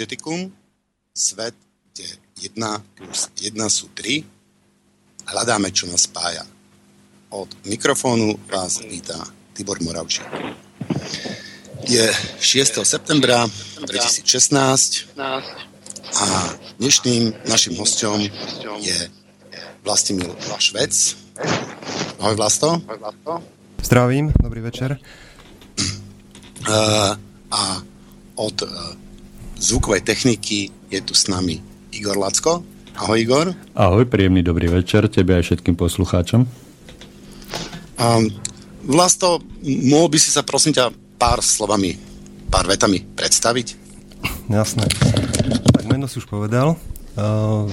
[0.00, 0.48] Synergeticum,
[1.12, 1.52] svet,
[1.92, 2.08] kde
[2.56, 2.56] 1
[2.96, 4.24] plus 1 sú 3.
[5.28, 6.40] Hľadáme, čo nás spája.
[7.28, 9.20] Od mikrofónu vás vítá
[9.52, 10.24] Tibor Moravčík.
[11.84, 12.08] Je
[12.40, 12.80] 6.
[12.80, 13.44] septembra
[13.84, 15.20] 2016
[16.16, 16.26] a
[16.80, 18.24] dnešným našim hostom
[18.80, 18.98] je
[19.84, 20.96] Vlastimil Švec.
[22.24, 22.80] Ahoj Vlasto.
[23.84, 24.96] Zdravím, dobrý večer.
[26.64, 27.12] Uh,
[27.52, 27.84] a
[28.40, 28.96] od uh,
[29.60, 31.60] zvukovej techniky je tu s nami
[31.92, 32.64] Igor Lacko.
[32.96, 33.46] Ahoj Igor.
[33.76, 36.48] Ahoj, príjemný dobrý večer tebe aj všetkým poslucháčom.
[38.00, 38.24] Um,
[38.80, 40.88] Vlasto, mohol by si sa prosím ťa
[41.20, 42.00] pár slovami,
[42.48, 43.76] pár vetami predstaviť?
[44.48, 44.88] Jasné.
[45.76, 46.80] Tak meno si už povedal.
[47.20, 47.68] Uh,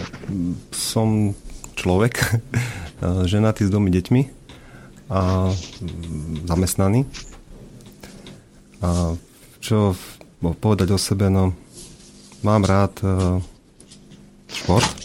[0.75, 1.31] som
[1.79, 4.21] človek, uh, ženatý s dvomi deťmi
[5.07, 5.55] a
[6.51, 7.07] zamestnaný.
[8.83, 9.15] A
[9.63, 9.95] čo
[10.43, 11.55] povedať o sebe, no
[12.41, 13.37] mám rád uh,
[14.49, 14.97] šport,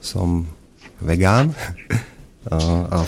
[0.00, 0.46] som
[1.02, 2.98] vegán uh, a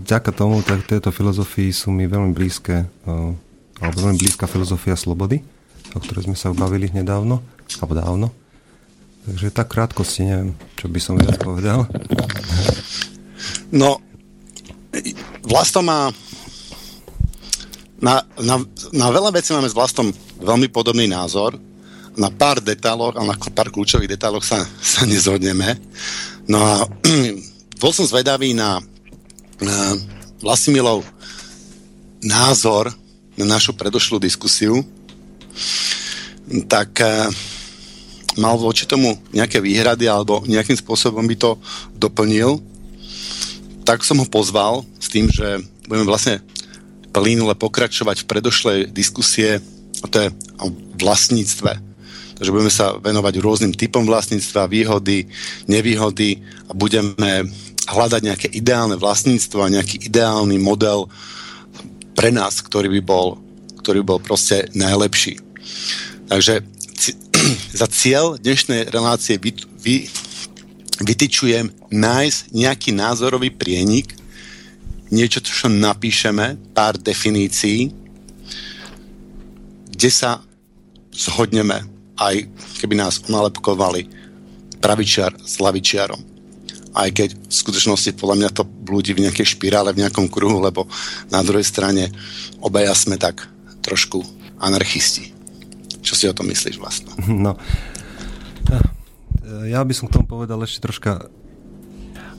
[0.00, 3.32] vďaka tomu, tak tejto filozofii sú mi veľmi blízke, uh,
[3.80, 5.40] alebo veľmi blízka filozofia slobody,
[5.92, 7.40] o ktorej sme sa bavili nedávno,
[7.80, 8.28] alebo dávno.
[9.26, 11.90] Takže tak krátkosti neviem, čo by som viac povedal.
[13.74, 13.98] No,
[15.42, 16.14] Vlasto má
[18.00, 18.56] na, na,
[18.92, 21.56] na veľa vecí máme s Vlastom veľmi podobný názor.
[22.16, 25.76] Na pár detailoch a na pár kľúčových detailoch sa, sa nezhodneme.
[26.48, 26.88] No a
[27.82, 28.80] bol som zvedavý na,
[29.60, 29.96] na
[30.40, 31.04] Vlasimilov
[32.24, 32.92] názor
[33.36, 34.80] na našu predošlú diskusiu.
[36.68, 37.28] Tak uh,
[38.40, 41.60] mal voči tomu nejaké výhrady alebo nejakým spôsobom by to
[41.96, 42.60] doplnil,
[43.84, 46.42] tak som ho pozval s tým, že budeme vlastne
[47.14, 49.62] plynule pokračovať v predošlej diskusie
[50.02, 50.28] a to je
[50.60, 50.68] o
[51.00, 51.85] vlastníctve.
[52.36, 55.24] Takže budeme sa venovať rôznym typom vlastníctva, výhody,
[55.64, 57.48] nevýhody a budeme
[57.88, 61.08] hľadať nejaké ideálne vlastníctvo a nejaký ideálny model
[62.12, 63.40] pre nás, ktorý by bol,
[63.80, 65.40] ktorý by bol proste najlepší.
[66.28, 66.60] Takže
[67.80, 69.96] za cieľ dnešnej relácie vy, vy,
[71.00, 74.12] vytyčujem nájsť nejaký názorový prienik,
[75.08, 77.94] niečo, čo napíšeme, pár definícií,
[79.88, 80.44] kde sa
[81.14, 82.48] zhodneme, aj
[82.80, 84.08] keby nás onalepkovali
[84.80, 86.20] pravičiar s lavičiarom.
[86.96, 90.88] Aj keď v skutočnosti podľa mňa to blúdi v nejakej špirále, v nejakom kruhu, lebo
[91.28, 92.08] na druhej strane
[92.64, 93.44] obaja sme tak
[93.84, 94.24] trošku
[94.56, 95.36] anarchisti.
[96.00, 97.12] Čo si o tom myslíš vlastne?
[97.28, 97.60] No,
[99.68, 101.28] ja by som k tomu povedal ešte troška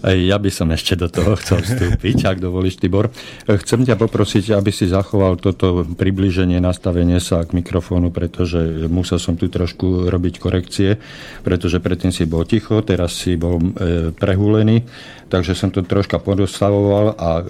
[0.06, 3.10] ja by som ešte do toho chcel vstúpiť, ak dovolíš, Tibor.
[3.50, 9.34] Chcem ťa poprosiť, aby si zachoval toto približenie, nastavenie sa k mikrofónu, pretože musel som
[9.34, 11.02] tu trošku robiť korekcie,
[11.42, 13.70] pretože predtým si bol ticho, teraz si bol e,
[14.14, 14.86] prehulený,
[15.34, 17.46] takže som to troška podostavoval a e,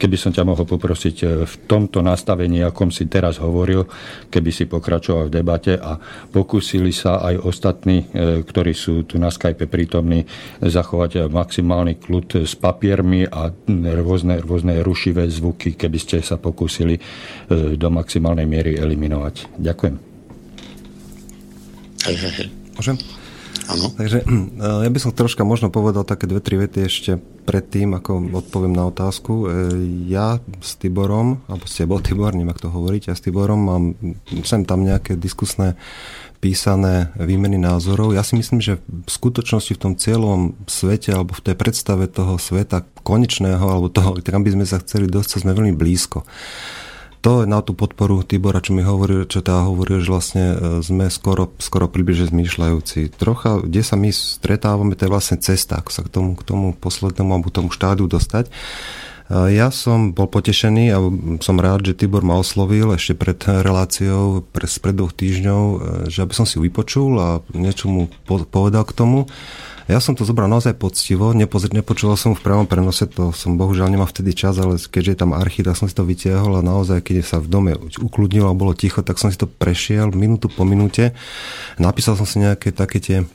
[0.00, 3.84] keby som ťa mohol poprosiť e, v tomto nastavení, akom si teraz hovoril,
[4.32, 6.00] keby si pokračoval v debate a
[6.32, 10.24] pokúsili sa aj ostatní, e, ktorí sú tu na Skype prítomní,
[10.64, 13.52] zachovať maximálny kľud s papiermi a
[14.00, 17.00] rôzne, rôzne rušivé zvuky, keby ste sa pokúsili e,
[17.76, 19.60] do maximálnej miery eliminovať.
[19.60, 19.94] Ďakujem.
[22.80, 23.19] Môžem?
[23.70, 23.86] Áno.
[23.94, 24.26] Takže
[24.84, 27.10] ja by som troška možno povedal také dve, tri vety ešte
[27.46, 29.32] predtým, ako odpoviem na otázku.
[29.32, 29.44] E,
[30.10, 33.84] ja s Tiborom, alebo s tebou Tibor, neviem, ako to hovoriť, ja s Tiborom mám
[34.42, 35.78] sem tam nejaké diskusné
[36.40, 38.16] písané výmeny názorov.
[38.16, 42.40] Ja si myslím, že v skutočnosti v tom cieľovom svete alebo v tej predstave toho
[42.40, 46.24] sveta konečného alebo toho, kam by sme sa chceli dostať, sme veľmi blízko
[47.20, 50.56] to je na tú podporu Tibora, čo mi hovorí, čo tá hovorí, že vlastne e,
[50.80, 53.12] sme skoro, skoro približne zmýšľajúci.
[53.12, 56.72] Trocha, kde sa my stretávame, to je vlastne cesta, ako sa k tomu, k tomu
[56.72, 58.48] poslednému alebo tomu štádiu dostať.
[58.48, 58.52] E,
[59.52, 60.98] ja som bol potešený a
[61.44, 65.76] som rád, že Tibor ma oslovil ešte pred reláciou, pred, pred dvoch týždňov, e,
[66.08, 69.28] že aby som si vypočul a niečo mu povedal k tomu.
[69.90, 73.90] Ja som to zobral naozaj poctivo, nepozr- nepočúval som v pravom prenose, to som bohužiaľ
[73.90, 77.02] nemal vtedy čas, ale keďže je tam archív, tak som si to vytiahol a naozaj,
[77.02, 80.62] keď sa v dome ukludnilo a bolo ticho, tak som si to prešiel minútu po
[80.62, 81.10] minúte.
[81.82, 83.26] Napísal som si nejaké také tie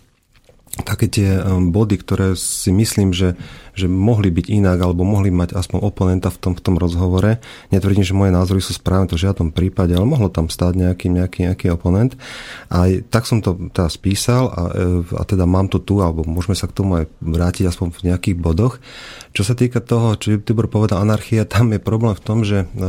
[0.83, 1.39] také tie
[1.71, 3.39] body, ktoré si myslím, že
[3.75, 7.43] že mohli byť inak alebo mohli mať aspoň oponenta v tom, v tom rozhovore.
[7.69, 11.11] Netvrdím, že moje názory sú správne, to v žiadnom prípade, ale mohlo tam stáť nejaký,
[11.11, 12.15] nejaký, nejaký oponent.
[12.71, 14.61] A tak som to teraz písal a,
[15.19, 18.35] a teda mám to tu, alebo môžeme sa k tomu aj vrátiť aspoň v nejakých
[18.39, 18.79] bodoch.
[19.35, 22.87] Čo sa týka toho, čo Tibor povedal, anarchia, tam je problém v tom, že, e,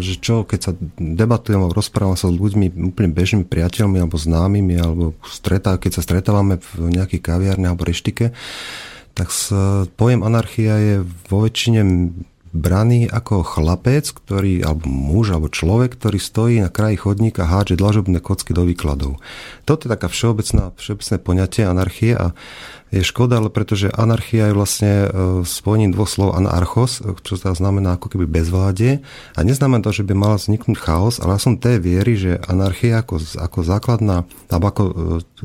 [0.00, 4.80] že čo, keď sa debatujem alebo rozprávam sa s ľuďmi, úplne bežnými priateľmi alebo známymi,
[4.80, 8.34] alebo stretá, keď sa stretávame v nejakej kaviárne alebo reštike,
[9.14, 9.30] tak
[9.94, 10.96] pojem anarchia je
[11.30, 12.10] vo väčšine
[12.54, 17.78] braný ako chlapec, ktorý, alebo muž, alebo človek, ktorý stojí na kraji chodníka a hádže
[17.78, 19.18] dlažobné kocky do výkladov.
[19.66, 22.34] Toto je taká všeobecná, všeobecné poňatie anarchie a
[22.94, 25.08] je škoda, ale pretože anarchia je vlastne e,
[25.42, 29.02] spojením dvoch slov anarchos, čo sa znamená ako keby bezvládie
[29.34, 33.02] a neznamená to, že by mal vzniknúť chaos, ale ja som tej viery, že anarchia
[33.02, 34.94] ako, ako základná, alebo ako e,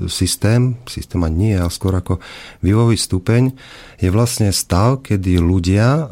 [0.05, 2.21] systém, systém a nie, ale skôr ako
[2.61, 3.43] vývojový stupeň,
[3.97, 6.03] je vlastne stav, kedy ľudia e,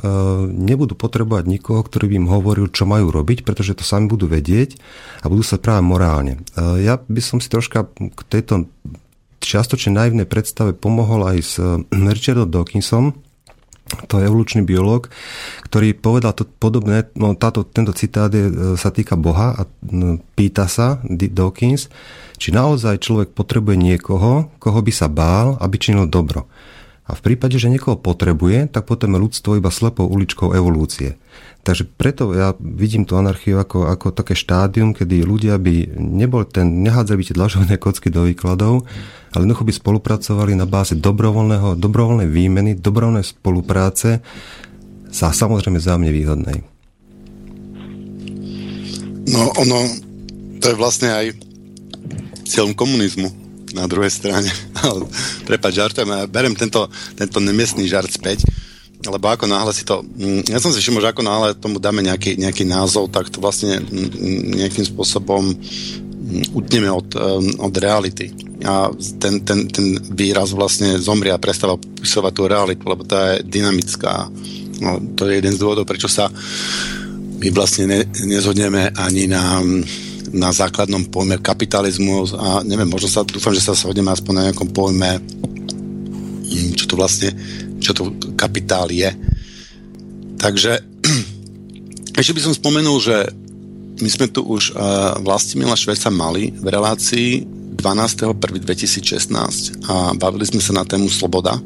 [0.49, 4.81] nebudú potrebovať nikoho, ktorý by im hovoril, čo majú robiť, pretože to sami budú vedieť
[5.21, 6.41] a budú sa práve morálne.
[6.57, 8.65] Ja by som si troška k tejto
[9.47, 13.15] čiastočne naivnej predstave pomohol aj s eh, Richardom Dawkinsom,
[14.11, 15.07] to je evolučný biológ,
[15.63, 19.63] ktorý povedal to podobné, no táto, tento citát je, eh, sa týka Boha a
[20.35, 21.87] pýta sa Dawkins,
[22.37, 26.45] či naozaj človek potrebuje niekoho, koho by sa bál, aby činil dobro.
[27.07, 31.15] A v prípade, že niekoho potrebuje, tak potom je ľudstvo iba slepou uličkou evolúcie.
[31.63, 36.83] Takže preto ja vidím tú anarchiu ako, ako také štádium, kedy ľudia by nebol ten,
[36.83, 38.83] nehádzali by tie dlažovné kocky do výkladov,
[39.31, 44.19] ale jednoducho by spolupracovali na báze dobrovoľného, dobrovoľnej výmeny, dobrovoľnej spolupráce
[45.07, 46.59] sa samozrejme zájomne výhodnej.
[49.27, 49.79] No ono,
[50.59, 51.25] to je vlastne aj
[52.47, 53.46] cieľom komunizmu
[53.77, 54.49] na druhej strane.
[55.49, 58.41] Prepač, žartujem, ja berem tento, tento nemiestný žart späť
[59.05, 62.01] lebo ako náhle si to, mm, ja som si všimol, že ako náhle tomu dáme
[62.01, 65.53] nejaký, nejaký názov, tak to vlastne mm, mm, nejakým spôsobom
[66.51, 67.07] utneme od,
[67.61, 68.33] od reality.
[68.65, 68.91] A
[69.21, 74.27] ten, ten, ten výraz vlastne zomrie a prestáva popisovať tú realitu, lebo tá je dynamická.
[74.83, 76.27] No, to je jeden z dôvodov, prečo sa
[77.37, 79.61] my vlastne ne, nezhodneme ani na,
[80.37, 84.69] na základnom pojme kapitalizmu a neviem, možno sa, dúfam, že sa shodneme aspoň na nejakom
[84.69, 85.17] pojme
[86.77, 87.35] čo to vlastne
[87.77, 89.13] čo to kapitál je.
[90.41, 90.81] Takže
[92.19, 93.29] ešte by som spomenul, že
[93.97, 97.45] my sme tu už uh, Vlastimila Šveca mali v relácii
[97.77, 101.61] 12.1.2016 a bavili sme sa na tému sloboda.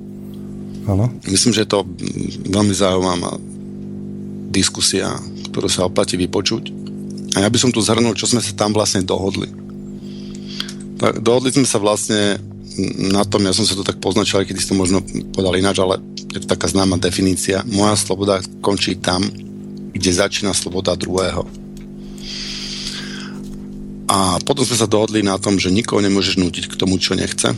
[0.88, 1.12] Ano.
[1.27, 1.88] Myslím, že je to
[2.51, 3.39] veľmi zaujímavá
[4.51, 5.15] diskusia,
[5.51, 6.71] ktorú sa oplatí vypočuť.
[7.36, 9.48] A ja by som tu zhrnul, čo sme sa tam vlastne dohodli.
[11.00, 12.38] Tak, dohodli sme sa vlastne
[13.12, 15.04] na tom, ja som sa to tak poznačil, aj keď si to možno
[15.36, 16.00] podal ináč, ale
[16.31, 17.63] je to taká známa definícia.
[17.68, 19.24] Moja sloboda končí tam,
[19.92, 21.44] kde začína sloboda druhého.
[24.11, 27.56] A potom sme sa dohodli na tom, že nikoho nemôžeš nútiť k tomu, čo nechce.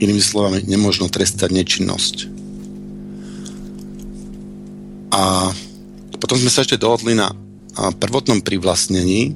[0.00, 2.16] Inými slovami, nemôžno trestať nečinnosť.
[5.12, 5.52] A
[6.16, 7.28] potom sme sa ešte dohodli na
[7.74, 9.34] prvotnom privlastnení,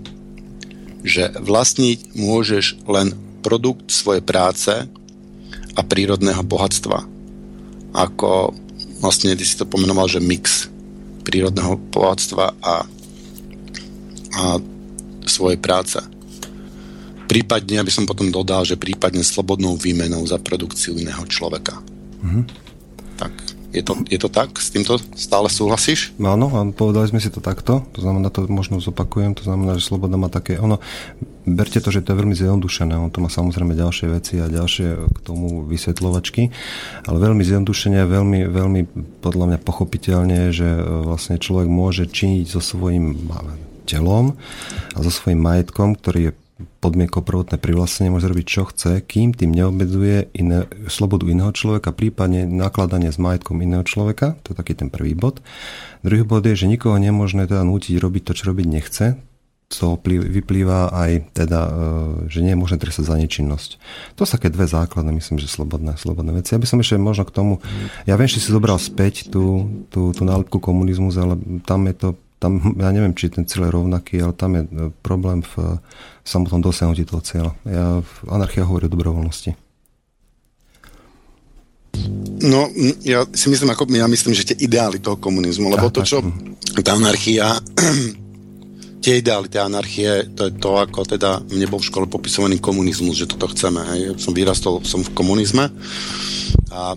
[1.03, 4.73] že vlastniť môžeš len produkt svojej práce
[5.75, 7.07] a prírodného bohatstva.
[7.95, 8.55] Ako
[8.99, 10.67] vlastne ty si to pomenoval, že mix
[11.23, 12.75] prírodného bohatstva a,
[14.39, 14.45] a
[15.29, 16.01] svojej práce.
[17.29, 21.77] Prípadne, aby som potom dodal, že prípadne slobodnou výmenou za produkciu iného človeka.
[22.25, 22.45] Mm-hmm.
[23.21, 23.33] Tak
[23.69, 24.57] je to, je to tak?
[24.57, 26.17] S týmto stále súhlasíš?
[26.17, 29.85] No áno, povedali sme si to takto, to znamená, to možno zopakujem, to znamená, že
[29.85, 30.81] sloboda má také, ono,
[31.45, 34.89] berte to, že to je veľmi zjednodušené, on to má samozrejme ďalšie veci a ďalšie
[35.13, 36.49] k tomu vysvetľovačky,
[37.05, 38.81] ale veľmi zjednodušene, veľmi, veľmi
[39.21, 43.17] podľa mňa pochopiteľne, že e, vlastne človek môže činiť so svojím
[43.85, 44.37] telom
[44.97, 49.55] a so svojím majetkom, ktorý je podmienkou prvotné privlastnenie môže robiť čo chce, kým tým
[49.55, 54.35] neobmedzuje iné, slobodu iného človeka, prípadne nakladanie s majetkom iného človeka.
[54.43, 55.39] To je taký ten prvý bod.
[56.03, 59.07] Druhý bod je, že nikoho nemôžne teda nútiť robiť to, čo robiť nechce.
[59.69, 61.73] To vyplýva aj teda, e,
[62.33, 63.71] že nie je možné trestať za nečinnosť.
[64.17, 66.57] To sú také dve základné, myslím, že slobodné, slobodné veci.
[66.57, 67.61] Ja by som ešte možno k tomu,
[68.09, 71.37] ja viem, že si zobral späť tú, tú, tú nálepku komunizmus, ale
[71.69, 72.09] tam je to
[72.39, 74.71] tam, ja neviem, či ten cieľ je rovnaký, ale tam je e,
[75.03, 75.83] problém v
[76.23, 77.53] samotnom dosiahnutí toho cieľa.
[77.67, 77.99] Ja,
[78.31, 79.59] anarchia hovorí o dobrovoľnosti.
[82.39, 82.71] No,
[83.03, 86.23] ja si myslím, ako, ja myslím, že tie ideály toho komunizmu, lebo to, čo
[86.87, 87.59] tá anarchia,
[89.03, 93.19] tie ideály, tie anarchie, to je to, ako teda mne bol v škole popisovaný komunizmus,
[93.19, 93.83] že toto chceme.
[93.95, 94.23] Hej.
[94.23, 95.75] Som vyrastol, som v komunizme
[96.71, 96.95] a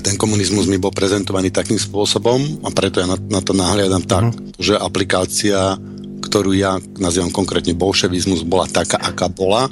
[0.00, 4.30] ten komunizmus mi bol prezentovaný takým spôsobom a preto ja na, na to nahliadam tak,
[4.30, 4.54] uh-huh.
[4.58, 5.76] že aplikácia,
[6.24, 9.66] ktorú ja nazývam konkrétne bolševizmus, bola taká, aká bola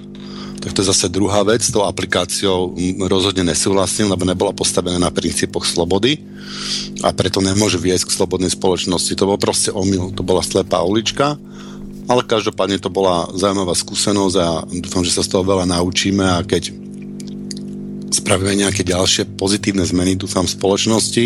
[0.67, 1.63] tak to je zase druhá vec.
[1.63, 2.75] S tou aplikáciou
[3.07, 6.19] rozhodne nesúhlasím, lebo nebola postavená na princípoch slobody
[7.07, 9.15] a preto nemôže viesť k slobodnej spoločnosti.
[9.15, 11.39] To bol proste omyl, to bola slepá ulička,
[12.11, 14.49] ale každopádne to bola zaujímavá skúsenosť a
[14.83, 16.75] dúfam, že sa z toho veľa naučíme a keď
[18.11, 21.25] spravíme nejaké ďalšie pozitívne zmeny, dúfam, v spoločnosti,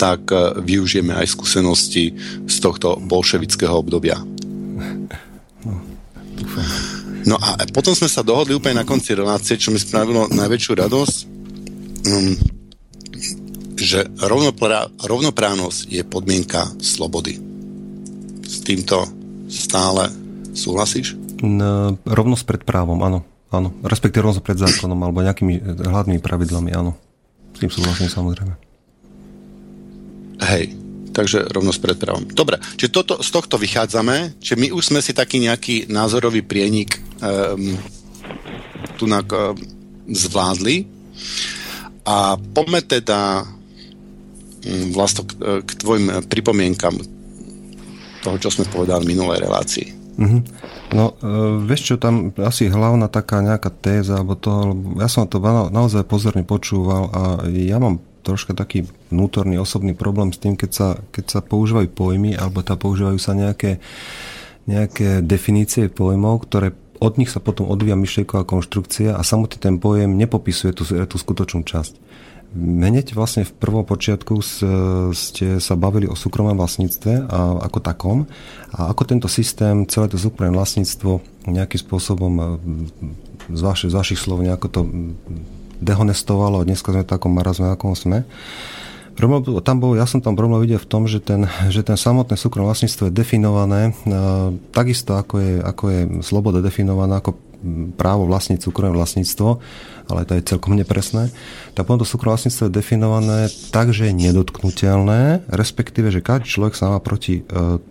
[0.00, 4.16] tak e, využijeme aj skúsenosti z tohto bolševického obdobia.
[5.64, 5.74] No,
[6.36, 6.66] dúfam.
[7.26, 11.16] No a potom sme sa dohodli úplne na konci relácie, čo mi spravilo najväčšiu radosť,
[12.06, 12.32] um,
[13.74, 17.42] že rovnoprá- rovnoprávnosť je podmienka slobody.
[18.46, 19.10] S týmto
[19.50, 20.06] stále
[20.54, 21.18] súhlasíš?
[21.42, 23.26] No, rovnosť pred právom, áno.
[23.52, 23.74] Áno.
[23.82, 26.98] Respektíve rovnosť pred zákonom alebo nejakými hlavnými pravidlami, áno.
[27.54, 28.54] S tým súhlasím samozrejme.
[30.44, 30.76] Hej,
[31.16, 32.28] takže rovnosť pred právom.
[32.28, 37.00] Dobre, čiže toto, z tohto vychádzame, že my už sme si taký nejaký názorový prienik
[37.24, 37.80] um,
[39.00, 39.16] tu um,
[40.12, 40.84] zvládli
[42.04, 47.00] a poďme teda um, vlastne k, k tvojim pripomienkam
[48.20, 49.86] toho, čo sme povedali v minulej relácii.
[50.20, 50.40] Mm-hmm.
[50.94, 55.42] No, e, vieš čo, tam asi hlavná taká nejaká téza, alebo to, ja som to
[55.42, 60.70] na, naozaj pozorne počúval a ja mám troška taký vnútorný osobný problém s tým, keď
[60.70, 63.78] sa, keď sa používajú pojmy alebo tá používajú sa nejaké,
[64.66, 70.16] nejaké definície pojmov, ktoré od nich sa potom odvíja myšlienková konštrukcia a samotný ten pojem
[70.16, 71.94] nepopisuje tú, tú skutočnú časť.
[72.56, 74.40] Hneď vlastne v prvom počiatku
[75.12, 78.18] ste sa bavili o súkromnom vlastníctve a ako takom
[78.72, 82.32] a ako tento systém, celé to súkromné vlastníctvo nejakým spôsobom
[83.52, 84.80] z, vaši, z vašich slov nejako to
[85.84, 88.24] dehonestovalo a dneska sme takom marazme, akom sme.
[89.16, 92.36] Problém, tam bol, ja som tam problém videl v tom, že ten, že ten samotné
[92.36, 97.32] súkromné vlastníctvo je definované uh, takisto ako je, ako je sloboda definovaná ako
[97.94, 99.48] právo vlastniť súkromné vlastníctvo,
[100.06, 101.34] ale to je celkom nepresné,
[101.74, 103.40] tak potom to súkromné vlastníctvo je definované
[103.74, 107.82] tak, že je nedotknutelné, respektíve, že každý človek sa má proti uh,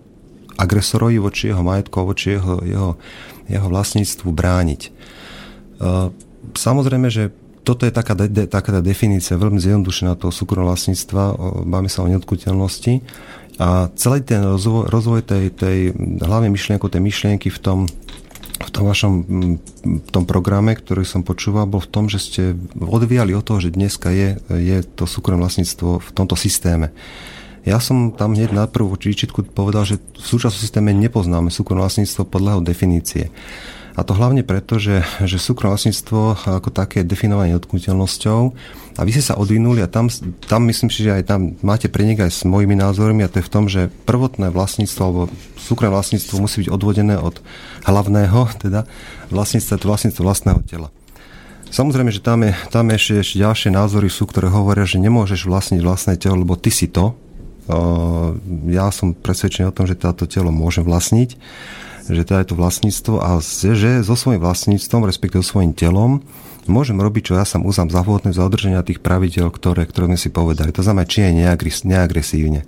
[0.56, 2.92] agresorovi voči jeho majetku, voči jeho, jeho,
[3.52, 4.82] jeho vlastníctvu brániť.
[5.80, 6.10] Uh,
[6.56, 11.24] samozrejme, že toto je taká, de, taká definícia veľmi zjednodušená toho súkromného vlastníctva,
[11.66, 13.02] máme sa o neodkuteľnosti
[13.58, 15.78] a celý ten rozvoj, rozvoj tej, tej
[16.22, 17.80] hlavnej myšlienky, tej myšlienky v tom,
[18.56, 19.14] v tom vašom
[19.84, 22.44] v tom programe, ktorý som počúval, bol v tom, že ste
[22.80, 26.96] odvíjali od toho, že dneska je, je to súkromné vlastníctvo v tomto systéme.
[27.66, 32.30] Ja som tam hneď na prvú výčitku povedal, že v súčasnom systéme nepoznáme súkromné vlastníctvo
[32.30, 33.24] podľa jeho definície.
[33.96, 38.40] A to hlavne preto, že, že súkromné vlastníctvo ako také je definované nedotknutelnosťou
[38.96, 40.08] a vy ste sa odvinuli a tam,
[40.48, 43.48] tam myslím si, že aj tam máte prenik aj s mojimi názormi a to je
[43.48, 45.22] v tom, že prvotné vlastníctvo alebo
[45.60, 47.44] súkromné vlastníctvo musí byť odvodené od
[47.84, 48.88] hlavného, teda
[49.30, 50.90] vlastníctva, to vlastníctvo vlastného tela.
[51.76, 55.82] Samozrejme, že tam, je, tam ešte, ešte ďalšie názory sú, ktoré hovoria, že nemôžeš vlastniť
[55.84, 57.20] vlastné telo, lebo ty si to.
[58.70, 61.36] Ja som presvedčený o tom, že táto telo môže vlastniť
[62.06, 66.22] že teda je to vlastníctvo a že so svojím vlastníctvom, respektíve so svojím telom,
[66.68, 70.20] môžem robiť, čo ja som uznám za vhodné za udrženia tých pravidel, ktoré, ktoré sme
[70.20, 70.74] si povedali.
[70.76, 72.66] To znamená, či je neagresívne.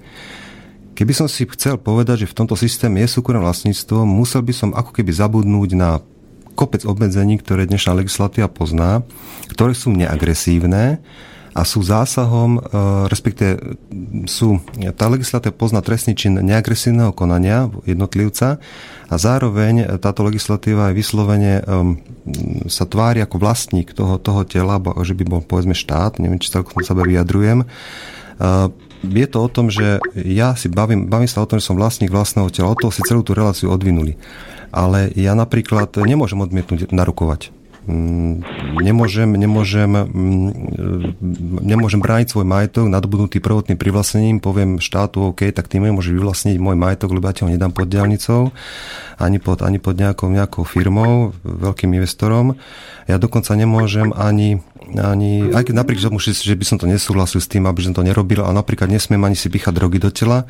[0.98, 4.70] Keby som si chcel povedať, že v tomto systéme je súkromné vlastníctvo, musel by som
[4.74, 6.02] ako keby zabudnúť na
[6.58, 9.06] kopec obmedzení, ktoré dnešná legislatíva pozná,
[9.54, 10.98] ktoré sú neagresívne,
[11.58, 12.70] a sú zásahom, e,
[13.10, 13.74] respektive
[14.30, 14.62] sú,
[14.94, 18.62] tá legislatíva pozná trestný čin neagresívneho konania jednotlivca
[19.10, 21.54] a zároveň táto legislatíva aj vyslovene
[22.68, 26.84] sa tvári ako vlastník toho, toho tela, že by bol povedzme štát, neviem, či celkom
[26.84, 27.64] sebe vyjadrujem.
[28.38, 28.70] Uh,
[29.06, 32.10] je to o tom, že ja si bavím, bavím sa o tom, že som vlastník
[32.10, 34.18] vlastného tela, od toho si celú tú reláciu odvinuli.
[34.74, 37.54] Ale ja napríklad nemôžem odmietnúť narukovať.
[37.88, 38.44] Mm,
[38.84, 40.52] nemôžem, nemôžem, mm,
[41.64, 46.76] nemôžem brániť svoj majetok nadobudnutý prvotným privlastnením, poviem štátu, OK, tak ty môžeš vyvlastniť môj
[46.76, 48.52] majetok, lebo ja ho nedám pod diálnicou,
[49.16, 52.60] ani pod, ani pod nejakou, nejakou firmou, veľkým investorom.
[53.08, 54.60] Ja dokonca nemôžem ani,
[54.92, 58.44] ani aj keď napríklad, že by som to nesúhlasil s tým, aby som to nerobil,
[58.44, 60.44] a napríklad nesmiem ani si píchať drogy do tela,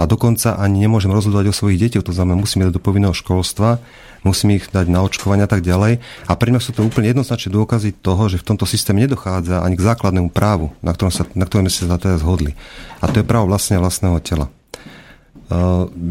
[0.00, 3.78] a dokonca ani nemôžem rozhodovať o svojich deťoch, to znamená, musím dať do povinného školstva,
[4.22, 5.98] musím ich dať na očkovanie a tak ďalej.
[6.26, 9.74] A pre mňa sú to úplne jednoznačné dôkazy toho, že v tomto systéme nedochádza ani
[9.74, 12.54] k základnému právu, na ktorom, sa, na ktorom sa teda zhodli.
[13.02, 14.46] A to je právo vlastne vlastného tela.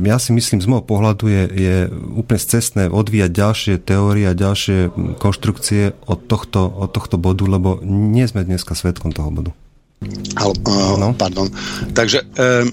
[0.06, 1.75] ja si myslím, z môjho pohľadu je, je
[2.13, 8.27] úplne cestné odvíjať ďalšie teórie a ďalšie konštrukcie od tohto, od tohto bodu, lebo nie
[8.27, 9.51] sme dneska svetkom toho bodu.
[10.34, 11.13] Ale, uh, no?
[11.13, 11.46] Pardon.
[11.94, 12.68] Takže um,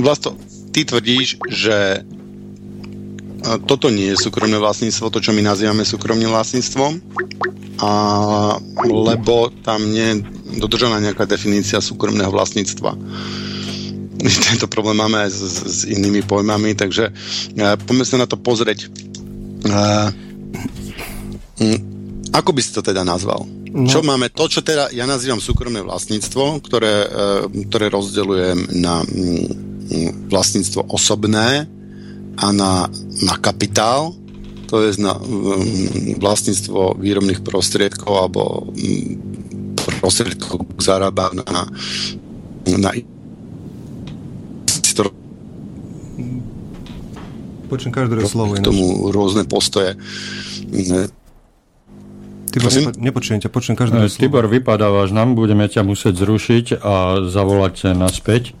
[0.00, 0.32] vlastne
[0.72, 2.04] ty tvrdíš, že
[3.66, 6.92] toto nie je súkromné vlastníctvo, to, čo my nazývame súkromným vlastníctvom,
[7.78, 7.90] a,
[8.82, 10.16] lebo tam nie je
[10.58, 12.98] dodržaná nejaká definícia súkromného vlastníctva.
[14.18, 18.90] Tento problém máme aj s, s inými pojmami, takže uh, poďme sa na to pozrieť.
[19.62, 20.10] Uh,
[22.34, 23.46] ako by si to teda nazval?
[23.70, 23.86] No.
[23.86, 24.32] Čo máme?
[24.34, 29.46] To, čo teda ja nazývam súkromné vlastníctvo, ktoré, uh, ktoré rozdeľujem na um,
[30.26, 31.70] vlastníctvo osobné
[32.38, 32.86] a na,
[33.26, 34.14] na kapitál,
[34.70, 35.26] to je na um,
[36.22, 39.18] vlastníctvo výrobných prostriedkov alebo um,
[39.98, 41.66] prostriedkov zarába na,
[42.78, 42.90] na
[47.68, 48.56] Počujem každé slovo.
[48.56, 49.92] K tomu rôzne postoje.
[52.48, 54.24] Tibor, nepo, nepočujem ťa, počujem každé slovo.
[54.24, 58.56] Tibor, vypadávaš nám, budeme ťa musieť zrušiť a zavolať naspäť.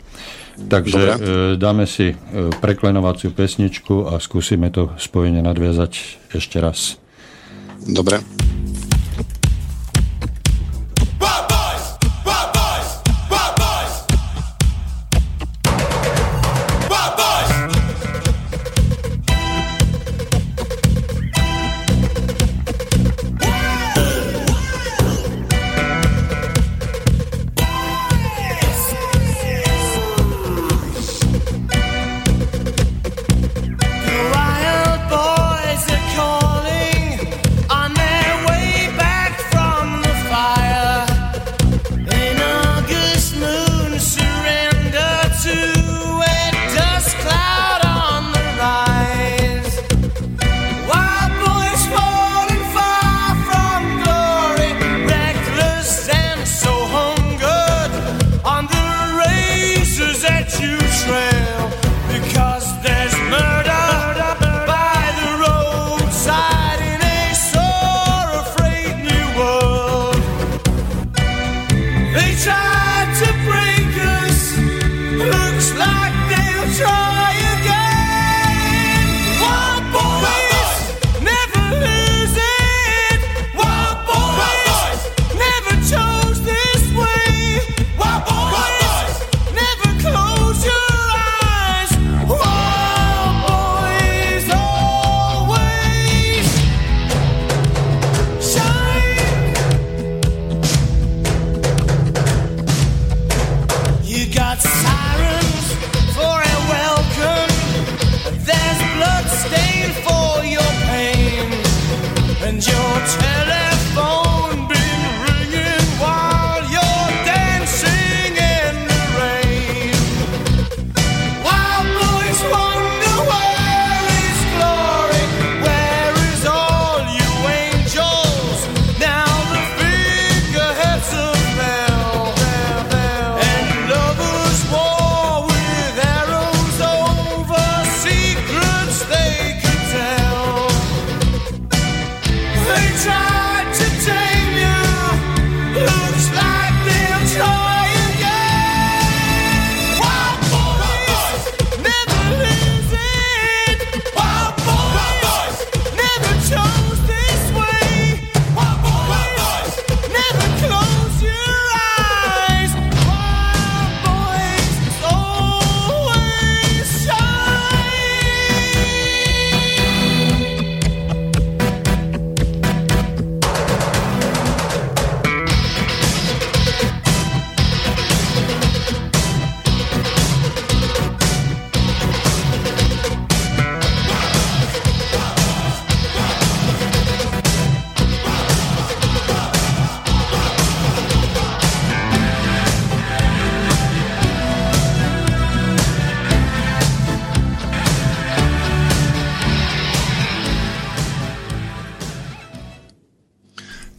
[0.66, 1.12] Takže Dobre.
[1.14, 2.16] E, dáme si e,
[2.58, 5.92] preklenovaciu pesničku a skúsime to spojenie nadviazať
[6.34, 6.98] ešte raz.
[7.86, 8.18] Dobre.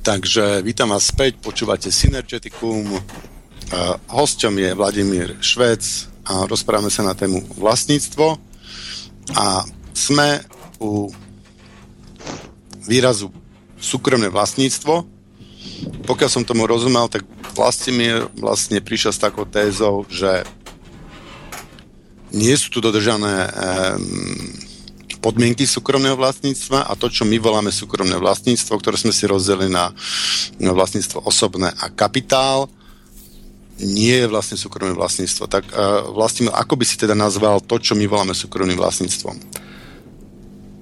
[0.09, 2.97] Takže vítam vás späť, počúvate Synergeticum.
[4.09, 8.41] Hosťom je Vladimír Švec a rozprávame sa na tému vlastníctvo.
[9.37, 10.41] A sme
[10.81, 11.13] u
[12.89, 13.29] výrazu
[13.77, 15.05] súkromné vlastníctvo.
[16.09, 17.21] Pokiaľ som tomu rozumel, tak
[17.53, 20.41] Vlastimír vlastne prišiel s takou tézou, že
[22.33, 23.49] nie sú tu dodržané e,
[25.19, 29.91] podmienky súkromného vlastníctva a to, čo my voláme súkromné vlastníctvo, ktoré sme si rozdelili na,
[30.59, 32.71] vlastníctvo osobné a kapitál,
[33.79, 35.47] nie je vlastne súkromné vlastníctvo.
[35.47, 39.35] Tak uh, vlastne, ako by si teda nazval to, čo my voláme súkromným vlastníctvom?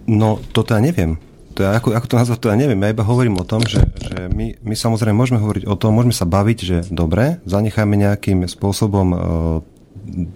[0.09, 1.21] No, toto ja neviem.
[1.57, 2.77] To ja, ako, ako to nazvať, to ja neviem.
[2.81, 6.13] Ja iba hovorím o tom, že, že my, my samozrejme môžeme hovoriť o tom, môžeme
[6.13, 9.19] sa baviť, že dobre, zanechajme nejakým spôsobom uh,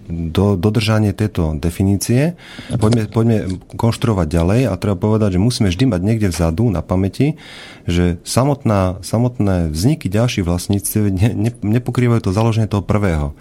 [0.08, 2.36] do, dodržanie tejto definície.
[2.68, 3.38] Poďme, poďme
[3.74, 7.40] konštruovať ďalej a treba povedať, že musíme vždy mať niekde vzadu na pamäti,
[7.88, 13.32] že samotná, samotné vzniky ďalších vlastníctv ne, ne, nepokrývajú to založenie toho prvého.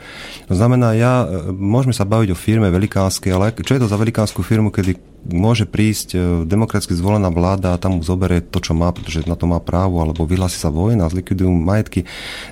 [0.47, 4.41] To znamená, ja, môžeme sa baviť o firme velikánskej, ale čo je to za velikánsku
[4.41, 6.17] firmu, kedy môže prísť e,
[6.49, 10.01] demokraticky zvolená vláda a tam mu zoberie to, čo má, pretože na to má právo,
[10.01, 12.05] alebo vyhlási sa vojna, zlikvidujú majetky.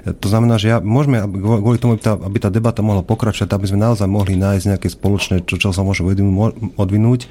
[0.05, 3.49] E, to znamená, že ja, môžeme, kvôli tomu, aby tá, aby tá debata mohla pokračovať,
[3.49, 6.05] aby sme naozaj mohli nájsť nejaké spoločné, čo, čo sa môže
[6.77, 7.25] odvinúť,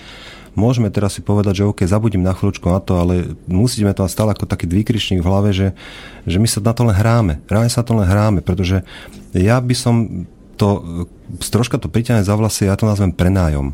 [0.59, 4.35] môžeme teraz si povedať, že OK, zabudím na chvíľučku na to, ale musíme to stále
[4.35, 5.79] ako taký výkričník v hlave, že,
[6.27, 7.38] že my sa na to len hráme.
[7.46, 8.83] Reálne sa to len hráme, pretože
[9.31, 10.27] ja by som
[10.59, 13.70] to, e, troška to priťahne za vlasy, ja to nazvem prenájom.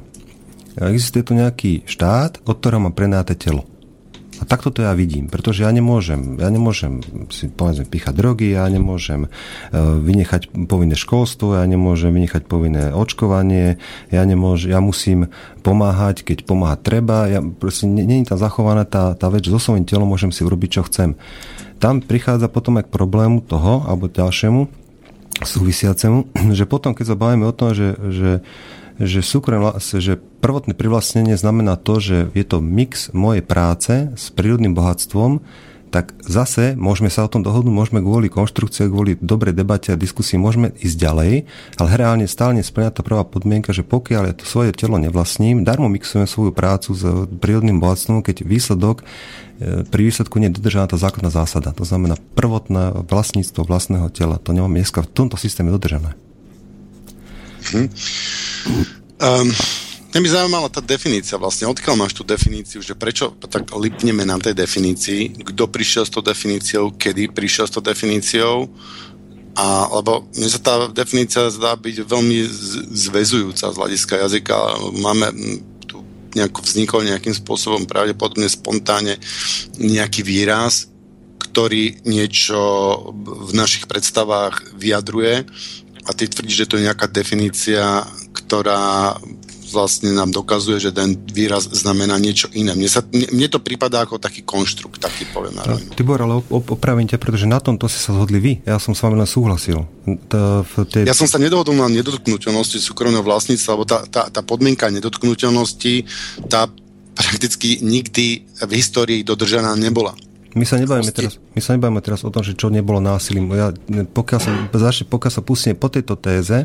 [0.75, 3.63] Existuje tu nejaký štát, od ktorého mám prenáte telo.
[4.43, 6.99] A takto to ja vidím, pretože ja nemôžem, ja nemôžem
[7.31, 13.79] si povedzme píchať drogy, ja nemôžem uh, vynechať povinné školstvo, ja nemôžem vynechať povinné očkovanie,
[14.11, 15.31] ja, nemôžem, ja musím
[15.63, 19.87] pomáhať, keď pomáhať treba, ja, proste nie je tam zachovaná tá, tá vec, so svojím
[19.87, 21.15] telom môžem si urobiť, čo chcem.
[21.79, 24.67] Tam prichádza potom aj k problému toho, alebo ďalšiemu,
[25.47, 28.31] súvisiacemu, že potom, keď sa bavíme o tom, že, že
[28.99, 34.77] že, súkromné, že prvotné privlastnenie znamená to, že je to mix mojej práce s prírodným
[34.77, 35.43] bohatstvom,
[35.95, 40.43] tak zase môžeme sa o tom dohodnúť, môžeme kvôli konštrukcie, kvôli dobrej debate a diskusii
[40.43, 41.33] môžeme ísť ďalej,
[41.79, 45.87] ale reálne stále nesplňa tá prvá podmienka, že pokiaľ ja to svoje telo nevlastním, darmo
[45.87, 47.07] mixujem svoju prácu s
[47.39, 49.07] prírodným bohatstvom, keď výsledok
[49.63, 51.71] e, pri výsledku nie je dodržaná tá základná zásada.
[51.79, 54.43] To znamená prvotné vlastníctvo vlastného tela.
[54.43, 56.19] To nemám dneska v tomto systéme dodržané.
[57.73, 57.89] Hm.
[59.15, 59.49] Um,
[60.13, 61.71] mňa by zaujímala tá definícia vlastne.
[61.71, 66.21] Odkiaľ máš tú definíciu, že prečo tak lipneme na tej definícii, kto prišiel s tou
[66.21, 68.69] definíciou, kedy prišiel s tou definíciou,
[69.55, 72.39] a, lebo mne sa tá definícia zdá byť veľmi
[72.91, 74.55] zväzujúca z hľadiska jazyka.
[74.99, 75.31] Máme
[75.87, 76.03] tu
[76.35, 79.15] nejako vznikol nejakým spôsobom pravdepodobne spontánne
[79.79, 80.91] nejaký výraz,
[81.39, 82.59] ktorý niečo
[83.15, 85.47] v našich predstavách vyjadruje
[86.05, 88.05] a ty tvrdíš, že to je nejaká definícia,
[88.37, 89.17] ktorá
[89.75, 92.79] vlastne nám dokazuje, že ten výraz znamená niečo iné.
[92.79, 95.59] Mne, sa, mne, mne to prípada ako taký konštrukt, taký poviem.
[95.59, 98.53] No, Tibor, ale opravím ťa, pretože na tomto si sa zhodli vy.
[98.63, 99.83] Ja som s vami len súhlasil.
[100.31, 101.11] Tá, tej...
[101.11, 106.07] Ja som sa nedohodol na nedotknutelnosti súkromného vlastníctva, lebo tá, tá, tá podmienka nedotknutelnosti,
[106.47, 106.71] tá
[107.19, 110.15] prakticky nikdy v histórii dodržaná nebola.
[110.55, 113.51] My sa nebavíme teraz, my sa nebavíme teraz o tom, že čo nebolo násilím.
[113.55, 116.63] Ja, pokiaľ, sa, začne, pokiaľ sa pustíme po tejto téze,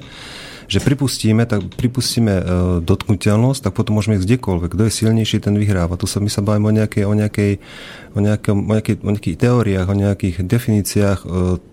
[0.69, 2.43] že pripustíme, tak pripustíme e,
[2.86, 4.69] dotknutelnosť, tak potom môžeme ísť kdekoľvek.
[4.69, 5.97] Kto je silnejší, ten vyhráva.
[5.97, 7.52] Tu sa my sa bavíme o nejakej, o nejakej,
[8.13, 11.28] o nejakej, o nejakej, o nejakých teóriách, o nejakých definíciách e,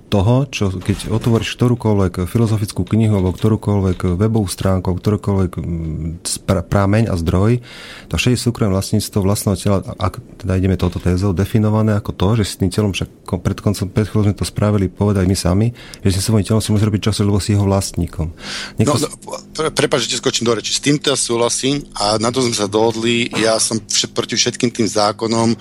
[0.06, 7.14] toho, čo keď otvoríš ktorúkoľvek filozofickú knihu alebo ktorúkoľvek webovú stránku, ktorúkoľvek mm, prámeň a
[7.18, 7.58] zdroj,
[8.06, 12.54] to všetko súkromné vlastníctvo vlastného tela, ak teda ideme touto tézou, definované ako to, že
[12.54, 13.10] s tým telom, však
[13.42, 15.74] pred koncom, pred chvíľou sme to spravili, povedali my sami,
[16.06, 18.30] že si svojím telom si môže robiť čo lebo si jeho vlastníkom.
[18.78, 18.98] Niekto...
[19.02, 19.10] No,
[19.42, 20.70] no, prepáč, že skočím do reči.
[20.70, 23.26] S týmto ja súhlasím a na to sme sa dohodli.
[23.42, 25.56] Ja som všet, proti všetkým tým zákonom, e,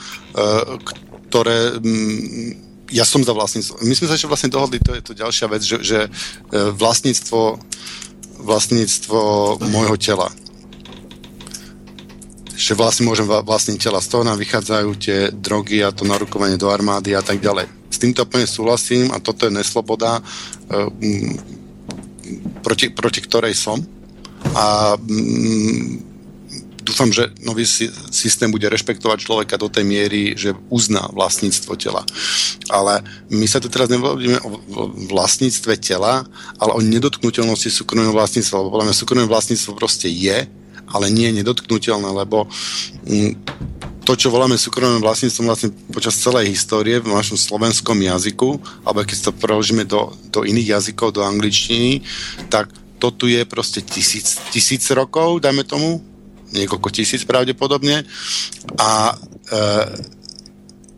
[1.30, 2.65] ktoré mm,
[2.96, 3.84] ja som za vlastníctvo.
[3.84, 6.10] My sme sa ešte vlastne dohodli, to je to ďalšia vec, že, že e,
[6.72, 7.60] vlastníctvo,
[8.40, 9.20] vlastníctvo
[9.68, 10.32] môjho tela.
[12.56, 14.00] Že vlastne môžem vlastniť tela.
[14.00, 17.68] Z toho nám vychádzajú tie drogy a to narukovanie do armády a tak ďalej.
[17.92, 20.24] S týmto úplne súhlasím a toto je nesloboda,
[20.72, 20.88] e,
[22.64, 23.84] proti, proti ktorej som.
[24.56, 24.96] A
[26.86, 27.66] dúfam, že nový
[28.14, 32.06] systém bude rešpektovať človeka do tej miery, že uzná vlastníctvo tela.
[32.70, 33.02] Ale
[33.34, 34.62] my sa tu teraz nebavíme o
[35.10, 36.30] vlastníctve tela,
[36.62, 38.62] ale o nedotknutelnosti súkromného vlastníctva.
[38.62, 40.46] Lebo podľa súkromné vlastníctvo proste je,
[40.86, 42.46] ale nie je nedotknutelné, lebo
[43.10, 43.34] mm,
[44.06, 49.18] to, čo voláme súkromným vlastníctvom vlastne počas celej histórie v našom slovenskom jazyku, alebo keď
[49.18, 52.06] to preložíme do, do iných jazykov, do angličtiny,
[52.54, 52.70] tak
[53.02, 56.06] to tu je proste tisíc, tisíc rokov, dajme tomu,
[56.54, 58.06] niekoľko tisíc pravdepodobne
[58.78, 59.14] a e,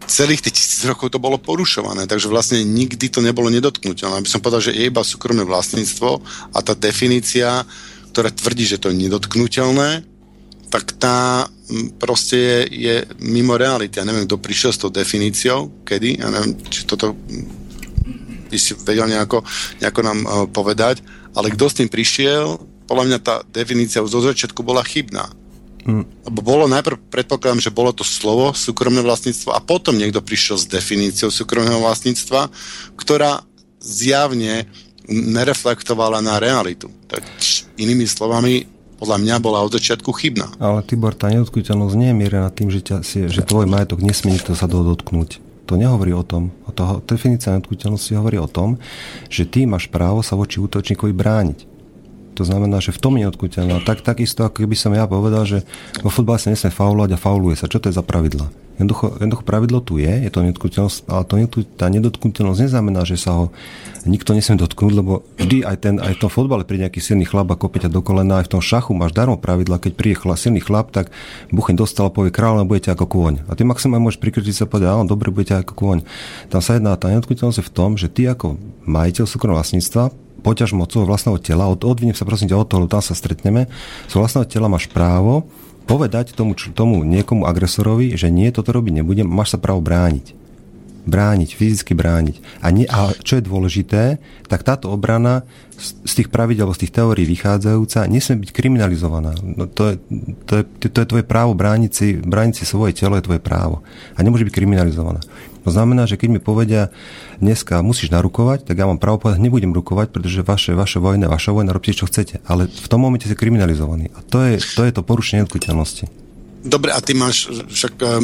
[0.08, 4.24] celých tých tisíc rokov to bolo porušované, takže vlastne nikdy to nebolo nedotknutelné.
[4.24, 6.10] Aby som povedal, že je iba súkromné vlastníctvo
[6.56, 7.68] a tá definícia,
[8.16, 10.08] ktorá tvrdí, že to je nedotknutelné,
[10.68, 11.48] tak tá
[12.00, 14.00] proste je, je mimo reality.
[14.00, 17.16] Ja neviem, kto prišiel s tou definíciou, kedy, ja neviem, či toto
[18.48, 19.44] by si vedel nejako,
[19.84, 21.04] nejako nám uh, povedať,
[21.36, 22.56] ale kto s tým prišiel,
[22.88, 25.30] podľa mňa tá definícia už zo začiatku bola chybná.
[25.88, 26.04] Mm.
[26.04, 30.68] Lebo bolo najprv, predpokladám, že bolo to slovo súkromné vlastníctvo a potom niekto prišiel s
[30.68, 32.52] definíciou súkromného vlastníctva,
[33.00, 33.44] ktorá
[33.80, 34.68] zjavne
[35.08, 36.92] nereflektovala na realitu.
[37.08, 37.24] Tak
[37.80, 38.68] inými slovami,
[39.00, 40.52] podľa mňa bola od začiatku chybná.
[40.60, 44.36] Ale Tibor, tá nedotknutelnosť nie je mierená tým, že, ťa si, že tvoj majetok nesmie
[44.36, 45.40] nikto sa toho dotknúť.
[45.68, 46.56] To nehovorí o tom.
[46.64, 48.80] O toho, definícia nedotknutelnosti hovorí o tom,
[49.28, 51.67] že ty máš právo sa voči útočníkovi brániť.
[52.38, 53.82] To znamená, že v tom je odkuteľná.
[53.82, 55.66] Tak, takisto, ako keby som ja povedal, že
[56.06, 57.66] vo futbale sa nesmie faulovať a fauluje sa.
[57.66, 58.46] Čo to je za pravidla?
[58.78, 63.34] Jednoducho, jednoducho pravidlo tu je, je to nedotknutelnosť, ale to, tá nedotknutelnosť neznamená, že sa
[63.34, 63.46] ho
[64.06, 67.50] nikto nesmie dotknúť, lebo vždy aj, ten, aj v tom fotbale príde nejaký silný chlap
[67.50, 70.38] a kopie ťa do kolena, aj v tom šachu máš darmo pravidla, keď príde chla,
[70.38, 71.10] silný chlap, tak
[71.50, 73.50] bucheň dostal a povie kráľ, budete ako kôň.
[73.50, 76.06] A ty maximálne môžeš prikrytiť sa povedať, áno, dobre, budete ako kôň.
[76.54, 81.04] Tam sa jedná tá nedotknutelnosť v tom, že ty ako majiteľ súkromného vlastníctva poťaž mocou
[81.04, 83.70] vlastného tela, od, odviniem sa prosím ťa od toho, tam sa stretneme,
[84.08, 85.50] z vlastného tela máš právo
[85.88, 90.36] povedať tomu, tomu niekomu agresorovi, že nie, toto robiť nebudem, máš sa právo brániť.
[91.08, 92.60] Brániť, fyzicky brániť.
[92.60, 94.20] A, nie, a čo je dôležité,
[94.52, 95.48] tak táto obrana
[95.80, 99.32] z tých pravidel, z tých teórií vychádzajúca, nesmie byť kriminalizovaná.
[99.40, 100.04] No to, je,
[100.44, 103.88] to, je, to je tvoje právo brániť si, brániť si svoje telo, je tvoje právo.
[104.18, 105.24] A nemôže byť kriminalizovaná.
[105.68, 106.96] To znamená, že keď mi povedia
[107.44, 111.52] dneska musíš narukovať, tak ja mám právo povedať, nebudem rukovať, pretože vaše, vaše vojna, vaša
[111.52, 112.40] vojna, robte čo chcete.
[112.48, 114.08] Ale v tom momente ste kriminalizovaní.
[114.16, 116.08] A to je to, je to porušenie odkuteľnosti.
[116.64, 118.24] Dobre, a ty máš však um,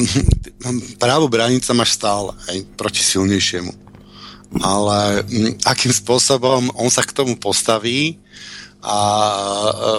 [1.03, 3.75] právo brániť sa máš stále aj proti silnejšiemu.
[4.63, 8.23] Ale um, akým spôsobom on sa k tomu postaví
[8.79, 8.99] a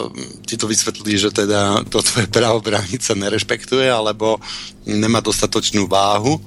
[0.00, 0.09] um,
[0.48, 4.40] ti to vysvetlí, že teda to tvoje právo brániť sa nerešpektuje alebo
[4.88, 6.40] nemá dostatočnú váhu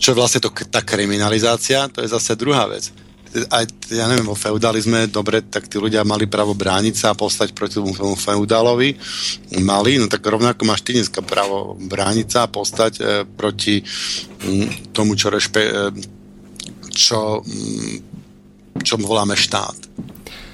[0.00, 2.88] čo vlastne to, tá kriminalizácia, to je zase druhá vec.
[3.46, 3.62] Aj,
[3.94, 7.78] ja neviem, vo feudalizme, dobre, tak tí ľudia mali právo brániť sa a postať proti
[7.78, 8.98] tomu feudálovi.
[9.62, 14.66] Mali, no tak rovnako máš ty dneska právo brániť sa a postať e, proti m,
[14.66, 15.72] mm, tomu, čo, rešpe, e,
[16.90, 17.94] čo, m, mm,
[18.82, 19.78] čo voláme štát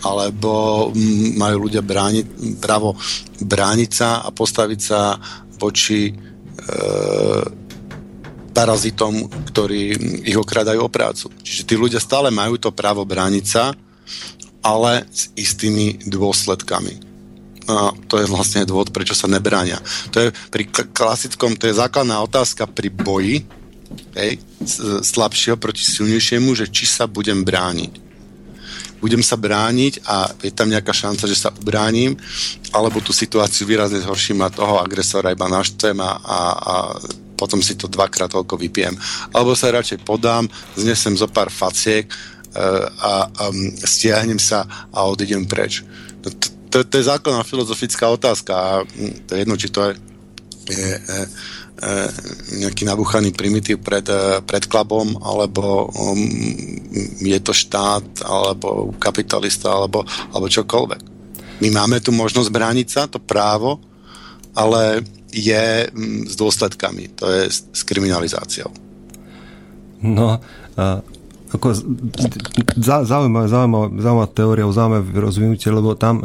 [0.04, 2.26] alebo mm, majú ľudia brániť,
[2.60, 2.94] právo
[3.40, 5.16] brániť sa a postaviť sa
[5.56, 6.14] voči e,
[8.56, 9.92] parazitom, ktorí
[10.24, 11.28] ich okradajú o prácu.
[11.44, 13.76] Čiže tí ľudia stále majú to právo brániť sa,
[14.64, 17.04] ale s istými dôsledkami.
[17.68, 19.76] A to je vlastne dôvod, prečo sa nebránia.
[20.14, 23.44] To je pri klasickom, to je základná otázka pri boji
[24.16, 24.40] hej,
[25.04, 28.06] slabšieho proti silnejšiemu, že či sa budem brániť.
[28.96, 32.16] Budem sa brániť a je tam nejaká šanca, že sa ubránim,
[32.72, 36.74] alebo tú situáciu výrazne zhorším a toho agresora iba naštvem a, a, a
[37.36, 38.96] potom si to dvakrát toľko vypijem.
[39.36, 43.12] Alebo sa radšej podám, znesem zo pár faciek uh, a
[43.48, 45.84] um, stiahnem sa a odídem preč.
[46.24, 46.28] To,
[46.72, 48.70] to, to je základná filozofická otázka a
[49.28, 49.92] to je jedno, či to je,
[50.72, 51.22] je, je
[52.56, 54.08] nejaký nabuchaný primitív pred,
[54.48, 56.16] pred klubom, alebo um,
[57.20, 60.00] je to štát, alebo kapitalista, alebo,
[60.32, 61.00] alebo čokoľvek.
[61.60, 63.80] My máme tu možnosť brániť sa, to právo,
[64.56, 65.04] ale
[65.36, 68.72] je mm, s dôsledkami, to je s kriminalizáciou.
[70.00, 70.40] No,
[70.76, 71.04] a
[71.46, 71.78] ako
[72.76, 76.18] zaujímavá, zaujímavá, zaujímavá teória, zaujímavé rozvinutie, lebo tam,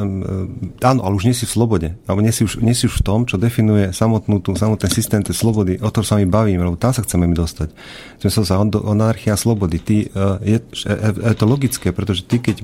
[0.81, 3.05] áno, ale už nie si v slobode, alebo nie si už, nie si už v
[3.05, 6.73] tom, čo definuje samotnú, tú, samotný systém tej slobody, o ktorom sa my bavíme, lebo
[6.73, 7.69] tam sa chceme my dostať.
[8.17, 9.77] Chceme sa o anarchia slobody.
[9.77, 9.97] Ty,
[10.41, 12.57] je, je, je to logické, pretože ty, keď,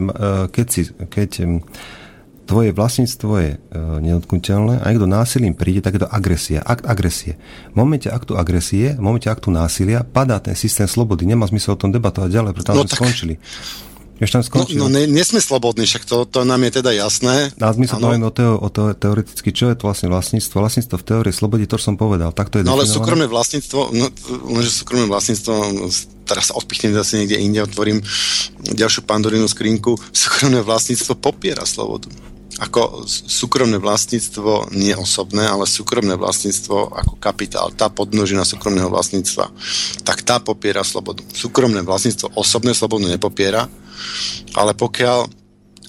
[0.49, 1.61] keď si, keď
[2.47, 7.35] tvoje vlastníctvo je e, nedotknutelné a niekto násilím príde, tak je to agresia, akt agresie.
[7.71, 11.27] V momente aktu agresie, v momente aktu násilia padá ten systém slobody.
[11.27, 12.97] Nemá zmysel o tom debatovať ďalej, pretože tam no, tak...
[13.03, 13.35] skončili.
[14.17, 14.65] Ešte tam.
[14.81, 17.53] No, no nie, nie sme slobodní, však to, to nám je teda jasné.
[17.61, 20.57] A my sa bavíme o, teo, o to, teoreticky, čo je to vlastne vlastníctvo.
[20.57, 22.33] Vlastníctvo v teórii slobody, to, som povedal.
[22.33, 24.09] Tak to je no ale súkromné vlastníctvo, no,
[24.57, 25.53] lenže súkromné vlastníctvo,
[26.25, 28.01] teraz sa odpichnem zase niekde inde, otvorím
[28.73, 32.09] ďalšiu pandorínu skrinku, súkromné vlastníctvo popiera slobodu
[32.57, 39.53] ako súkromné vlastníctvo, nie osobné, ale súkromné vlastníctvo ako kapitál, tá podnožina súkromného vlastníctva,
[40.01, 41.21] tak tá popiera slobodu.
[41.37, 43.69] Súkromné vlastníctvo osobné slobodu nepopiera,
[44.57, 45.29] ale pokiaľ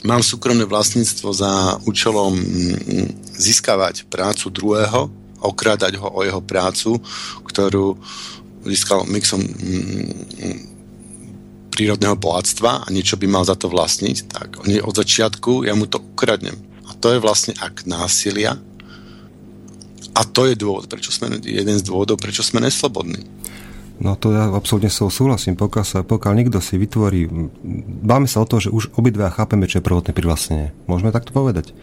[0.04, 3.08] mám súkromné vlastníctvo za účelom mm,
[3.40, 5.08] získavať prácu druhého,
[5.40, 7.00] okrádať ho o jeho prácu,
[7.48, 7.96] ktorú
[8.68, 10.67] získal mixom mm,
[11.78, 16.02] prírodného bohatstva a niečo by mal za to vlastniť, tak od začiatku ja mu to
[16.02, 16.58] ukradnem.
[16.90, 18.58] A to je vlastne akt násilia.
[20.18, 23.22] A to je dôvod, prečo sme, jeden z dôvodov, prečo sme neslobodní.
[23.98, 27.26] No to ja absolútne sa súhlasím, pokiaľ, sa, pokiaľ niekto si vytvorí...
[28.06, 30.70] Báme sa o to, že už obidva chápeme, čo je prvotné privlastnenie.
[30.86, 31.74] Môžeme takto povedať?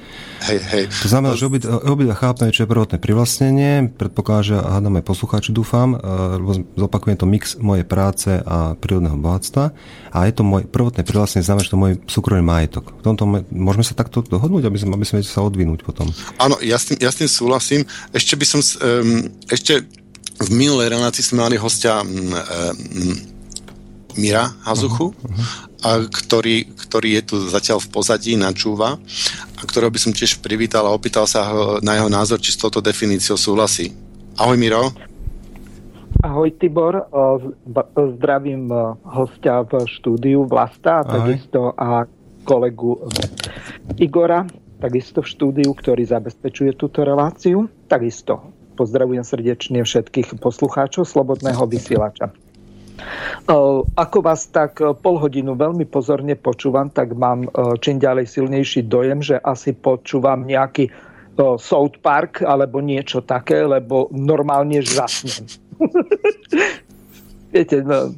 [0.48, 0.84] Hej, hej.
[1.04, 3.92] To znamená, že obidva, obidva chápeme, čo je prvotné privlastnenie.
[4.00, 6.00] Predpokladám, že hádam aj poslucháči, dúfam.
[6.00, 9.76] E, zopakujem to mix mojej práce a prírodného bohatstva.
[10.16, 12.96] A je to môj prvotné privlastnenie, znamená, že to môj súkromný majetok.
[12.96, 16.08] V tomto môžeme sa takto dohodnúť, aby sme, aby sme sa odvinúť potom.
[16.40, 17.84] Áno, ja s tým, ja s tým súhlasím.
[18.16, 18.64] Ešte by som...
[18.80, 20.05] Um, ešte
[20.36, 23.18] v minulej relácii sme mali hostia m, mm, m, mm,
[24.16, 25.46] Mira Hazuchu, uh-huh.
[25.84, 28.96] a ktorý, ktorý je tu zatiaľ v pozadí, načúva
[29.60, 32.60] a ktorého by som tiež privítal a opýtal sa ho na jeho názor, či s
[32.60, 33.92] touto definíciou súhlasí.
[34.40, 34.96] Ahoj Miro.
[36.24, 37.12] Ahoj Tibor,
[38.16, 38.72] zdravím
[39.04, 42.08] hostia v štúdiu Vlasta a takisto a
[42.48, 43.04] kolegu
[44.00, 44.48] Igora,
[44.80, 47.68] takisto v štúdiu, ktorý zabezpečuje túto reláciu.
[47.92, 52.36] Takisto Pozdravujem srdečne všetkých poslucháčov Slobodného vysielača.
[53.96, 57.48] Ako vás tak pol hodinu veľmi pozorne počúvam, tak mám
[57.84, 60.92] čím ďalej silnejší dojem, že asi počúvam nejaký
[61.60, 65.44] South Park alebo niečo také, lebo normálne žasnem.
[67.52, 68.16] Viete, no,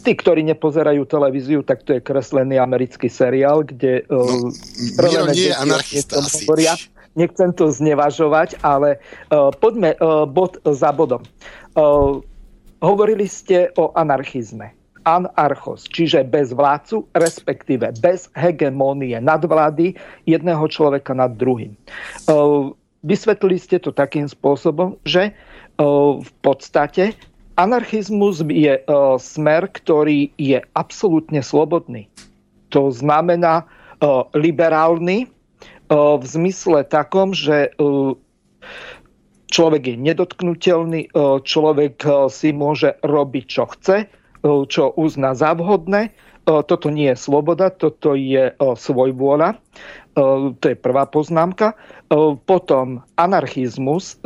[0.00, 4.08] tí, ktorí nepozerajú televíziu, tak to je kreslený americký seriál, kde...
[4.08, 4.48] No,
[5.00, 6.48] Miro nie je anarchista asi.
[7.14, 8.98] Nechcem to znevažovať, ale
[9.30, 11.22] uh, poďme uh, bod za bodom.
[11.74, 12.20] Uh,
[12.82, 14.74] hovorili ste o anarchizme.
[15.04, 21.76] Anarchos, čiže bez vládcu, respektíve bez hegemónie nadvlády jedného človeka nad druhým.
[22.24, 22.72] Uh,
[23.04, 27.12] vysvetlili ste to takým spôsobom, že uh, v podstate
[27.60, 32.08] anarchizmus je uh, smer, ktorý je absolútne slobodný.
[32.72, 33.68] To znamená
[34.00, 35.28] uh, liberálny,
[35.90, 37.68] v zmysle takom, že
[39.52, 41.12] človek je nedotknutelný,
[41.44, 42.00] človek
[42.32, 44.08] si môže robiť, čo chce,
[44.44, 46.10] čo uzná za vhodné.
[46.44, 49.54] Toto nie je sloboda, toto je svojvôľa.
[50.14, 51.72] To je prvá poznámka.
[52.44, 54.20] Potom anarchizmus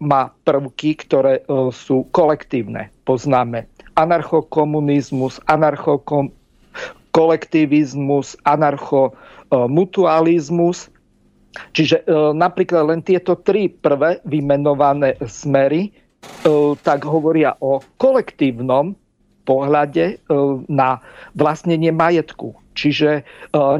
[0.00, 1.44] má prvky, ktoré
[1.76, 2.88] sú kolektívne.
[3.04, 3.68] Poznáme
[4.00, 10.88] anarchokomunizmus, anarchokolektivizmus, anarchomutualizmus
[11.72, 15.90] Čiže e, napríklad len tieto tri prvé vymenované smery e,
[16.80, 18.94] tak hovoria o kolektívnom
[19.48, 20.16] pohľade e,
[20.68, 21.00] na
[21.32, 22.52] vlastnenie majetku.
[22.78, 23.22] Čiže e,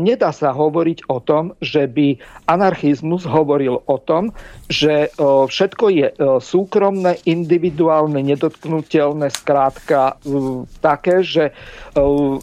[0.03, 2.19] nedá sa hovoriť o tom, že by
[2.51, 4.35] anarchizmus hovoril o tom,
[4.67, 10.19] že e, všetko je e, súkromné, individuálne, nedotknutelné, skrátka
[10.81, 11.45] také, že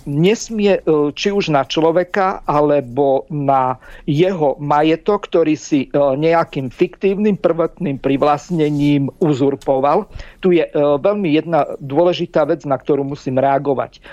[0.06, 0.80] nesmie
[1.18, 10.06] či už na človeka alebo na jeho majetok, ktorý si nejakým fiktívnym prvotným privlastnením uzurpoval.
[10.46, 14.04] Tu je veľmi jedna dôležitá vec, na ktorú musím reagovať.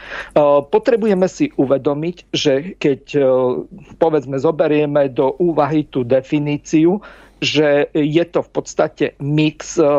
[0.73, 3.23] Potrebujeme si uvedomiť, že keď e,
[4.01, 6.99] povedzme zoberieme do úvahy tú definíciu,
[7.45, 9.91] že je to v podstate mix e, e,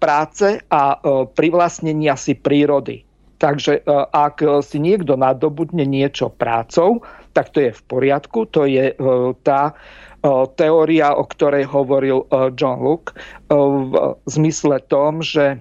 [0.00, 0.82] práce a
[1.36, 3.04] privlastnenia si prírody.
[3.42, 3.82] Takže
[4.14, 7.02] ak si niekto nadobudne niečo prácou,
[7.34, 8.46] tak to je v poriadku.
[8.54, 8.94] To je
[9.42, 9.74] tá
[10.54, 12.22] teória, o ktorej hovoril
[12.54, 13.18] John Locke
[13.50, 15.58] v zmysle tom, že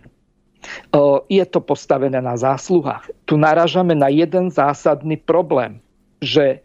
[1.26, 3.10] je to postavené na zásluhách.
[3.32, 5.80] Tu naražame na jeden zásadný problém
[6.22, 6.62] že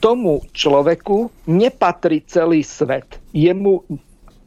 [0.00, 3.20] tomu človeku nepatrí celý svet.
[3.36, 3.84] Jemu,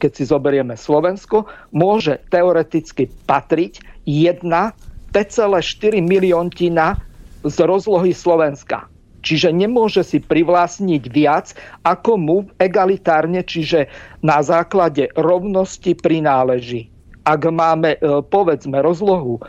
[0.02, 4.74] keď si zoberieme Slovensko, môže teoreticky patriť jedna
[5.14, 6.98] 5,4 miliontina
[7.46, 8.90] z rozlohy Slovenska.
[9.24, 13.88] Čiže nemôže si privlastniť viac, ako mu egalitárne, čiže
[14.20, 16.93] na základe rovnosti prináleží.
[17.24, 19.42] Ak máme, e, povedzme, rozlohu e,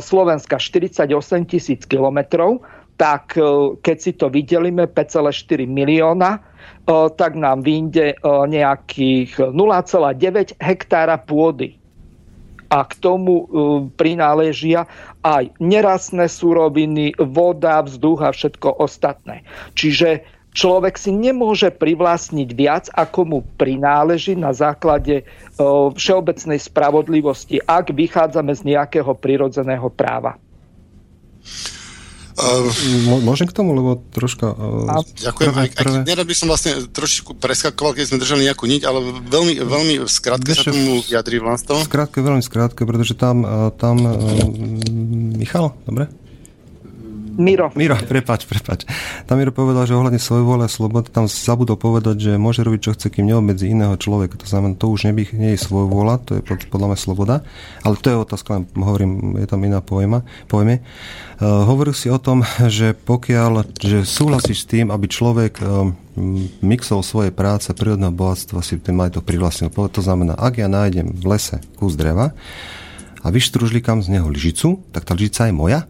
[0.00, 1.08] Slovenska 48
[1.48, 2.60] tisíc kilometrov,
[3.00, 6.44] tak e, keď si to vydelíme 5,4 milióna,
[7.18, 11.78] tak nám vyjde nejakých 0,9 hektára pôdy.
[12.74, 13.46] A k tomu
[13.94, 14.90] prináležia
[15.22, 19.46] aj nerastné suroviny, voda, vzduch a všetko ostatné.
[19.78, 25.24] Čiže človek si nemôže privlastniť viac, ako mu prináleží na základe
[25.96, 30.36] všeobecnej spravodlivosti, ak vychádzame z nejakého prirodzeného práva.
[32.32, 32.64] Uh,
[33.20, 34.56] Môžem k tomu, lebo troška...
[34.56, 35.52] Uh, ďakujem.
[35.52, 35.98] Prvé, prvé...
[36.00, 39.94] Aj, nerad by som vlastne trošičku preskakoval, keď sme držali nejakú niť, ale veľmi, veľmi
[40.00, 41.76] v skratke sa tomu vyjadrí Vlasto.
[41.76, 43.44] V skratke, veľmi skrátke, pretože tam,
[43.76, 44.16] tam uh,
[45.36, 46.08] Michal, dobre?
[47.32, 47.72] Miro.
[47.72, 48.84] Miro, prepač, prepač.
[49.24, 52.80] Tam Miro povedal, že ohľadne svojej vôle a slobody, tam zabudol povedať, že môže robiť,
[52.84, 54.36] čo chce, kým neobmedzi iného človeka.
[54.36, 57.36] To znamená, to už neby, nie je svoj vôľa, to je podľa mňa sloboda.
[57.80, 60.84] Ale to je otázka, len hovorím, je tam iná pojma, pojme.
[61.40, 65.88] Uh, hovoril si o tom, že pokiaľ, že súhlasíš s tým, aby človek uh,
[66.60, 69.72] mixol svoje práce prírodného bohatstva si ten majetok privlastnil.
[69.72, 72.36] To znamená, ak ja nájdem v lese kus dreva
[73.22, 75.88] a vyštružlikám z neho lžicu, tak tá lžica je moja?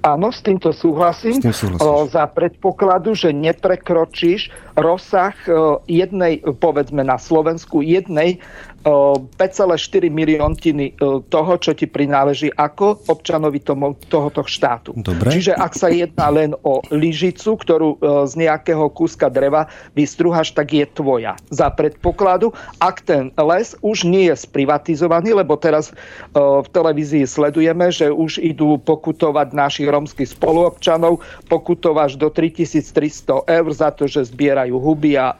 [0.00, 1.36] Áno, s týmto súhlasím.
[1.36, 4.48] S tým o, za predpokladu, že neprekročíš
[4.80, 8.40] rozsah o, jednej, povedzme na Slovensku, jednej
[8.80, 10.96] 5,4 miliontiny
[11.28, 14.96] toho, čo ti prináleží ako občanovi tomu, tohoto štátu.
[14.96, 15.36] Dobre.
[15.36, 20.88] Čiže ak sa jedná len o lyžicu, ktorú z nejakého kúska dreva vystruhaš, tak je
[20.96, 21.36] tvoja.
[21.52, 25.92] Za predpokladu, ak ten les už nie je sprivatizovaný, lebo teraz
[26.32, 31.20] v televízii sledujeme, že už idú pokutovať našich romských spoluobčanov,
[31.52, 35.34] pokutováš do 3300 eur za to, že zbierajú huby, a,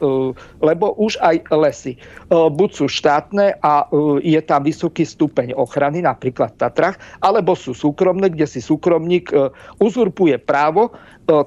[0.59, 1.95] lebo už aj lesy
[2.31, 7.53] buď sú štát štátne a e, je tam vysoký stupeň ochrany, napríklad v Tatrach, alebo
[7.53, 10.93] sú súkromné, kde si súkromník e, uzurpuje právo e,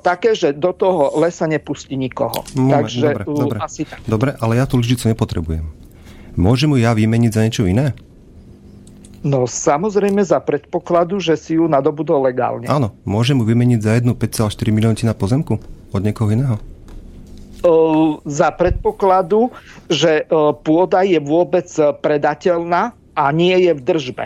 [0.06, 2.46] také, že do toho lesa nepustí nikoho.
[2.54, 4.00] Moment, Takže dobre, dobre, asi tak.
[4.06, 5.66] Dobre, ale ja tú lžicu nepotrebujem.
[6.38, 7.98] Môžem ju ja vymeniť za niečo iné?
[9.24, 12.68] No samozrejme za predpokladu, že si ju nadobudol legálne.
[12.68, 15.64] Áno, môžem ju vymeniť za jednu 5,4 miliónky na pozemku
[15.96, 16.60] od niekoho iného?
[18.28, 19.50] Za predpokladu,
[19.88, 20.28] že
[20.68, 21.68] pôda je vôbec
[22.04, 24.26] predateľná a nie je v držbe.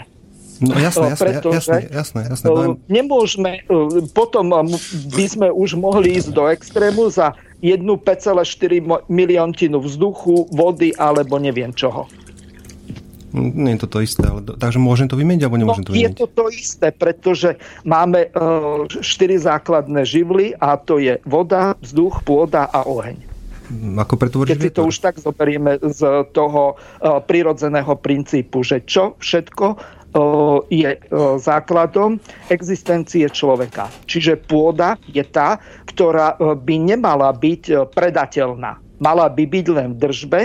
[0.57, 2.47] No jasné, jasné, Pretože jasné, jasné, jasné.
[2.89, 3.61] Nemôžeme,
[4.17, 4.73] potom
[5.13, 11.73] by sme už mohli ísť do extrému za jednu 5,4 miliontinu vzduchu, vody alebo neviem
[11.73, 12.09] čoho.
[13.37, 16.09] Nie je to to isté, ale takže môžem to vymeniť alebo nemôžem no, to vymeniť?
[16.09, 17.49] Je to to isté, pretože
[17.85, 23.26] máme uh, štyri základné živly a to je voda, vzduch, pôda a oheň.
[23.75, 29.19] Ako pretvoriť Keď si to už tak zoberieme z toho uh, prirodzeného princípu, že čo
[29.19, 32.15] všetko uh, je uh, základom
[32.47, 33.91] existencie človeka.
[34.07, 35.59] Čiže pôda je tá,
[35.91, 38.79] ktorá by nemala byť predateľná.
[39.03, 40.41] Mala by byť len v držbe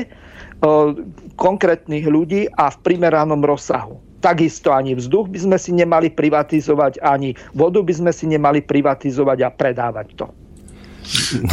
[1.34, 3.98] konkrétnych ľudí a v primeranom rozsahu.
[4.22, 9.38] Takisto ani vzduch by sme si nemali privatizovať, ani vodu by sme si nemali privatizovať
[9.42, 10.26] a predávať to.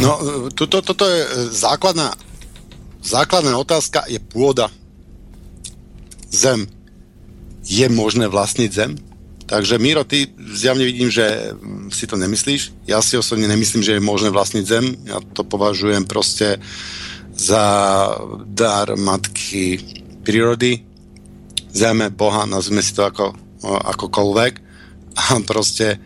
[0.00, 0.12] No,
[0.54, 2.14] toto, toto je základná,
[3.02, 4.70] základná otázka, je pôda.
[6.30, 6.66] Zem.
[7.66, 8.96] Je možné vlastniť zem?
[9.50, 11.50] Takže Miro, ty zjavne vidím, že
[11.90, 12.86] si to nemyslíš.
[12.86, 14.94] Ja si osobne nemyslím, že je možné vlastniť zem.
[15.10, 16.62] Ja to považujem proste
[17.34, 17.64] za
[18.46, 19.82] dar matky
[20.22, 20.86] prírody,
[21.72, 23.34] zeme, Boha, nazvime si to ako,
[23.66, 24.52] akokoľvek.
[25.18, 25.98] A proste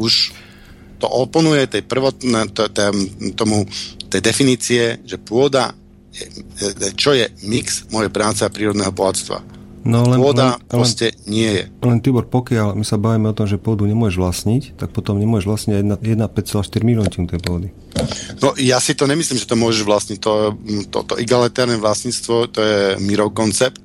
[0.00, 0.32] už
[1.02, 2.94] to oponuje tej prvotné, to, to,
[3.34, 3.66] tomu,
[4.06, 5.74] tej definície, že pôda,
[6.94, 9.42] čo je mix mojej práce a prírodného bohatstva.
[9.82, 11.64] No, len, Pôda len, proste len, nie je.
[11.82, 15.46] Len Tibor, pokiaľ my sa bavíme o tom, že pôdu nemôžeš vlastniť, tak potom nemôžeš
[15.50, 17.74] vlastniť 1,5,4 milióntinu tej pôdy.
[18.38, 20.18] No ja si to nemyslím, že to môžeš vlastniť.
[20.22, 20.54] To,
[20.86, 23.82] to, to egalitárne vlastníctvo, to je Mirov koncept.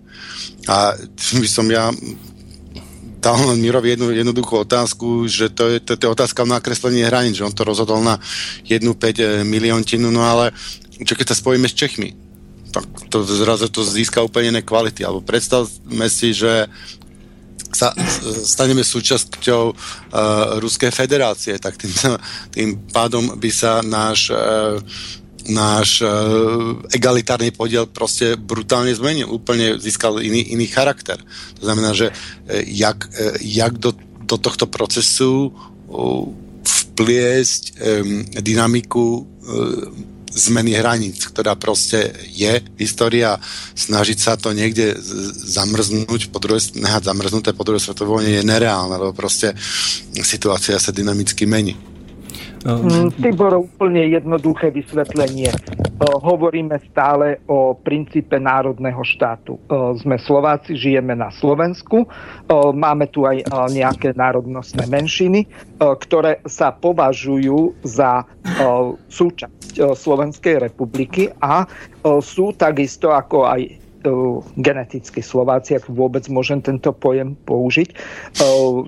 [0.70, 0.94] A
[1.42, 1.90] by som ja
[3.18, 7.06] dal len Mirovi jednu jednoduchú otázku, že to je, to, to je otázka na kreslenie
[7.06, 8.22] hraníc, že on to rozhodol na
[8.64, 10.54] jednu 5 eh, miliontinu, no ale
[11.02, 12.18] čo keď sa spojíme s Čechmi,
[12.74, 15.06] tak to zrazu to získa úplne iné kvality.
[15.06, 16.68] Alebo predstavme si, že
[17.72, 17.94] sa
[18.44, 19.76] staneme súčasťou uh,
[20.58, 21.92] Ruskej federácie, tak tým,
[22.56, 24.80] tým pádom by sa náš uh,
[25.48, 31.18] náš uh, egalitárny podiel proste brutálne zmenil, úplne získal iný, iný charakter.
[31.60, 32.16] To znamená, že uh,
[32.68, 33.96] jak, uh, jak do,
[34.28, 36.28] do tohto procesu uh,
[36.68, 43.42] vpliesť um, dynamiku uh, zmeny hraníc, ktorá proste je história.
[43.74, 44.94] Snažiť sa to niekde
[45.50, 49.58] zamrznúť, po druhé, nehať zamrznuté po druhej svetovej vojne je nereálne, lebo proste
[50.22, 51.97] situácia sa dynamicky mení.
[52.68, 55.48] Mm, Tibor, úplne jednoduché vysvetlenie.
[55.98, 59.56] Hovoríme stále o princípe národného štátu.
[60.04, 62.06] Sme Slováci, žijeme na Slovensku,
[62.76, 65.48] máme tu aj nejaké národnostné menšiny,
[65.80, 68.28] ktoré sa považujú za
[69.10, 71.66] súčasť Slovenskej republiky a
[72.20, 73.87] sú takisto ako aj
[74.58, 77.94] genetickí Slováci, ak vôbec môžem tento pojem použiť.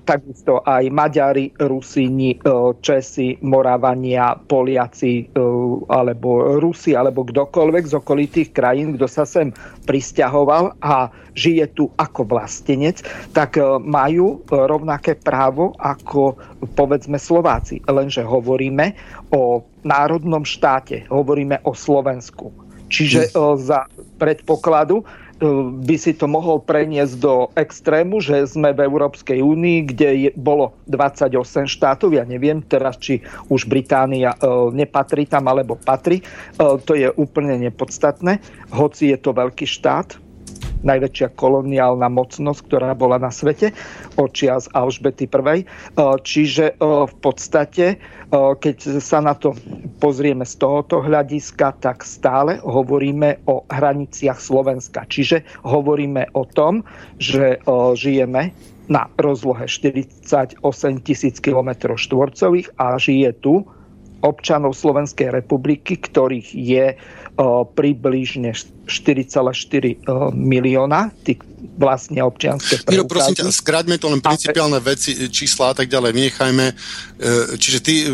[0.04, 2.38] Takisto aj Maďari, Rusíni,
[2.84, 5.32] Česi, Moravania, Poliaci
[5.90, 9.52] alebo Rusi alebo kdokoľvek z okolitých krajín, kto sa sem
[9.86, 13.02] pristahoval a žije tu ako vlastenec,
[13.32, 16.36] tak majú rovnaké právo ako
[16.76, 17.80] povedzme Slováci.
[17.88, 18.94] Lenže hovoríme
[19.32, 22.69] o národnom štáte, hovoríme o Slovensku.
[22.90, 23.56] Čiže hm.
[23.62, 23.86] za
[24.18, 25.06] predpokladu
[25.80, 30.76] by si to mohol preniesť do extrému, že sme v Európskej únii, kde je, bolo
[30.92, 34.38] 28 štátov, ja neviem teraz, či už Británia e,
[34.76, 36.24] nepatrí tam alebo patrí, e,
[36.84, 38.44] to je úplne nepodstatné,
[38.76, 40.20] hoci je to veľký štát,
[40.84, 43.76] najväčšia koloniálna mocnosť, ktorá bola na svete
[44.16, 45.64] očias Alžbety I.
[45.64, 45.66] E,
[46.24, 47.98] čiže e, v podstate, e,
[48.32, 49.56] keď sa na to
[50.00, 55.04] pozrieme z tohoto hľadiska, tak stále hovoríme o hraniciach Slovenska.
[55.08, 56.82] Čiže hovoríme o tom,
[57.20, 57.60] že
[57.96, 58.52] žijeme
[58.90, 60.58] na rozlohe 48
[61.06, 63.62] tisíc km štvorcových a žije tu
[64.20, 66.86] občanov Slovenskej republiky, ktorých je
[67.72, 68.52] približne
[68.84, 70.04] 4,4
[70.36, 71.40] milióna tých
[71.80, 72.92] vlastne občianské preukázy.
[72.92, 76.66] Miro, prosím ťa, skráťme to len principiálne veci, čísla a tak ďalej, vynechajme.
[76.68, 76.74] E,
[77.56, 78.12] čiže ty e,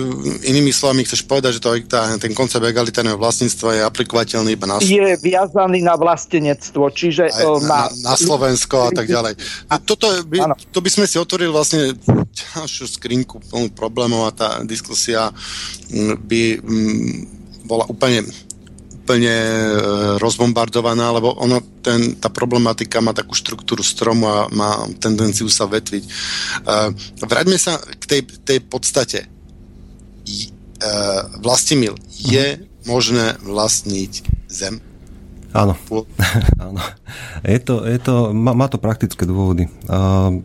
[0.54, 4.78] inými slovami chceš povedať, že to, tá, ten koncept egalitárneho vlastníctva je aplikovateľný iba na...
[4.78, 7.34] Je viazaný na vlastenectvo, čiže...
[7.34, 9.42] Aj, na, na, na Slovensko a tak ďalej.
[9.74, 11.98] A toto by, to by sme si otvorili vlastne
[12.54, 15.34] ďalšiu skrinku plnú problémov a tá diskusia
[16.30, 16.62] by
[17.66, 18.22] bola úplne
[19.06, 19.78] úplne e,
[20.18, 26.04] rozbombardovaná, lebo ono, ten, tá problematika má takú štruktúru stromu a má tendenciu sa vetviť.
[26.04, 26.10] E,
[27.22, 29.30] vráťme sa k tej, tej podstate.
[29.30, 29.30] E,
[31.38, 32.90] Vlastimil, je uh-huh.
[32.90, 34.82] možné vlastniť zem?
[35.54, 35.78] Áno.
[36.66, 36.82] Áno.
[37.46, 39.70] Je to, je to, má, má to praktické dôvody.
[39.88, 40.44] Uh,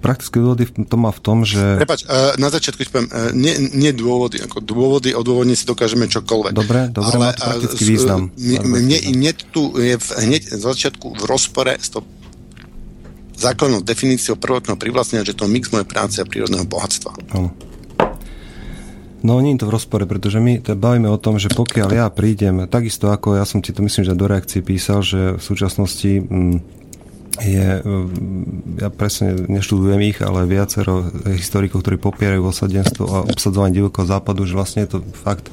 [0.00, 1.80] praktické dôvody to má v tom, že...
[1.80, 6.52] Prepač, uh, na začiatku poviem, uh, nie, nie dôvody, ako dôvody, odôvodniť si dokážeme čokoľvek.
[6.52, 8.20] Dobre, dobre, ale, má to praktický uh, význam.
[8.36, 12.04] Mne, mne tu je v, hneď z začiatku v rozpore s to
[13.34, 17.12] základnou definíciou prvotného privlastnenia, že to mix mojej práce a prírodného bohatstva.
[17.34, 17.50] Áno.
[19.24, 22.68] No nie je to v rozpore, pretože my bavíme o tom, že pokiaľ ja prídem,
[22.68, 26.83] takisto ako ja som ti to myslím, že do reakcie písal, že v súčasnosti mm,
[27.42, 34.06] je, mm, ja presne neštudujem ich, ale viacero historikov, ktorí popierajú osadenstvo a obsadzovanie divokého
[34.06, 35.50] západu, že vlastne je to fakt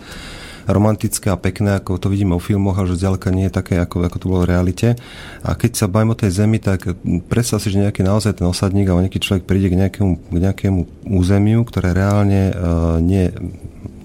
[0.70, 4.06] romantické a pekné, ako to vidíme o filmoch, a že zďaleka nie je také, ako,
[4.06, 4.94] ako to bolo v realite.
[5.42, 6.86] A keď sa bavím o tej zemi, tak
[7.26, 10.80] predstav si, že nejaký naozaj ten osadník alebo nejaký človek príde k nejakému, k nejakému
[11.10, 13.34] územiu, ktoré reálne uh, nie,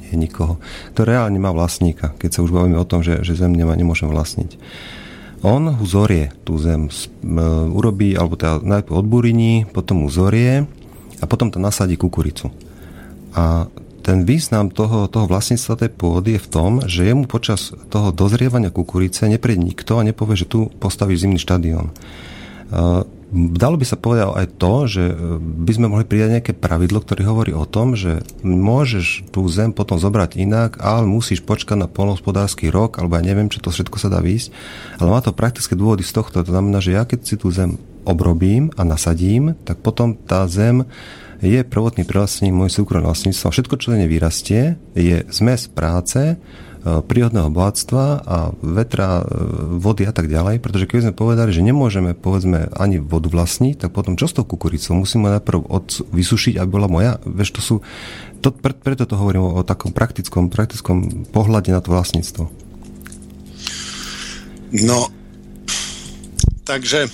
[0.00, 0.56] nie je nikoho.
[0.96, 4.08] To reálne má vlastníka, keď sa už bavíme o tom, že, že zem nemá, nemôžem
[4.08, 4.56] vlastniť
[5.44, 6.88] on zorie tú zem,
[7.72, 10.64] urobí, alebo teda najprv odburiní, potom mu zorie
[11.20, 12.52] a potom to nasadí kukuricu.
[13.36, 13.68] A
[14.06, 18.70] ten význam toho, toho vlastníctva tej pôdy je v tom, že jemu počas toho dozrievania
[18.70, 21.90] kukurice nepríde nikto a nepovie, že tu postavíš zimný štadión.
[23.34, 27.26] Dalo by sa povedať aj to, že e, by sme mohli pridať nejaké pravidlo, ktoré
[27.26, 32.70] hovorí o tom, že môžeš tú zem potom zobrať inak, ale musíš počkať na polnohospodársky
[32.70, 34.54] rok, alebo ja neviem, čo to všetko sa dá výjsť.
[35.02, 36.46] Ale má to praktické dôvody z tohto.
[36.46, 40.86] To znamená, že ja keď si tú zem obrobím a nasadím, tak potom tá zem
[41.42, 43.52] je prvotný privlastnením môj súkromné vlastníctvo.
[43.52, 46.38] Všetko, čo nevyrastie, je zmes práce,
[46.86, 49.24] prírodného bohatstva a vetra, e,
[49.82, 53.90] vody a tak ďalej, pretože keď sme povedali, že nemôžeme povedzme ani vodu vlastniť, tak
[53.90, 54.94] potom čo s tou kukuricou?
[54.94, 57.18] Musíme najprv od, vysušiť, aby bola moja.
[57.26, 57.74] Veš, to sú,
[58.38, 62.44] to, pre, preto to hovorím o, o takom praktickom, praktickom pohľade na to vlastníctvo.
[64.76, 65.10] No,
[66.66, 67.10] takže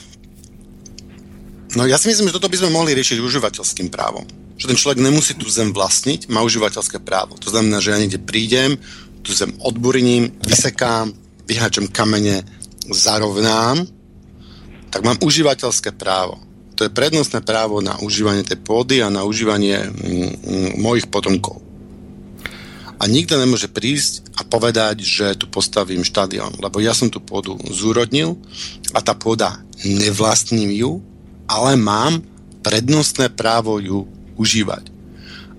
[1.73, 4.29] No ja si myslím, že toto by sme mohli riešiť užívateľským právom.
[4.61, 7.41] Že ten človek nemusí tú zem vlastniť, má užívateľské právo.
[7.41, 8.77] To znamená, že ja niekde prídem,
[9.23, 11.15] tú zem odburním, vysekám,
[11.47, 12.43] vyhačem kamene,
[12.91, 13.87] zarovnám,
[14.91, 16.37] tak mám užívateľské právo.
[16.77, 21.63] To je prednostné právo na užívanie tej pôdy a na užívanie mm, mm, mojich potomkov.
[23.03, 27.59] A nikto nemôže prísť a povedať, že tu postavím štadión, lebo ja som tú pôdu
[27.67, 28.39] zúrodnil
[28.95, 31.03] a tá pôda nevlastním ju,
[31.51, 32.23] ale mám
[32.63, 34.07] prednostné právo ju
[34.39, 34.87] užívať.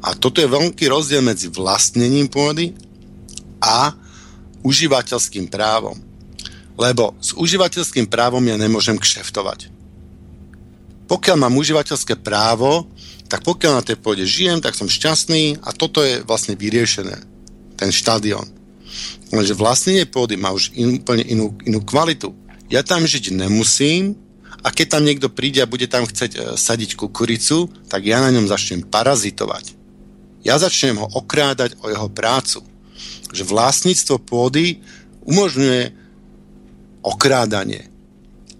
[0.04, 2.76] A toto je veľký rozdiel medzi vlastnením pôdy
[3.64, 3.96] a
[4.68, 5.96] užívateľským právom.
[6.76, 9.72] Lebo s užívateľským právom ja nemôžem kšeftovať.
[11.08, 12.90] Pokiaľ mám užívateľské právo,
[13.32, 17.24] tak pokiaľ na tej pôde žijem, tak som šťastný a toto je vlastne vyriešené.
[17.80, 18.46] Ten štadión.
[19.34, 22.34] Lenže vlastnenie pôdy má už in, úplne inú, inú kvalitu.
[22.70, 24.14] ja tam žiť nemusím
[24.62, 28.30] a keď tam niekto príde a bude tam chceť e, sadiť kukuricu, tak ja na
[28.30, 29.74] ňom začnem parazitovať.
[30.46, 32.62] Ja začnem ho okrádať o jeho prácu.
[33.34, 34.80] Že vlastníctvo pôdy
[35.26, 35.92] umožňuje
[37.04, 37.90] okrádanie.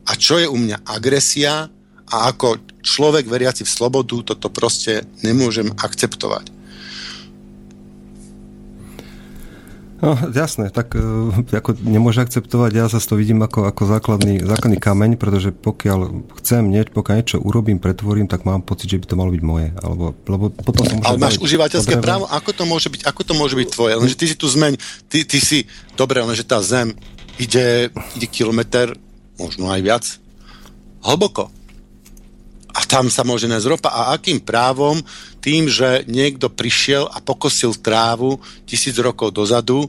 [0.04, 1.72] A čo je u mňa agresia
[2.10, 6.53] a ako človek veriaci v slobodu toto proste nemôžem akceptovať.
[10.04, 14.76] No, jasné, tak uh, ako nemôže akceptovať, ja zase to vidím ako, ako základný, základný
[14.76, 19.16] kameň, pretože pokiaľ chcem niečo, pokiaľ niečo urobím, pretvorím, tak mám pocit, že by to
[19.16, 19.72] malo byť moje.
[19.80, 23.56] Alebo, lebo potom sa Ale máš užívateľské právo, ako to môže byť, ako to môže
[23.56, 23.94] byť tvoje?
[23.96, 24.74] Lenže ty si tu zmeň,
[25.08, 26.92] ty, ty si, dobre, lenže tá zem
[27.40, 27.88] ide,
[28.20, 29.00] ide kilometr,
[29.40, 30.04] možno aj viac,
[31.00, 31.48] hlboko.
[32.74, 33.90] A tam sa môže nájsť ropa.
[33.94, 34.98] A akým právom
[35.38, 39.86] tým, že niekto prišiel a pokosil trávu tisíc rokov dozadu,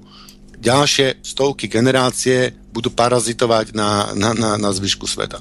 [0.60, 5.40] ďalšie stovky generácie budú parazitovať na, na, na, na zvyšku sveta.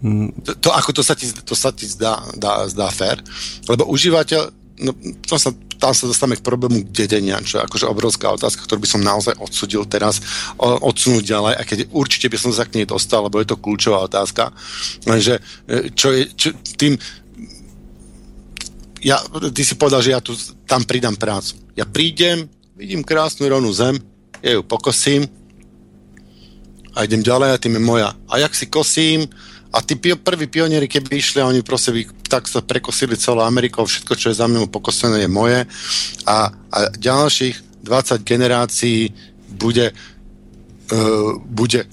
[0.00, 0.32] Mm.
[0.44, 3.20] To, to, ako to sa ti, to sa ti zdá, dá, zdá fér?
[3.68, 4.48] Lebo užívateľ,
[4.80, 4.92] no,
[5.24, 8.90] to sa, tam sa dostávame k problému dedenia, čo je akože obrovská otázka, ktorú by
[8.92, 10.20] som naozaj odsudil teraz,
[10.60, 14.04] odsunúť ďalej, a keď určite by som sa k nej dostal, lebo je to kľúčová
[14.04, 14.52] otázka,
[15.08, 17.00] lenže e, čo je, čo, tým,
[19.00, 19.16] ja,
[19.56, 20.36] ty si povedal, že ja tu
[20.68, 21.56] tam pridám prácu.
[21.72, 22.44] Ja prídem,
[22.76, 23.96] vidím krásnu rovnú zem,
[24.44, 25.24] ja ju pokosím
[26.92, 28.10] a idem ďalej a tým je moja.
[28.28, 29.24] A jak si kosím,
[29.70, 34.14] a tí prví pionieri, keby išli oni proste by tak sa prekosili celou Amerikou, všetko,
[34.18, 35.62] čo je za mnou pokosené, je moje.
[36.26, 39.14] A, a ďalších 20 generácií
[39.46, 41.86] bude, uh, bude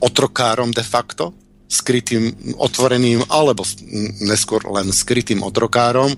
[0.00, 1.32] otrokárom de facto
[1.72, 3.64] skrytým, otvoreným alebo
[4.20, 6.12] neskôr len skrytým otrokárom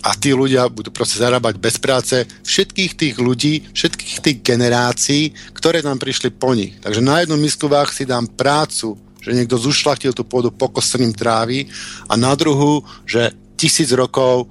[0.00, 5.84] a tí ľudia budú proste zarábať bez práce všetkých tých ľudí, všetkých tých generácií, ktoré
[5.84, 6.80] nám prišli po nich.
[6.80, 8.96] Takže na jednu misku váh si dám prácu,
[9.26, 11.66] že niekto zušlachtil tú pôdu pokosením trávy
[12.06, 14.46] a na druhú, že tisíc rokov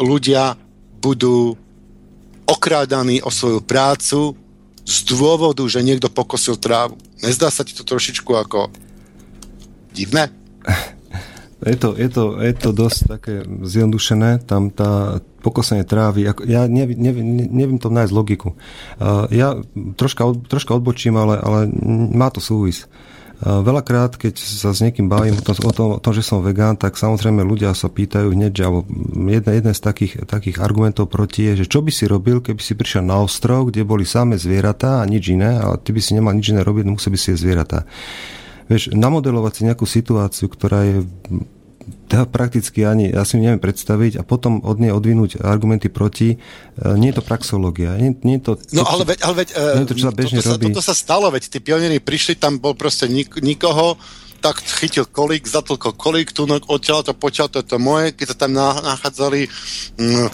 [0.00, 0.56] ľudia
[1.04, 1.52] budú
[2.48, 4.32] okrádaní o svoju prácu
[4.88, 6.96] z dôvodu, že niekto pokosil trávu.
[7.20, 8.72] Nezdá sa ti to trošičku ako
[9.92, 10.32] divné?
[11.60, 16.64] Je to, je, to, je to dosť také zjednodušené, tam tá pokosenie trávy, ako, ja
[16.64, 18.56] neviem, neviem, neviem to nájsť logiku.
[18.96, 19.60] Uh, ja
[19.92, 21.68] troška, od, troška odbočím, ale, ale
[22.16, 22.88] má to súvis.
[22.88, 23.09] Uh,
[23.40, 26.76] veľakrát, keď sa s niekým bavím o tom, o, tom, o tom, že som vegán,
[26.76, 28.64] tak samozrejme ľudia sa pýtajú hneď, že
[29.16, 32.76] jeden, jeden z takých, takých argumentov proti je, že čo by si robil, keby si
[32.76, 36.36] prišiel na ostrov, kde boli samé zvieratá a nič iné, ale ty by si nemal
[36.36, 37.88] nič iné robiť, no musel by si je zvieratá.
[38.68, 40.96] Vieš, namodelovať si nejakú situáciu, ktorá je
[42.28, 46.36] prakticky ani, ja si neviem predstaviť a potom od nej odvinúť argumenty proti, e,
[47.00, 47.96] nie je to praxológia.
[47.96, 50.38] Nie, nie je to, no ale veď, ale veď nie je to, čo sa bežne
[50.42, 50.64] toto, robí.
[50.68, 53.96] Sa, toto sa stalo, veď tí pionieri prišli, tam bol proste nik, nikoho,
[54.40, 58.56] tak chytil kolík, zatlkol kolík, tu odtiaľ to, potiaľ to, to moje, keď sa tam
[58.56, 59.46] nachádzali
[60.00, 60.28] mm,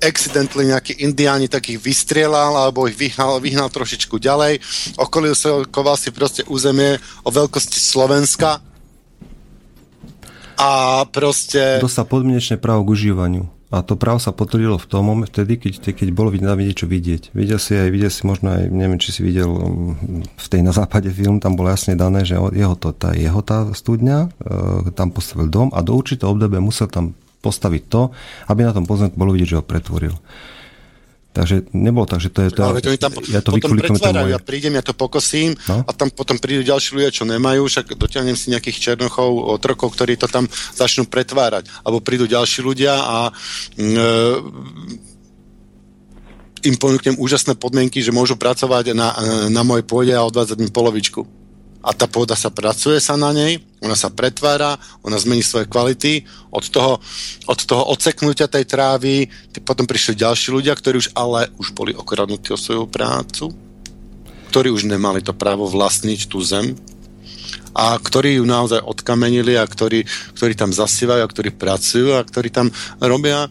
[0.00, 4.58] accidentally nejakí indiáni takých vystrieľal alebo ich vyhnal, vyhnal trošičku ďalej.
[4.96, 8.64] Okolil sa koval si proste územie o veľkosti Slovenska
[10.56, 11.78] a proste...
[11.84, 13.44] To sa podmienečné právo k užívaniu.
[13.66, 17.34] A to právo sa potvrdilo v tom vtedy, keď, keď bolo vidieť, niečo vidieť.
[17.34, 20.70] Videl si aj, videl si možno aj, neviem, či si videl um, v tej na
[20.70, 25.10] západe film, tam bolo jasne dané, že jeho to, tá, jeho tá studňa, e, tam
[25.10, 28.14] postavil dom a do určitého obdobia musel tam postaviť to,
[28.46, 30.14] aby na tom pozemku bolo vidieť, že ho pretvoril.
[31.36, 32.64] Takže nebolo tak, že to je to...
[32.64, 35.84] Ale to tam ja to potom pretvárajú, ja prídem, ja to pokosím no?
[35.84, 40.16] a tam potom prídu ďalší ľudia, čo nemajú, však dotiahnem si nejakých černochov, otrokov, ktorí
[40.16, 41.68] to tam začnú pretvárať.
[41.84, 43.16] Alebo prídu ďalší ľudia a
[43.76, 44.08] mm, e,
[46.72, 49.12] im ponúknem úžasné podmienky, že môžu pracovať na,
[49.52, 51.35] na mojej pôde a odvádzať mi polovičku
[51.86, 54.74] a tá pôda sa pracuje sa na nej, ona sa pretvára,
[55.06, 56.98] ona zmení svoje kvality, od toho,
[57.46, 59.30] od toho odseknutia tej trávy
[59.62, 63.54] potom prišli ďalší ľudia, ktorí už ale už boli okradnutí o svoju prácu,
[64.50, 66.74] ktorí už nemali to právo vlastniť tú zem
[67.76, 70.02] a ktorí ju naozaj odkamenili a ktorí,
[70.34, 73.46] ktorí tam zasývajú a ktorí pracujú a ktorí tam robia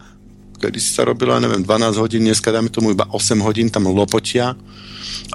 [0.66, 4.57] kedy si sa robila, neviem, 12 hodín, dneska dáme tomu iba 8 hodín, tam lopotia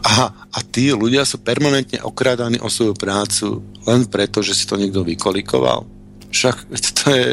[0.03, 4.75] a, a tí ľudia sú permanentne okrádaní o svoju prácu len preto, že si to
[4.75, 5.87] niekto vykolikoval.
[6.31, 6.57] Však
[6.99, 7.27] to je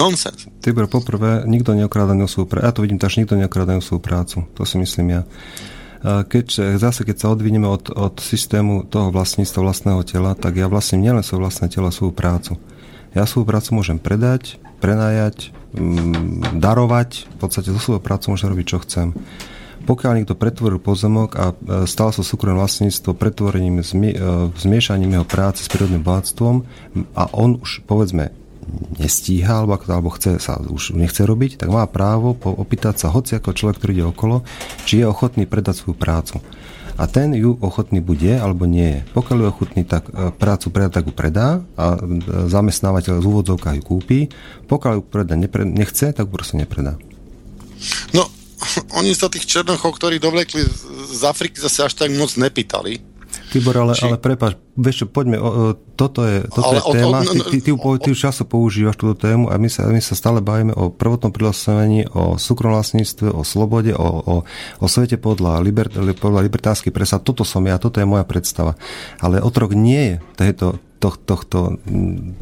[0.00, 0.48] nonsens.
[0.64, 2.64] Tibor, poprvé, nikto neokrádaný o svoju prácu.
[2.64, 4.36] Ja to vidím že nikto neokrádaný o svoju prácu.
[4.56, 5.22] To si myslím ja.
[6.00, 11.04] Keď, zase, keď sa odvineme od, od systému toho vlastníctva vlastného tela, tak ja vlastním
[11.04, 12.56] nielen svoje vlastné telo, svoju prácu.
[13.12, 15.52] Ja svoju prácu môžem predať, prenajať,
[16.58, 19.14] darovať, v podstate so svojou prácu môžem robiť, čo chcem.
[19.80, 21.56] Pokiaľ niekto pretvoril pozemok a
[21.88, 23.80] stal sa súkromné vlastníctvo pretvorením,
[24.54, 26.68] zmiešaním jeho práce s prírodným bohatstvom
[27.16, 28.28] a on už povedzme
[29.00, 33.56] nestíha alebo, alebo chce sa, už nechce robiť, tak má právo opýtať sa hoci ako
[33.56, 34.44] človek, ktorý ide okolo,
[34.84, 36.38] či je ochotný predať svoju prácu
[37.00, 39.00] a ten ju ochotný bude alebo nie je.
[39.16, 41.98] Pokiaľ je ochotný, tak e, prácu predá, tak ju predá a e,
[42.52, 44.20] zamestnávateľ z úvodzovkách ju kúpi.
[44.68, 45.32] Pokiaľ ju predá
[45.64, 47.00] nechce, tak ju proste nepredá.
[48.12, 48.28] No,
[49.00, 50.60] oni sa tých černochov, ktorí dovlekli
[51.08, 53.09] z Afriky, zase až tak moc nepýtali.
[53.50, 54.06] Tibor, ale, Či...
[54.06, 55.52] ale prepáč, vieš čo, poďme, o, o,
[55.98, 58.46] toto je, toto ale je téma, o, no, ty, ty, ty, ty, ty už často
[58.46, 63.34] používaš túto tému a my sa, my sa stále bavíme o prvotnom prilosovaní, o súkromlastníctve,
[63.34, 64.34] o slobode, o, o,
[64.78, 67.26] o svete podľa, liber, podľa libertánskych presad.
[67.26, 68.78] Toto som ja, toto je moja predstava.
[69.18, 71.80] Ale otrok nie je tejto, to, tohto,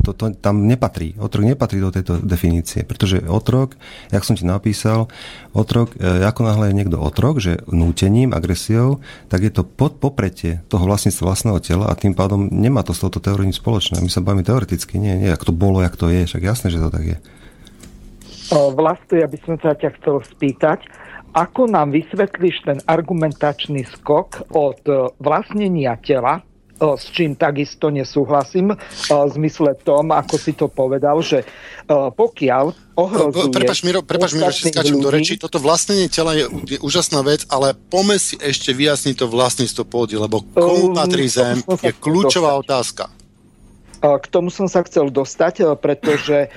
[0.02, 1.14] to, to, tam nepatrí.
[1.14, 3.78] Otrok nepatrí do tejto definície, pretože otrok,
[4.10, 5.06] jak som ti napísal,
[5.54, 8.98] otrok, e, ako náhle je niekto otrok, že nútením, agresiou,
[9.30, 13.00] tak je to pod popretie toho vlastníctva vlastného tela a tým pádom nemá to s
[13.00, 14.02] touto teóriou nič spoločné.
[14.02, 16.82] My sa bavíme teoreticky, nie, nie, ako to bolo, jak to je, však jasné, že
[16.82, 17.18] to tak je.
[18.50, 20.82] Vlastne, ja by som sa ťa chcel spýtať,
[21.36, 26.42] ako nám vysvetlíš ten argumentačný skok od e, vlastnenia tela
[26.78, 28.78] s čím takisto nesúhlasím,
[29.10, 31.42] v zmysle tom, ako si to povedal, že
[31.90, 33.50] pokiaľ ohrozuje...
[33.50, 35.34] Prepač, Miro, prepač, Miro, že skáčem do reči.
[35.34, 40.14] Toto vlastnenie tela je, je úžasná vec, ale pome si ešte vyjasniť to vlastníctvo pôdy,
[40.14, 43.10] lebo komu patrí zem je kľúčová otázka.
[43.98, 46.54] K tomu som sa chcel dostať, pretože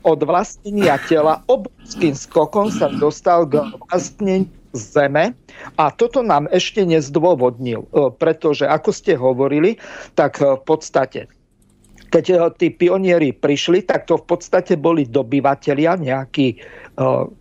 [0.00, 5.34] od vlastnenia tela obrovským skokom sa dostal k vlastneniu Zeme.
[5.74, 9.76] A toto nám ešte nezdôvodnil, e, pretože ako ste hovorili,
[10.14, 11.20] tak e, v podstate
[12.10, 16.58] keď e, tí pionieri prišli, tak to v podstate boli dobyvatelia, nejakí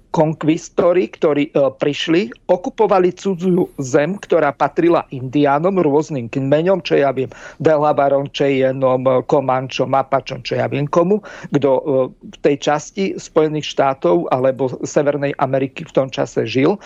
[0.10, 7.30] konkvistori, ktorí e, prišli, okupovali cudzú zem, ktorá patrila indiánom, rôznym kmeňom, čo ja viem,
[7.62, 11.22] Delavarom, Cheyennom, Komančom, Apačom, čo ja viem komu,
[11.54, 16.78] kto e, v tej časti Spojených štátov alebo Severnej Ameriky v tom čase žil.
[16.78, 16.80] E,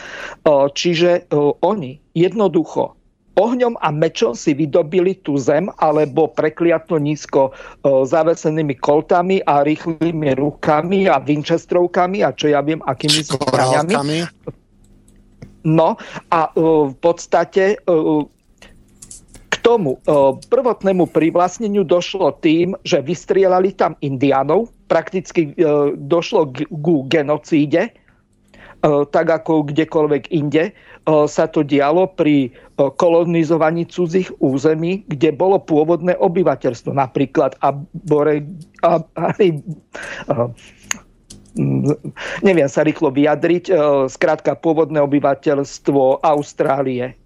[0.75, 1.31] čiže
[1.63, 2.95] oni jednoducho
[3.33, 10.37] ohňom a mečom si vydobili tú zem alebo prekliatno nízko o, zavesenými koltami a rýchlymi
[10.37, 13.93] rukami a vinčestrovkami a čo ja viem, akými zbraniami.
[15.65, 15.97] No
[16.29, 18.29] a o, v podstate o,
[19.49, 19.95] k tomu
[20.51, 25.55] prvotnému privlastneniu došlo tým, že vystrielali tam indiánov, prakticky
[25.95, 26.67] došlo k,
[27.07, 27.95] genocíde,
[28.83, 36.95] tak ako kdekoľvek inde sa to dialo pri kolonizovaní cudzích území, kde bolo pôvodné obyvateľstvo.
[36.95, 38.47] Napríklad Abore,
[38.79, 39.11] ab,
[42.39, 43.69] neviem sa rýchlo vyjadriť,
[44.07, 47.19] skrátka pôvodné obyvateľstvo Austrálie.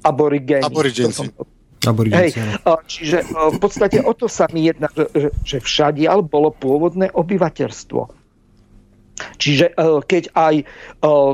[0.00, 0.64] Aborigéni.
[0.64, 1.28] Aborigenci.
[2.12, 2.36] Hej,
[2.88, 8.19] čiže v podstate o to sa mi jedná, že, že všadiaľ bolo pôvodné obyvateľstvo.
[9.36, 10.64] Čiže e, keď aj e,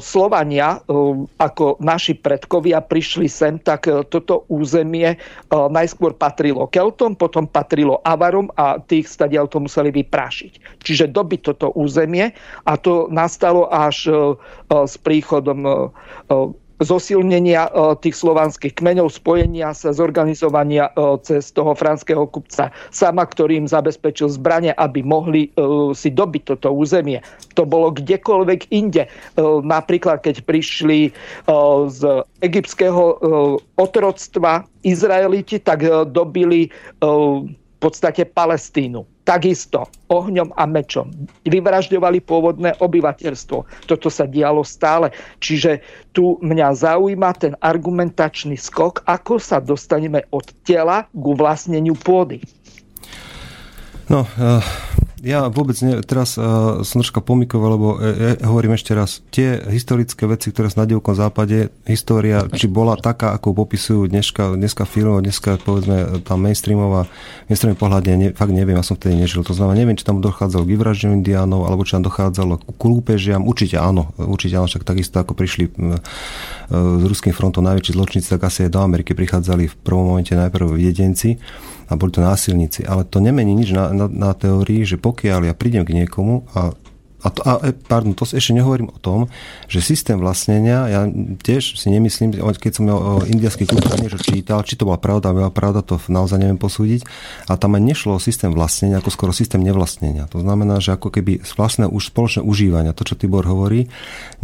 [0.03, 0.99] Slovania, e,
[1.39, 5.19] ako naši predkovia prišli sem, tak toto územie
[5.51, 10.83] najskôr patrilo Keltom, potom patrilo Avarom a tých stadiaľ to museli vyprášiť.
[10.83, 12.35] Čiže dobiť toto územie
[12.67, 14.11] a to nastalo až
[14.69, 15.91] s príchodom
[16.81, 23.65] zosilnenia e, tých slovanských kmeňov, spojenia sa, zorganizovania e, cez toho franského kupca sama, ktorý
[23.65, 25.51] im zabezpečil zbranie, aby mohli e,
[25.97, 27.25] si dobiť toto územie.
[27.57, 29.09] To bolo kdekoľvek inde.
[29.65, 31.09] Napríklad, keď prišli
[31.89, 32.01] z
[32.45, 33.03] egyptského
[33.81, 35.81] otroctva Izraeliti, tak
[36.13, 36.69] dobili
[37.77, 41.11] v podstate Palestínu takisto ohňom a mečom.
[41.43, 43.85] Vyvražďovali pôvodné obyvateľstvo.
[43.91, 45.11] Toto sa dialo stále.
[45.43, 45.83] Čiže
[46.15, 52.39] tu mňa zaujíma ten argumentačný skok, ako sa dostaneme od tela k vlastneniu pôdy.
[54.07, 54.63] No, uh,
[55.25, 59.61] ja vôbec ne, teraz uh, som troška pomikoval, lebo uh, ja hovorím ešte raz, tie
[59.65, 64.85] historické veci, ktoré sú na divkom západe, história, či bola taká, ako popisujú dneska, dneska
[64.85, 67.09] film, dneska povedzme tam mainstreamová,
[67.49, 69.41] mainstreamový pohľad, ne, fakt neviem, ja som vtedy nežil.
[69.47, 73.43] To znamená, neviem, či tam dochádzalo k vyvraždeniu indiánov, alebo či tam dochádzalo k lúpežiam.
[73.49, 75.97] Určite áno, určite áno, však takisto ako prišli uh,
[76.73, 80.77] s ruským frontom najväčší zločníci, tak asi aj do Ameriky prichádzali v prvom momente najprv
[80.77, 81.41] jedenci
[81.87, 82.83] a boli to násilníci.
[82.87, 86.75] Ale to nemení nič na, na, na teórii, že pokiaľ ja prídem k niekomu a
[87.25, 89.33] a, to, a e, pardon, to ešte nehovorím o tom,
[89.67, 91.01] že systém vlastnenia, ja
[91.41, 95.49] tiež si nemyslím, keď som o indiaskej kultúre niečo čítal, či to bola pravda, bola
[95.49, 97.09] pravda, to naozaj neviem posúdiť,
[97.49, 100.29] a tam aj nešlo o systém vlastnenia, ako skoro systém nevlastnenia.
[100.29, 103.89] To znamená, že ako keby vlastné už spoločné užívania, to, čo Tibor hovorí,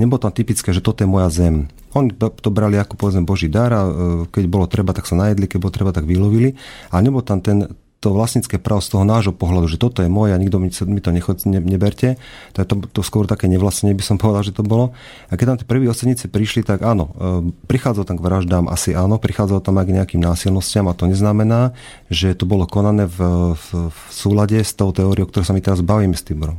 [0.00, 1.68] nebolo tam typické, že toto je moja zem.
[1.92, 3.92] Oni to brali ako povedzme Boží dar a e,
[4.32, 6.56] keď bolo treba, tak sa najedli, keď bolo treba, tak vylovili.
[6.88, 7.68] A nebol tam ten,
[8.02, 10.98] to vlastnícke právo z toho nášho pohľadu, že toto je moje a nikto mi, mi
[10.98, 12.18] to nechod, ne, neberte.
[12.58, 14.90] Je to, to skôr také nevlastnenie, by som povedal, že to bolo.
[15.30, 18.90] A keď tam tie prví osadníci prišli, tak áno, e, prichádzalo tam k vraždám, asi
[18.98, 21.78] áno, prichádzalo tam aj k nejakým násilnostiam a to neznamená,
[22.10, 25.78] že to bolo konané v, v, v súlade s tou teóriou, ktorú sa my teraz
[25.78, 26.58] bavíme s Tiborom.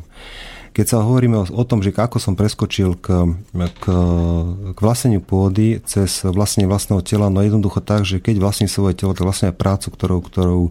[0.73, 3.85] Keď sa hovoríme o, o tom, že ako som preskočil k, k,
[4.73, 9.13] k vlastneniu pôdy cez vlastnenie vlastného tela, no jednoducho tak, že keď vlastním svoje telo,
[9.13, 10.61] tak vlastne aj prácu, ktorou, ktorou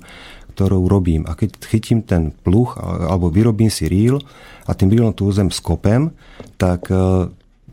[0.53, 1.25] ktorou robím.
[1.25, 4.21] A keď chytím ten pluch alebo vyrobím si ríl
[4.69, 6.13] a tým rílom tú zem skopem,
[6.61, 7.33] tak e,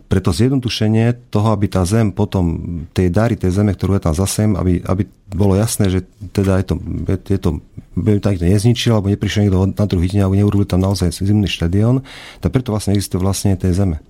[0.09, 2.57] pre to zjednodušenie toho, aby tá zem potom,
[2.97, 5.99] tej dary tej zeme, ktorú ja tam zasem, aby, aby bolo jasné, že
[6.33, 6.75] teda je to,
[7.29, 7.49] je to,
[7.93, 11.45] by to niekto nezničil, alebo neprišiel niekto na druhý deň, alebo neurobil tam naozaj zimný
[11.45, 12.01] štadión,
[12.41, 14.01] tak preto vlastne existuje vlastne tej zeme.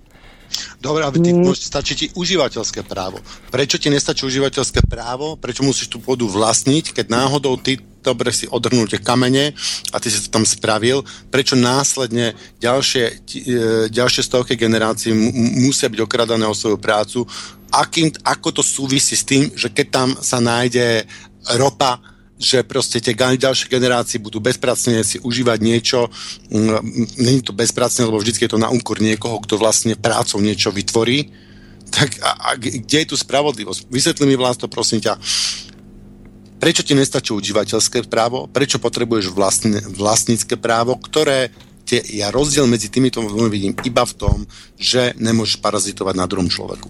[0.82, 1.54] Dobre, ale ty, mm.
[1.54, 3.22] stačí ti užívateľské právo.
[3.52, 5.38] Prečo ti nestačí užívateľské právo?
[5.38, 9.52] Prečo musíš tú pôdu vlastniť, keď náhodou ty dobre si odhrnul tie kamene
[9.92, 13.12] a ty si to tam spravil, prečo následne ďalšie, e,
[13.92, 15.12] ďalšie stovky generácií
[15.60, 17.28] musia byť okradané o svoju prácu,
[17.70, 21.06] akým, ako to súvisí s tým, že keď tam sa nájde
[21.56, 22.02] ropa,
[22.40, 26.08] že proste tie ďalšie generácie budú bezpracne si užívať niečo.
[27.20, 31.28] Není to bezpracne, lebo vždy je to na úkor niekoho, kto vlastne prácou niečo vytvorí.
[31.92, 33.92] Tak a, a kde je tu spravodlivosť?
[33.92, 35.20] Vysvetli mi vlastne to, prosím ťa.
[36.60, 38.44] Prečo ti nestačí užívateľské právo?
[38.44, 41.48] Prečo potrebuješ vlastne, vlastnícke právo, ktoré
[41.88, 44.36] tie, ja rozdiel medzi týmito vidím iba v tom,
[44.76, 46.86] že nemôžeš parazitovať na druhom človeku.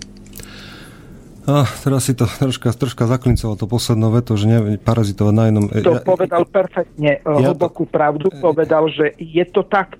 [1.49, 5.65] A teraz si to troška, troška zaklincoval to poslednú veto, že ne, parazitovať na jednom...
[5.71, 7.91] To ja, povedal perfektne, ja hlbokú to...
[7.91, 9.97] pravdu, povedal, že je to tak,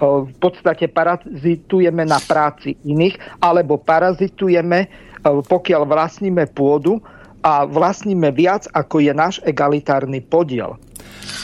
[0.00, 4.88] v podstate parazitujeme na práci iných, alebo parazitujeme,
[5.24, 7.04] pokiaľ vlastníme pôdu,
[7.40, 10.76] a vlastníme viac, ako je náš egalitárny podiel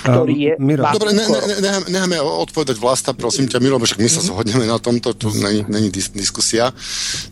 [0.06, 0.52] ktorý je...
[0.62, 0.82] Miro.
[0.86, 4.26] Dobre, ne, ne, necháme, necháme odpovedať vlasta, prosím ťa, Miro, však my sa mhm.
[4.30, 6.70] zhodneme na tomto, tu není, není diskusia.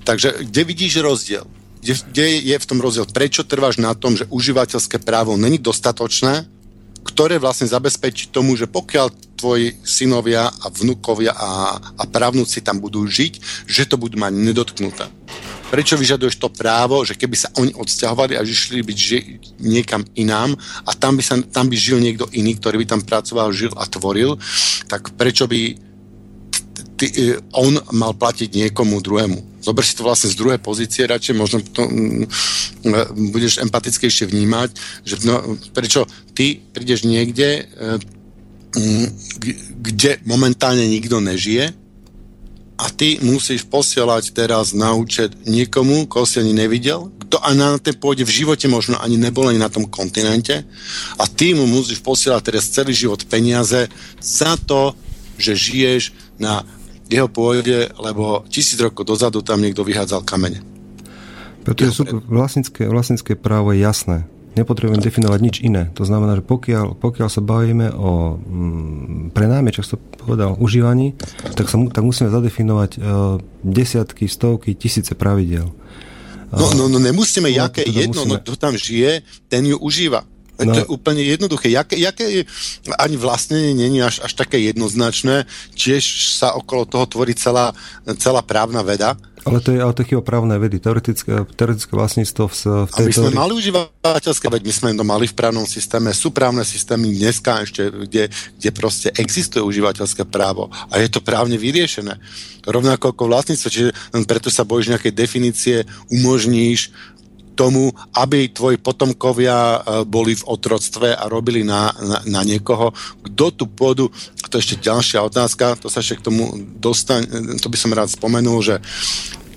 [0.03, 1.45] Takže kde vidíš rozdiel?
[1.85, 3.07] Kde, kde je v tom rozdiel?
[3.11, 6.49] Prečo trváš na tom, že užívateľské právo není dostatočné,
[7.05, 13.05] ktoré vlastne zabezpečí tomu, že pokiaľ tvoji synovia a vnukovia a, a právnuci tam budú
[13.05, 15.05] žiť, že to budú mať nedotknuté.
[15.69, 19.27] Prečo vyžaduješ to právo, že keby sa oni odsťahovali a išli byť ži-
[19.61, 23.53] niekam inám a tam by, sa, tam by žil niekto iný, ktorý by tam pracoval,
[23.53, 24.39] žil a tvoril,
[24.89, 25.77] tak prečo by
[26.97, 29.54] ty, e, on mal platiť niekomu druhému.
[29.65, 32.29] Zober si to vlastne z druhej pozície, radšej možno to, m,
[32.85, 32.93] m,
[33.33, 34.77] budeš empatickejšie vnímať,
[35.09, 36.05] že no, prečo
[36.37, 37.97] ty prídeš niekde, e,
[38.77, 39.09] m,
[39.81, 41.73] kde momentálne nikto nežije
[42.77, 47.81] a ty musíš posielať teraz na účet niekomu, koho si ani nevidel, kto ani na
[47.81, 50.67] tej pôde v živote možno ani nebol ani na tom kontinente
[51.17, 53.89] a ty mu musíš posielať teraz celý život peniaze
[54.21, 54.93] za to,
[55.41, 56.67] že žiješ na
[57.09, 60.65] jeho pôde, lebo tisíc rokov dozadu tam niekto vyhádzal kamene.
[61.65, 65.91] Pretože sú vlastnícke, vlastnícke právo je jasné nepotrebujem definovať nič iné.
[65.99, 71.19] To znamená, že pokiaľ, pokiaľ sa bavíme o mm, prenájme, čo som povedal, užívaní,
[71.59, 73.03] tak, sa, tak musíme zadefinovať uh,
[73.67, 75.75] desiatky, stovky, tisíce pravidel.
[76.55, 78.39] No, no, no nemusíme, no, jaké jedno, musíme...
[78.39, 80.23] no to tam žije, ten ju užíva.
[80.63, 80.71] No.
[80.71, 81.75] To je úplne jednoduché.
[81.75, 82.47] Jaké, jaké
[82.95, 87.75] ani vlastne je až, až také jednoznačné, tiež sa okolo toho tvorí celá,
[88.23, 89.19] celá právna veda.
[89.45, 92.55] Ale to je, ale to je chyba právnej vedy, teoretické, teoretické vlastníctvo v,
[92.89, 93.41] v tej A my sme teórii.
[93.45, 97.93] mali užívateľské, veď my sme to mali v právnom systéme, sú právne systémy dneska ešte,
[97.93, 102.17] kde, kde proste existuje užívateľské právo a je to právne vyriešené.
[102.65, 103.91] Rovnako ako vlastníctvo, čiže
[104.25, 105.77] preto sa bojíš nejakej definície,
[106.09, 106.89] umožníš
[107.55, 112.91] tomu, aby tvoji potomkovia e, boli v otroctve a robili na, na, na niekoho.
[113.23, 114.11] Kto tu pôdu,
[114.51, 117.25] to je ešte ďalšia otázka, to sa ešte k tomu dostane,
[117.63, 118.83] to by som rád spomenul, že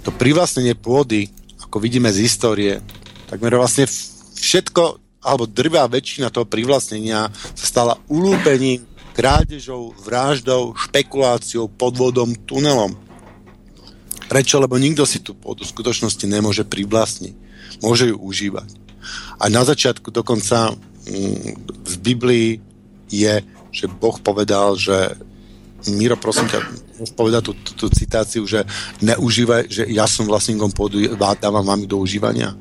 [0.05, 1.33] to privlastnenie pôdy,
[1.65, 2.73] ako vidíme z histórie,
[3.27, 3.89] takmer vlastne
[4.37, 8.85] všetko, alebo drvá väčšina toho privlastnenia sa stala ulúbením,
[9.17, 12.93] krádežou, vraždou, špekuláciou, podvodom, tunelom.
[14.29, 14.61] Prečo?
[14.61, 17.46] Lebo nikto si tú pôdu v skutočnosti nemôže privlastniť
[17.83, 18.69] môže ju užívať.
[19.39, 21.39] A na začiatku dokonca mm,
[21.83, 22.49] v Biblii
[23.07, 23.39] je,
[23.71, 25.15] že Boh povedal, že
[25.87, 26.59] Miro, prosím ťa,
[27.13, 28.65] povedať tú, tú, tú citáciu, že
[28.99, 32.57] neužívaj, že ja som vlastníkom pôdu, dávam vám do užívania?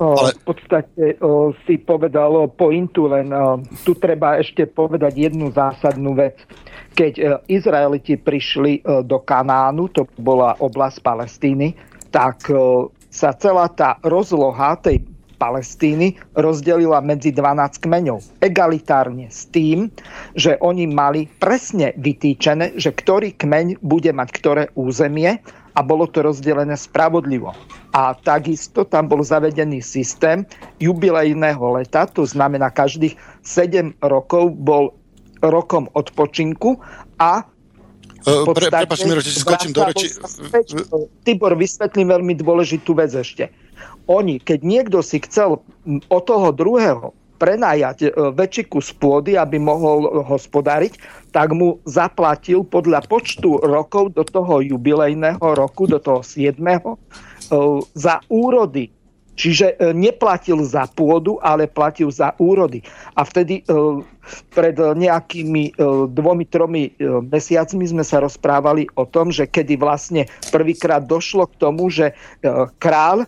[0.00, 0.34] Ale...
[0.34, 6.40] V podstate o, si povedal pointu, len o, tu treba ešte povedať jednu zásadnú vec.
[6.96, 11.76] Keď o, Izraeliti prišli o, do Kanánu, to bola oblasť Palestíny,
[12.10, 15.04] tak o, sa celá tá rozloha tej
[15.36, 18.38] Palestíny rozdelila medzi 12 kmeňov.
[18.38, 19.90] Egalitárne s tým,
[20.38, 25.42] že oni mali presne vytýčené, že ktorý kmeň bude mať ktoré územie
[25.74, 27.50] a bolo to rozdelené spravodlivo.
[27.90, 30.46] A takisto tam bol zavedený systém
[30.78, 34.94] jubilejného leta, to znamená každých 7 rokov bol
[35.42, 36.78] rokom odpočinku
[37.18, 37.42] a
[38.22, 40.14] Pre, prepač, Miro, si skočím do reči.
[41.26, 43.50] Tibor, vysvetlím veľmi dôležitú vec ešte
[44.10, 45.62] oni, keď niekto si chcel
[46.10, 48.08] od toho druhého prenajať e,
[48.38, 50.94] väčší kus pôdy, aby mohol hospodariť,
[51.34, 56.54] tak mu zaplatil podľa počtu rokov do toho jubilejného roku, do toho 7.
[56.54, 56.94] E,
[57.98, 58.90] za úrody.
[59.32, 62.84] Čiže e, neplatil za pôdu, ale platil za úrody.
[63.16, 63.64] A vtedy
[64.54, 65.74] pred nejakými
[66.14, 66.94] dvomi, tromi
[67.26, 72.14] mesiacmi sme sa rozprávali o tom, že kedy vlastne prvýkrát došlo k tomu, že
[72.78, 73.26] král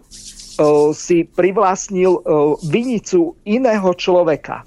[0.94, 2.22] si privlastnil
[2.62, 4.62] vinicu iného človeka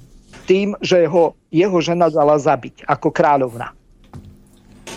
[0.48, 3.76] tým, že ho jeho žena dala zabiť ako kráľovna.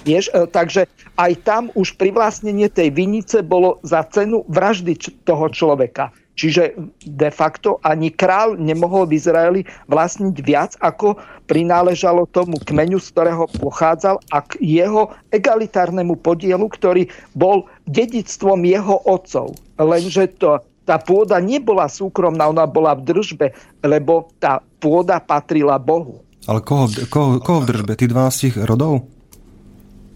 [0.07, 0.88] Vieš, e, takže
[1.20, 4.97] aj tam už privlastnenie tej vinice bolo za cenu vraždy
[5.28, 6.09] toho človeka.
[6.41, 6.72] Čiže
[7.05, 9.61] de facto ani král nemohol v Izraeli
[9.93, 17.12] vlastniť viac, ako prináležalo tomu kmeňu, z ktorého pochádzal a k jeho egalitárnemu podielu, ktorý
[17.36, 19.53] bol dedictvom jeho otcov.
[19.76, 23.53] Lenže to tá pôda nebola súkromná, ona bola v držbe,
[23.84, 26.24] lebo tá pôda patrila Bohu.
[26.49, 27.93] Ale koho, koho, koho v držbe?
[28.01, 29.05] Tí 12 rodov?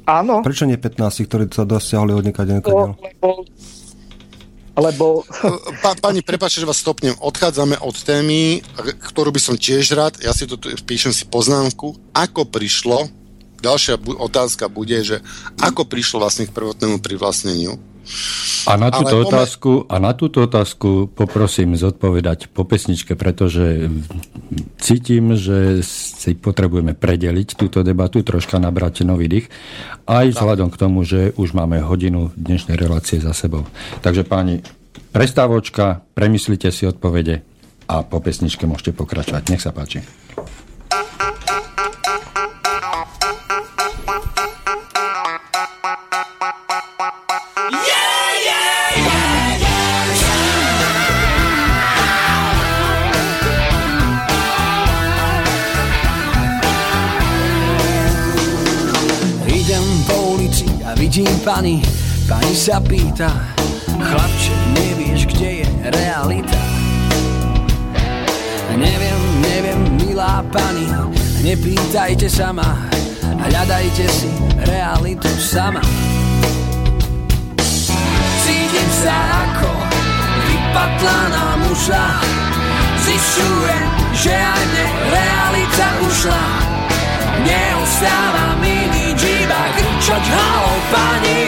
[0.08, 0.40] Áno.
[0.40, 3.44] Prečo nie 15, ktorí sa dosiahli od Lebo,
[4.74, 5.22] lebo...
[5.82, 7.14] Pa, pani, prepáčte, že vás stopnem.
[7.18, 8.64] Odchádzame od témy,
[9.10, 13.06] ktorú by som tiež rád, ja si to tu píšem si poznámku, ako prišlo,
[13.62, 15.20] ďalšia otázka bude, že
[15.60, 17.93] ako prišlo vlastne k prvotnému privlastneniu
[18.64, 23.92] a na túto, Ale otázku, a na túto otázku poprosím zodpovedať po pesničke, pretože
[24.80, 29.46] cítim, že si potrebujeme predeliť túto debatu, troška nabrať nový dých,
[30.08, 33.68] aj vzhľadom k tomu, že už máme hodinu dnešnej relácie za sebou.
[34.00, 34.64] Takže páni,
[35.12, 37.44] prestávočka, premyslite si odpovede
[37.84, 39.42] a po pesničke môžete pokračovať.
[39.52, 40.23] Nech sa páči.
[61.14, 61.78] Vidím pani,
[62.26, 63.30] pani sa pýta.
[63.86, 66.58] Chlapče, nevieš, kde je realita?
[68.74, 70.90] Neviem, neviem, milá pani
[71.38, 72.90] Nepýtajte sa ma
[73.30, 74.26] Hľadajte si
[74.66, 75.86] realitu sama.
[78.42, 79.70] Cítim sa ako
[80.50, 82.06] vypatlaná muša
[83.06, 83.86] Zišujem,
[84.18, 86.44] že aj mne realita ušla.
[87.46, 88.83] Neostáva mi
[89.44, 91.40] iba kričať halo pani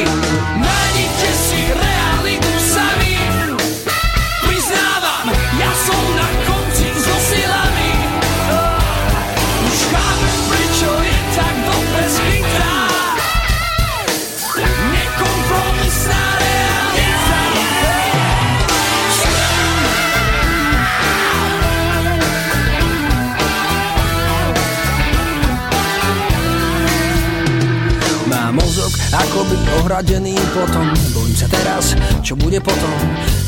[29.47, 30.87] akoby ohradený potom.
[31.15, 31.95] Bojím sa teraz,
[32.27, 32.99] čo bude potom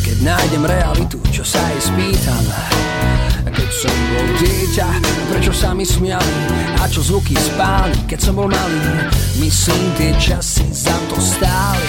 [0.07, 2.47] Keď nájdem realitu, čo sa jej spýtam
[3.49, 4.89] keď som bol dieťa,
[5.33, 6.35] prečo sa mi smiali?
[6.79, 9.09] A čo zvuky spáli, keď som bol malý?
[9.41, 11.89] Myslím, tie časy za to stáli.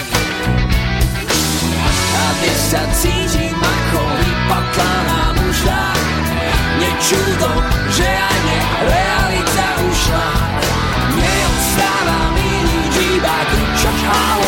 [2.16, 5.84] A dnes sa cítim ako vypatlaná muža.
[6.80, 7.52] Nečudo,
[7.92, 8.40] že aj
[8.88, 10.30] realita ušla.
[11.12, 12.96] Neostáva mi nič
[13.90, 14.39] kričať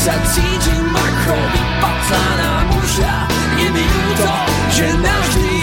[0.00, 3.16] sa cítim ako vypatlaná muža
[3.60, 4.32] Je mi ľúto,
[4.72, 5.56] že navždy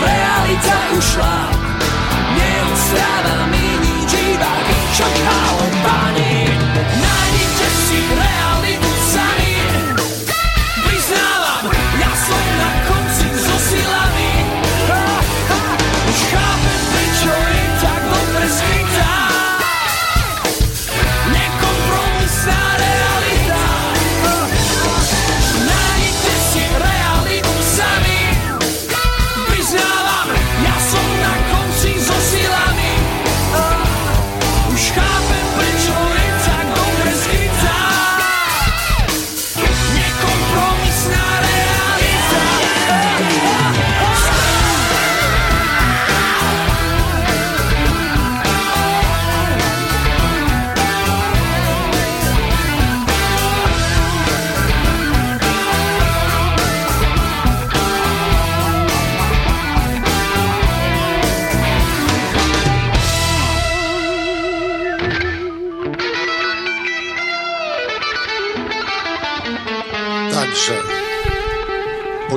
[0.00, 1.36] realita ušla.
[2.32, 4.52] Neustáva mi nič, iba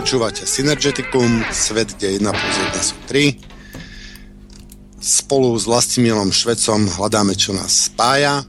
[0.08, 5.04] počúvate Synergeticum, svet, kde 1 plus 1 sú 3.
[5.04, 8.48] Spolu s Vlastimilom Švecom hľadáme, čo nás spája.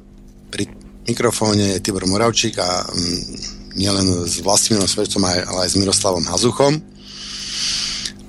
[0.55, 0.71] Pri
[1.11, 6.79] mikrofóne je Tibor Moravčík a mm, nielen s Vlastimilom Švecom, ale aj s Miroslavom Hazuchom.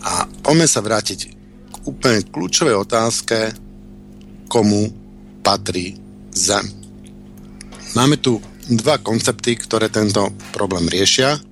[0.09, 1.19] A poďme sa vrátiť
[1.69, 3.53] k úplne kľúčovej otázke,
[4.49, 4.89] komu
[5.45, 6.01] patrí
[6.33, 6.65] zem.
[7.93, 11.45] Máme tu dva koncepty, ktoré tento problém riešia.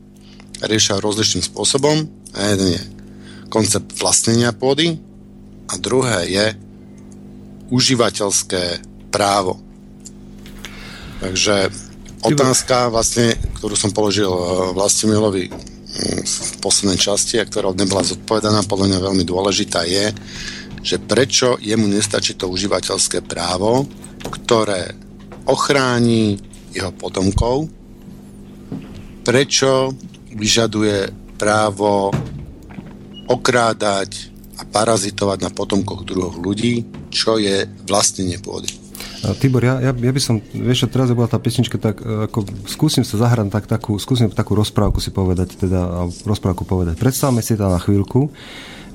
[0.64, 2.10] Riešia rozličným spôsobom.
[2.34, 2.82] A jeden je
[3.48, 5.00] koncept vlastnenia pôdy
[5.68, 6.46] a druhé je
[7.72, 8.80] užívateľské
[9.12, 9.60] právo.
[11.20, 11.72] Takže
[12.24, 14.44] otázka vlastne, ktorú som položil eh,
[14.76, 20.14] Vlastimilovi mm, v poslednej časti a ktorá nebola zodpovedaná, podľa mňa veľmi dôležitá je,
[20.86, 23.90] že prečo jemu nestačí to užívateľské právo,
[24.24, 24.94] ktoré
[25.48, 26.38] ochráni
[26.72, 27.68] jeho potomkov,
[29.26, 29.96] prečo
[30.38, 32.14] vyžaduje právo
[33.28, 36.74] okrádať a parazitovať na potomkoch druhých ľudí,
[37.14, 38.70] čo je vlastnenie pôdy.
[39.26, 42.46] A Tibor, ja, ja, ja by som, vieš, teraz bola tá pesnička, tak e, ako
[42.70, 47.02] skúsim sa zahrať tak, takú, skúsim takú rozprávku si povedať, teda rozprávku povedať.
[47.02, 48.30] Predstavme si to na chvíľku,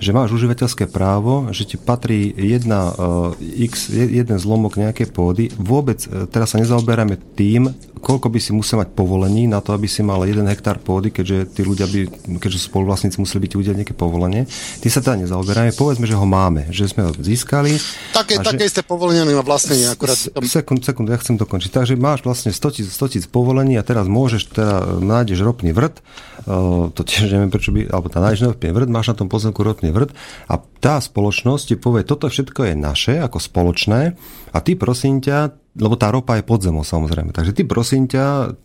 [0.02, 5.54] že máš užívateľské právo, že ti patrí jedna, uh, x, jeden zlomok nejakej pôdy.
[5.54, 7.70] Vôbec uh, teraz sa nezaoberáme tým,
[8.02, 11.54] koľko by si musel mať povolení na to, aby si mal jeden hektár pôdy, keďže
[11.54, 12.10] tí ľudia by,
[12.42, 14.50] keďže spoluvlastníci museli byť udiať nejaké povolenie.
[14.82, 17.78] Ty sa teda nezaoberáme, povedzme, že ho máme, že sme ho získali.
[18.10, 18.74] Také, také že...
[18.74, 20.18] isté povolenie má vlastnenie akurát.
[20.42, 21.70] Sekund, sekund, ja chcem dokončiť.
[21.70, 26.02] Takže máš vlastne 100 tisíc, 100 tisíc povolení a teraz môžeš, teda nájdeš ropný vrt,
[26.50, 29.62] uh, to tiež neviem prečo by, alebo tá nájdeš ropný vrt, máš na tom pozemku
[29.62, 30.10] ropný vrt
[30.48, 34.18] a tá spoločnosť ti povie, toto všetko je naše, ako spoločné
[34.50, 37.30] a ty prosím ťa, lebo tá ropa je pod zemou samozrejme.
[37.30, 38.56] Takže ty prosím ťa,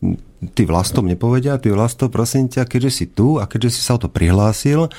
[0.58, 4.02] ty vlastom nepovedia, ty vlastom prosím ťa, keďže si tu a keďže si sa o
[4.02, 4.91] to prihlásil,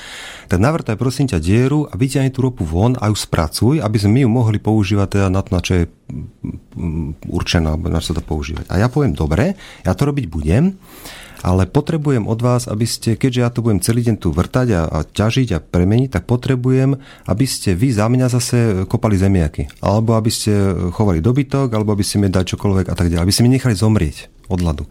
[0.47, 4.15] tak navrtaj prosím ťa dieru a vyťahni tú ropu von a ju spracuj, aby sme
[4.15, 5.85] my ju mohli používať teda na to, na čo je
[7.29, 8.71] určená, na čo sa to používať.
[8.73, 9.53] A ja poviem, dobre,
[9.85, 10.79] ja to robiť budem,
[11.39, 14.81] ale potrebujem od vás, aby ste, keďže ja tu budem celý deň tu vrtať a,
[14.87, 18.57] a ťažiť a premeniť, tak potrebujem, aby ste vy za mňa zase
[18.91, 19.71] kopali zemiaky.
[19.79, 20.51] Alebo aby ste
[20.91, 23.23] chovali dobytok, alebo aby ste mi dali čokoľvek a tak ďalej.
[23.23, 24.83] Aby ste mi nechali zomrieť od hladu.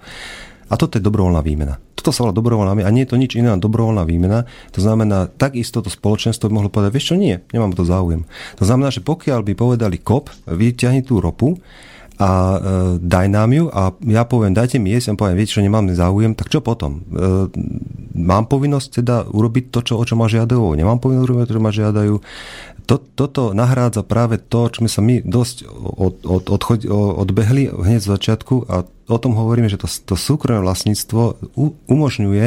[0.69, 1.81] A toto je dobrovoľná výmena.
[1.97, 4.45] Toto sa volá dobrovoľná výmena a nie je to nič iné len dobrovoľná výmena.
[4.77, 8.29] To znamená, takisto to spoločenstvo by mohlo povedať, vieš čo, nie, nemám to záujem.
[8.61, 11.57] To znamená, že pokiaľ by povedali kop, vyťahni tú ropu,
[12.19, 12.59] a e,
[12.99, 16.35] daj nám ju a ja poviem, dajte mi jesť, a poviem, viete, čo nemám záujem,
[16.35, 17.07] tak čo potom?
[17.07, 17.47] E,
[18.19, 21.62] mám povinnosť teda urobiť to, čo, o čo ma žiadajú, nemám povinnosť urobiť to, čo
[21.62, 22.15] ma žiadajú.
[22.89, 28.01] To, toto nahrádza práve to, čo sme sa my dosť od, od, odchod, odbehli hneď
[28.03, 31.55] z začiatku a o tom hovoríme, že to, to súkromné vlastníctvo
[31.86, 32.47] umožňuje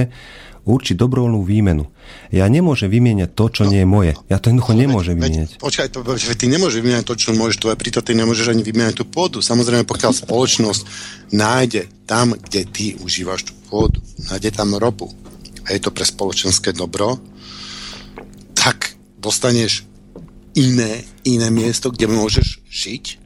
[0.66, 1.90] určiť dobrovoľnú výmenu.
[2.30, 4.12] Ja nemôžem vymieňať to, čo no, nie je moje.
[4.30, 5.50] Ja to jednoducho nemôžem veď, vymieňať.
[5.58, 6.00] Počkaj, to,
[6.38, 9.42] ty nemôžeš vymieňať to, čo môžeš, to je, príto ty nemôžeš ani vymieňať tú pôdu.
[9.42, 10.82] Samozrejme, pokiaľ spoločnosť
[11.34, 15.10] nájde tam, kde ty užívaš tú pôdu, nájde tam ropu
[15.66, 17.22] a je to pre spoločenské dobro,
[18.58, 19.86] tak dostaneš
[20.58, 23.21] iné, iné miesto, kde môžeš žiť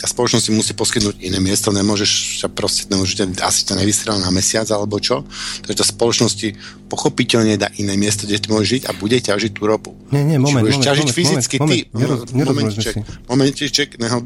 [0.00, 4.32] a spoločnosť si musí poskytnúť iné miesto, nemôžeš sa proste, nemôžeš, asi to nevystrel na
[4.32, 5.28] mesiac alebo čo,
[5.60, 6.56] takže tá spoločnosti
[6.88, 9.92] pochopiteľne dá iné miesto, kde ty môžeš žiť a bude ťažiť tú ropu.
[10.08, 12.94] Nie, nie, moment, či budeš moment, ťažiť moment, fyzicky moment, ty, moment, neroz, momentíček,
[13.28, 14.18] momentíček, neho,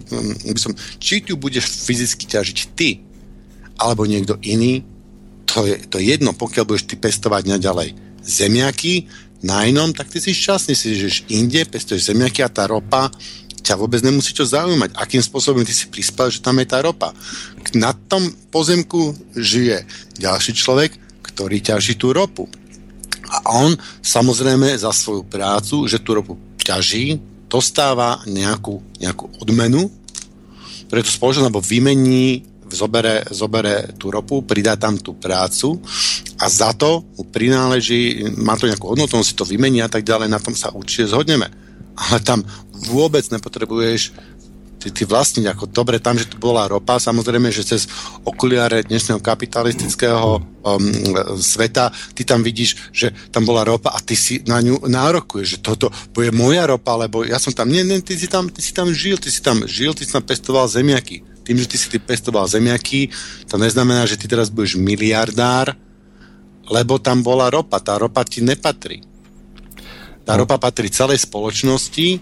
[0.55, 0.73] by som,
[1.03, 3.03] či tu budeš fyzicky ťažiť ty,
[3.83, 4.87] alebo niekto iný,
[5.51, 9.11] to je, to je jedno, pokiaľ budeš ty pestovať naďalej zemiaky
[9.45, 13.13] na inom, tak ty si šťastný, si žiješ inde, pestuješ zemiaky a tá ropa
[13.65, 17.17] ťa vôbec nemusí čo zaujímať, akým spôsobom ty si prispel, že tam je tá ropa.
[17.73, 19.89] Na tom pozemku žije
[20.21, 20.93] ďalší človek,
[21.25, 22.45] ktorý ťaží tú ropu.
[23.25, 23.73] A on
[24.05, 27.19] samozrejme za svoju prácu, že tú ropu ťaží,
[27.49, 29.89] dostáva nejakú, nejakú odmenu,
[30.93, 35.81] preto spoločnosť alebo vymení, zobere, zobere tú ropu, pridá tam tú prácu
[36.37, 40.05] a za to mu prináleží, má to nejakú hodnotu, on si to vymení a tak
[40.05, 41.64] ďalej, na tom sa určite zhodneme.
[41.95, 42.43] Ale tam
[42.91, 44.13] vôbec nepotrebuješ
[44.85, 47.89] ty, ty vlastniť ako dobre tam, že tu bola ropa, samozrejme, že cez
[48.21, 50.85] okuliare dnešného kapitalistického um,
[51.41, 55.59] sveta ty tam vidíš, že tam bola ropa a ty si na ňu nárokuješ, že
[55.65, 58.77] toto bude moja ropa, lebo ja som tam, nie, nie, ty si tam, ty si
[58.77, 61.25] tam žil, ty si tam žil, ty si tam pestoval zemiaky.
[61.45, 63.13] Tým, že ty si ty pestoval zemiaky,
[63.49, 65.77] to neznamená, že ty teraz budeš miliardár,
[66.69, 67.81] lebo tam bola ropa.
[67.85, 69.05] Tá ropa ti nepatrí.
[70.25, 72.21] Tá ropa patrí celej spoločnosti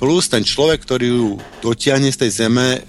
[0.00, 1.28] plus ten človek, ktorý ju
[1.62, 2.80] dotiahne z tej zeme e,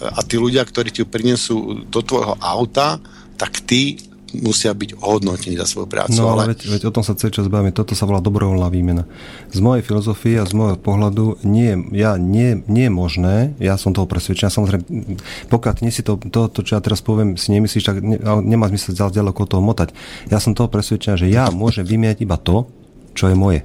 [0.00, 3.02] a tí ľudia, ktorí ti ju prinesú do tvojho auta,
[3.34, 3.98] tak ty
[4.34, 6.18] musia byť ohodnotení za svoju prácu.
[6.18, 7.70] No ale, veď, veď o tom sa celý čas bavíme.
[7.70, 9.06] Toto sa volá dobrovoľná výmena.
[9.54, 13.94] Z mojej filozofie a z môjho pohľadu nie, ja, nie, nie je možné, ja som
[13.94, 14.84] toho presvedčený, samozrejme,
[15.54, 18.66] pokiaľ nie si to, to, to, čo ja teraz poviem, si nemyslíš, tak ne, nemá
[18.72, 19.94] zmysel ďaleko toho motať.
[20.32, 22.66] Ja som toho presvedčený, že ja môžem vymieňať iba to,
[23.14, 23.62] čo je moje.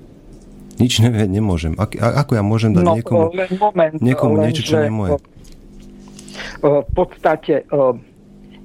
[0.80, 1.76] Nič nevie, nemôžem.
[1.76, 4.96] Ak, ako ja môžem dať no, niekomu, len moment, niekomu len, niečo, čo nie je
[4.96, 5.12] moje?
[6.64, 7.68] V podstate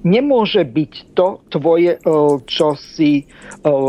[0.04, 1.98] nemôže byť to tvoje,
[2.46, 3.26] čo si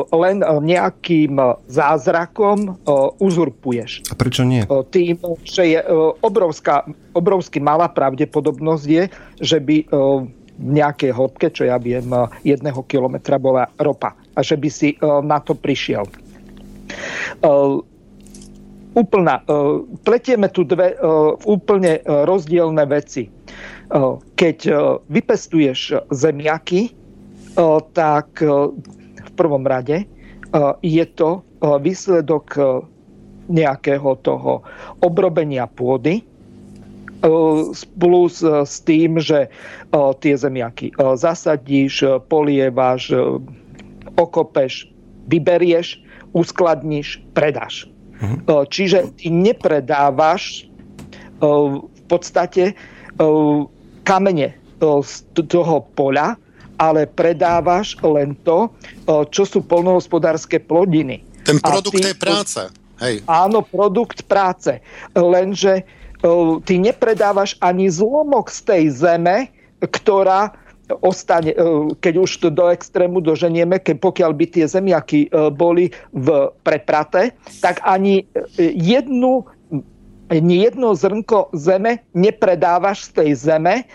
[0.10, 1.38] len nejakým
[1.69, 2.81] zázrakom
[3.22, 4.10] uzurpuješ.
[4.10, 4.65] A prečo nie?
[4.89, 5.80] Tým, že je
[6.26, 9.03] obrovská, obrovsky malá pravdepodobnosť je,
[9.38, 9.77] že by
[10.56, 12.07] v nejakej hĺbke, čo ja viem,
[12.41, 16.07] jedného kilometra bola ropa a že by si na to prišiel
[18.95, 19.43] úplná.
[19.43, 19.45] E,
[20.01, 20.97] pletieme tu dve e,
[21.45, 23.30] úplne e, rozdielne veci.
[24.34, 24.57] Keď
[25.13, 26.89] vypestuješ zemiaky,
[27.93, 30.09] tak v prvom rade
[30.81, 32.57] je to výsledok
[33.45, 34.65] nejakého toho
[35.05, 36.26] obrobenia pôdy,
[38.01, 39.53] plus s tým, že
[39.93, 43.13] tie zemiaky zasadíš, polievaš,
[44.17, 44.89] okopeš,
[45.30, 46.01] vyberieš,
[46.34, 47.85] uskladníš, predáš.
[48.22, 48.64] Uh-huh.
[48.70, 50.72] Čiže ty nepredávaš
[51.42, 52.78] v podstate
[54.08, 56.40] kamene z toho poľa,
[56.76, 58.72] ale predávaš len to,
[59.32, 61.24] čo sú polnohospodárske plodiny.
[61.48, 62.62] Ten produkt tej práce.
[63.00, 63.24] Hej.
[63.28, 64.80] Áno, produkt práce.
[65.16, 65.84] Lenže
[66.64, 69.52] ty nepredávaš ani zlomok z tej zeme,
[69.84, 70.56] ktorá
[71.02, 71.57] ostane, e,
[71.98, 76.28] keď už to do extrému doženieme, keď pokiaľ by tie zemiaky e, boli v
[76.62, 78.26] preprate, tak ani e,
[78.74, 79.45] jednu
[80.26, 83.86] ani jedno zrnko zeme nepredávaš z tej zeme,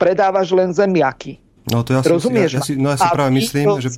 [0.00, 1.36] predávaš len zemiaky.
[1.68, 2.48] No to ja Rozumieš?
[2.48, 3.88] Si, ja, ja si, no ja si práve myslím, že...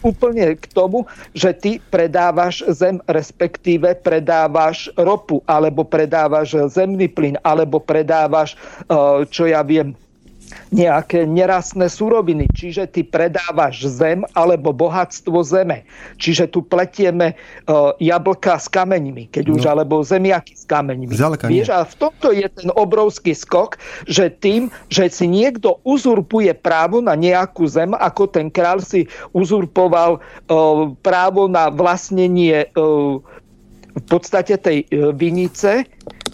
[0.00, 1.04] úplne k tomu,
[1.36, 8.56] že ty predávaš zem, respektíve predávaš ropu, alebo predávaš zemný plyn, alebo predávaš,
[9.28, 9.92] čo ja viem,
[10.74, 15.86] nejaké nerastné suroviny, čiže ty predávaš zem alebo bohatstvo zeme.
[16.18, 19.68] Čiže tu pletieme uh, jablka s kameňmi, keď už, no.
[19.70, 21.06] alebo zemiaky s kameňmi.
[21.46, 23.78] Vieš, a v tomto je ten obrovský skok,
[24.10, 30.18] že tým, že si niekto uzurpuje právo na nejakú zem, ako ten král si uzurpoval
[30.18, 33.22] uh, právo na vlastnenie uh,
[33.94, 35.86] v podstate tej vinice,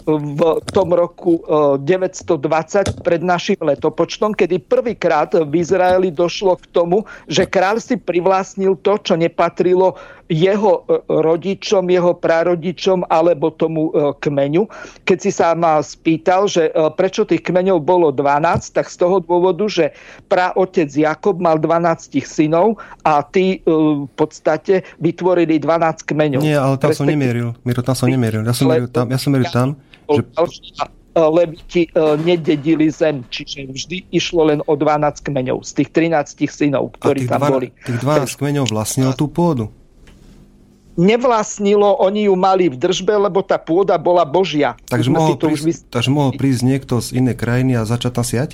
[0.05, 1.41] v tom roku
[1.79, 7.95] 920 e, pred našim letopočtom, kedy prvýkrát v Izraeli došlo k tomu, že kráľ si
[7.97, 9.97] privlastnil to, čo nepatrilo
[10.31, 14.63] jeho e, rodičom, jeho prarodičom alebo tomu e, kmeňu.
[15.03, 19.67] Keď si sa ma spýtal, že prečo tých kmeňov bolo 12, tak z toho dôvodu,
[19.67, 19.91] že
[20.31, 26.41] praotec Jakob mal 12 synov a tí v podstate vytvorili 12 kmeňov.
[26.41, 27.51] Nie, ale tam som nemieril.
[27.67, 28.47] Miro, tam som nemieril.
[28.47, 29.11] Ja som meril tam.
[29.11, 29.75] Ja som meril tam
[30.15, 30.23] že...
[31.11, 36.95] Leviti e, nededili zem, čiže vždy išlo len o 12 kmeňov z tých 13 synov,
[37.03, 37.67] ktorí tam 12, boli.
[37.83, 39.67] Tých 12 kmeňov vlastnilo tú pôdu?
[41.01, 44.77] Nevlastnilo, oni ju mali v držbe, lebo tá pôda bola božia.
[44.85, 45.77] Takže mohol, prísť, vys...
[45.89, 48.51] takže mohol prísť niekto z inej krajiny a začať tam siať?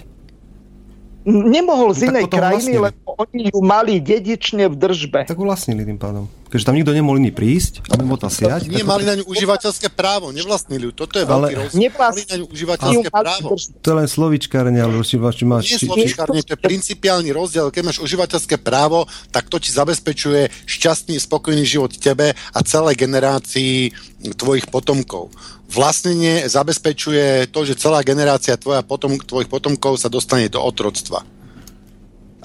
[1.28, 2.86] Nemohol z no, inej krajiny, vlastnili.
[2.88, 5.28] lebo oni ju mali dedične v držbe.
[5.28, 6.32] Tak vlastnili tým pádom.
[6.48, 8.72] Keďže tam nikto nemohol iný prísť, a mimo tam siať.
[8.72, 10.92] Nie, mali na ňu užívateľské právo, nevlastnili ju.
[10.96, 11.92] Toto je veľký rozdiel.
[11.92, 13.48] Mali na ňu užívateľské právo.
[13.60, 15.76] To je len slovičkárne, ale už máš...
[15.76, 17.68] Nie slovičkárne, to je principiálny rozdiel.
[17.68, 23.92] Keď máš užívateľské právo, tak to ti zabezpečuje šťastný, spokojný život tebe a celej generácii
[24.40, 25.30] tvojich potomkov.
[25.68, 31.28] Vlastnenie zabezpečuje to, že celá generácia tvoja potom, tvojich potomkov sa dostane do otroctva.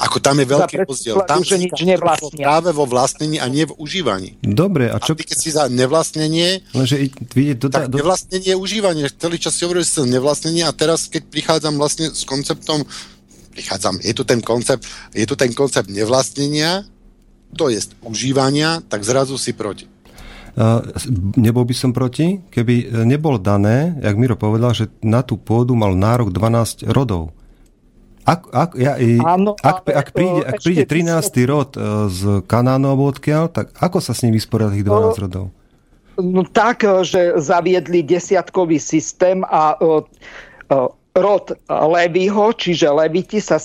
[0.03, 1.15] Ako tam je veľký rozdiel.
[1.31, 2.43] Tam že nič nevlastnia.
[2.43, 4.35] práve vo vlastnení a nie v užívaní.
[4.43, 5.15] Dobre, a čo...
[5.15, 8.03] A ty, keď si za nevlastnenie, Lenže, vidieť, do, tak do...
[8.03, 9.07] nevlastnenie je užívanie.
[9.15, 12.83] Celý čas si hovoril, že nevlastnenie a teraz, keď prichádzam vlastne s konceptom,
[13.55, 14.83] prichádzam, je tu ten koncept,
[15.15, 16.83] je tu ten koncept nevlastnenia,
[17.55, 19.87] to je užívania, tak zrazu si proti.
[20.53, 20.85] Uh,
[21.41, 25.73] nebol by som proti, keby e, nebolo dané, jak Miro povedal, že na tú pôdu
[25.73, 27.33] mal nárok 12 rodov.
[28.23, 28.95] Ak, ak, ja,
[29.27, 31.27] Áno, ak, ak, príde, ak príde 13.
[31.51, 35.45] rod e, z alebo odkiaľ, tak ako sa s ním vysporiada tých 12 rodov?
[36.23, 40.07] No tak, e, že zaviedli desiatkový systém a uh,
[40.71, 43.61] uh, rod Levyho, čiže Leviti sa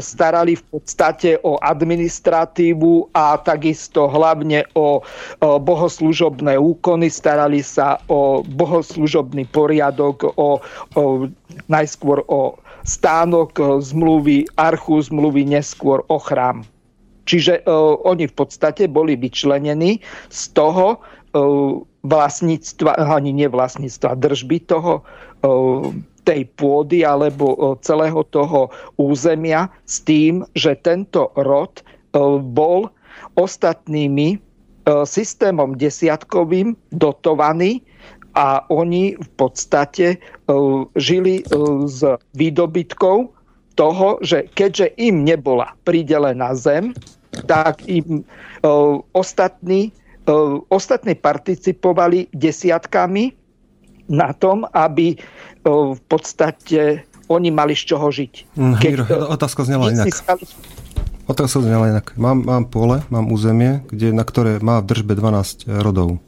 [0.00, 8.44] starali v podstate o administratívu a takisto hlavne o, o bohoslužobné úkony, starali sa o
[8.44, 10.60] bohoslužobný poriadok, o,
[10.92, 11.02] o,
[11.72, 16.66] najskôr o stánok e, zmluvy, archu zmluvy, neskôr o chrám.
[17.22, 25.06] Čiže uh, oni v podstate boli vyčlenení z toho uh, vlastníctva, ani nevlastníctva, držby toho,
[25.46, 25.86] uh,
[26.26, 32.90] tej pôdy alebo uh, celého toho územia s tým, že tento rod uh, bol
[33.38, 34.42] ostatnými
[35.06, 37.86] systémom desiatkovým dotovaný
[38.34, 40.18] a oni v podstate
[40.96, 43.30] žili uh, z výdobytkov
[43.72, 46.92] toho, že keďže im nebola pridelená zem,
[47.48, 49.92] tak im uh, ostatní,
[50.68, 53.32] ostatní participovali desiatkami
[54.12, 55.18] na tom, aby
[55.64, 58.32] v podstate oni mali z čoho žiť.
[58.54, 58.92] Mm, Keď,
[59.34, 60.12] otázka znela inak.
[61.26, 62.12] Otázka znela inak.
[62.20, 66.20] Mám, mám pole, mám územie, kde, na ktoré má v držbe 12 rodov.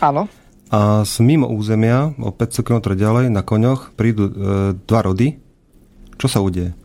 [0.00, 0.26] Áno
[0.70, 4.32] a z mimo územia, o 500 km ďalej, na koňoch, prídu e,
[4.86, 5.34] dva rody.
[6.14, 6.78] Čo sa udeje?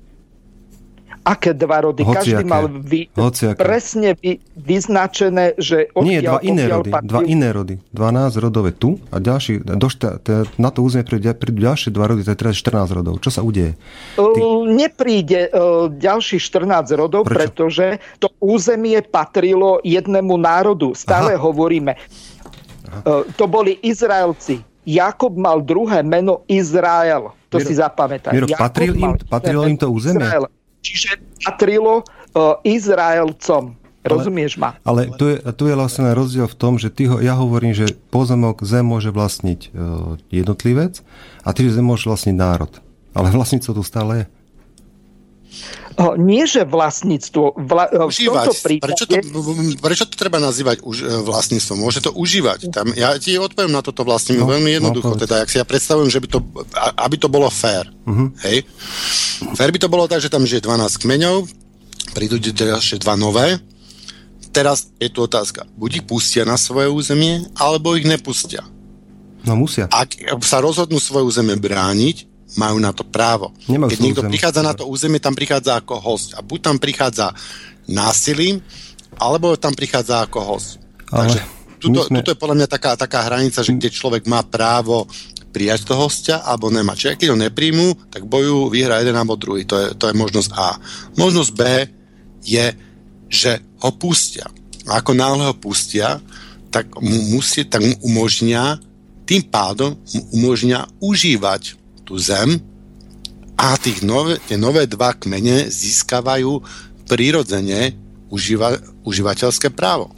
[1.26, 2.06] Aké dva rody?
[2.06, 2.46] Hociaké.
[2.46, 3.10] Každý mal vy,
[3.58, 6.90] presne vy, vyznačené, že odtiaľ, Nie, dva iné rody.
[6.94, 7.10] Patrí...
[7.10, 7.76] Dva iné rody.
[7.98, 10.22] 12 rodov je tu a ďalší, do šta,
[10.62, 13.18] na to územie prídu, prídu ďalšie dva rody, to je teraz 14 rodov.
[13.26, 13.74] Čo sa udeje?
[14.18, 14.42] Ty...
[14.70, 17.34] Nepríde uh, ďalších 14 rodov, Prečo?
[17.34, 17.88] pretože
[18.22, 20.94] to územie patrilo jednému národu.
[20.94, 21.42] Stále Aha.
[21.42, 21.98] hovoríme,
[22.86, 23.26] Aha.
[23.36, 24.62] To boli Izraelci.
[24.86, 27.34] Jakob mal druhé meno Izrael.
[27.50, 28.32] To Miro, si zapamätaj.
[28.38, 30.22] Miro, patril im, patrilo im to územie?
[30.22, 30.46] Izrael.
[30.86, 31.10] Čiže
[31.42, 33.74] patrilo uh, Izraelcom.
[34.06, 34.78] Rozumieš ma?
[34.86, 37.90] Ale tu je, tu je vlastne rozdiel v tom, že ty ho, ja hovorím, že
[38.14, 41.02] pozemok zem môže vlastniť uh, jednotlivec
[41.42, 42.70] a ty, zem môže vlastniť národ.
[43.18, 44.26] Ale vlastníctvo tu stále je
[46.20, 47.56] nie že vlastníctvo.
[47.56, 48.48] Vla, užívať.
[48.60, 48.92] Prípade...
[48.92, 49.16] Prečo, to,
[49.80, 51.78] prečo to treba nazývať už e, vlastníctvom?
[51.80, 52.68] Môže to užívať.
[52.72, 55.16] Tam, ja ti odpoviem na toto vlastne no, veľmi jednoducho.
[55.16, 56.40] No, teda, ak si ja predstavujem, že by to,
[57.00, 57.88] aby to bolo fér.
[58.04, 58.28] Uh-huh.
[58.44, 58.68] Hej?
[59.56, 61.48] Fér by to bolo tak, že tam žije 12 kmeňov,
[62.12, 63.60] prídu ďalšie dva nové.
[64.52, 65.68] Teraz je tu otázka.
[65.76, 68.64] Buď ich pustia na svoje územie, alebo ich nepustia.
[69.46, 69.92] No musia.
[69.92, 73.52] Ak sa rozhodnú svoje územie brániť, majú na to právo.
[73.68, 74.34] Nemajú Keď niekto územie.
[74.34, 76.36] prichádza na to územie, tam prichádza ako host.
[76.36, 77.36] A buď tam prichádza
[77.88, 78.64] násilím,
[79.20, 80.80] alebo tam prichádza ako host.
[81.12, 81.40] Ale Takže
[81.80, 82.20] tuto, sme...
[82.20, 85.08] tuto je podľa mňa taká, taká hranica, že kde človek má právo
[85.56, 87.00] prijať toho hostia, alebo nemá.
[87.00, 89.64] Čiže keď ho nepríjmu, tak boju vyhra jeden alebo druhý.
[89.64, 90.76] To je, to je možnosť A.
[91.16, 91.62] Možnosť B
[92.44, 92.66] je,
[93.32, 94.52] že ho pustia.
[94.84, 96.20] A ako náhle ho pustia,
[96.76, 98.76] tak mu, musí, tak mu umožnia,
[99.24, 102.62] tým pádom mu umožnia užívať tú zem
[103.58, 106.62] a tých nové, tie nové dva kmene získavajú
[107.10, 107.98] prirodzene
[108.30, 110.14] užíva, užívateľské právo.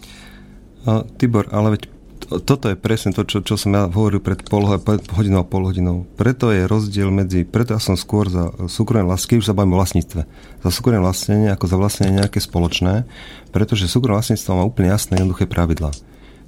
[0.84, 1.84] A, Tibor, ale veď
[2.28, 4.68] toto je presne to, čo, čo som ja hovoril pred pol
[5.16, 6.04] hodinou a pol hodinou.
[6.20, 9.80] Preto je rozdiel medzi, preto ja som skôr za súkromné vlastníctvo, už sa bavím o
[9.80, 10.22] vlastníctve,
[10.60, 13.08] za súkromné vlastnenie ako za vlastnenie nejaké spoločné,
[13.56, 15.96] pretože súkromné vlastníctvo má úplne jasné, jednoduché pravidlá.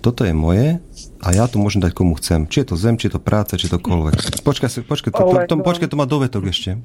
[0.03, 0.83] toto je moje
[1.19, 2.47] a ja to môžem dať komu chcem.
[2.47, 4.39] Či je to zem, či je to práca, či to koľvek.
[4.39, 6.79] Počkaj, počkaj, to, to, to, počkaj, to má dovetok ešte.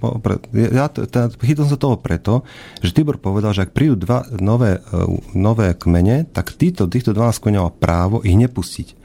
[0.59, 0.91] Ja
[1.39, 2.43] chytil som toho preto,
[2.83, 4.99] že Tibor povedal, že ak prídu dva nové, e,
[5.39, 8.99] nové kmene, tak týchto, týchto 12 kmeňov má právo ich nepustiť.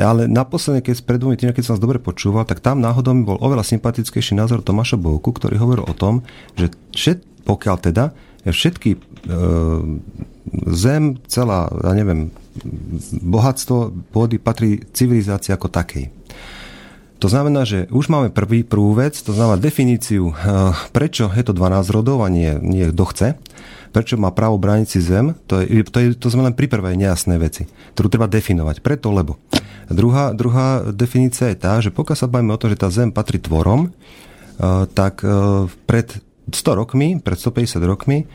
[0.00, 3.24] Ale naposledy, keď pred dvomi týždňami, keď som vás dobre počúval, tak tam náhodou mi
[3.24, 6.24] bol oveľa sympatickejší názor Tomáša Bovku, ktorý hovoril o tom,
[6.56, 8.04] že všet, pokiaľ teda
[8.44, 8.98] všetky e,
[10.72, 12.32] zem, celá, ja neviem,
[13.22, 16.12] bohatstvo pôdy patrí civilizácii ako takej.
[17.16, 20.34] To znamená, že už máme prvý prúvec, to znamená definíciu, e,
[20.92, 23.28] prečo je to 12 rodov a nie, nie kto chce,
[23.96, 27.40] prečo má právo brániť si zem, to, je, to, je, to sme pri prvej nejasné
[27.40, 27.64] veci,
[27.96, 28.84] ktorú treba definovať.
[28.84, 29.40] Preto, lebo.
[29.88, 33.40] Druhá, druhá definícia je tá, že pokiaľ sa bavíme o to, že tá zem patrí
[33.40, 33.90] tvorom, e,
[34.92, 36.20] tak e, pred
[36.52, 38.28] 100 rokmi, pred 150 rokmi,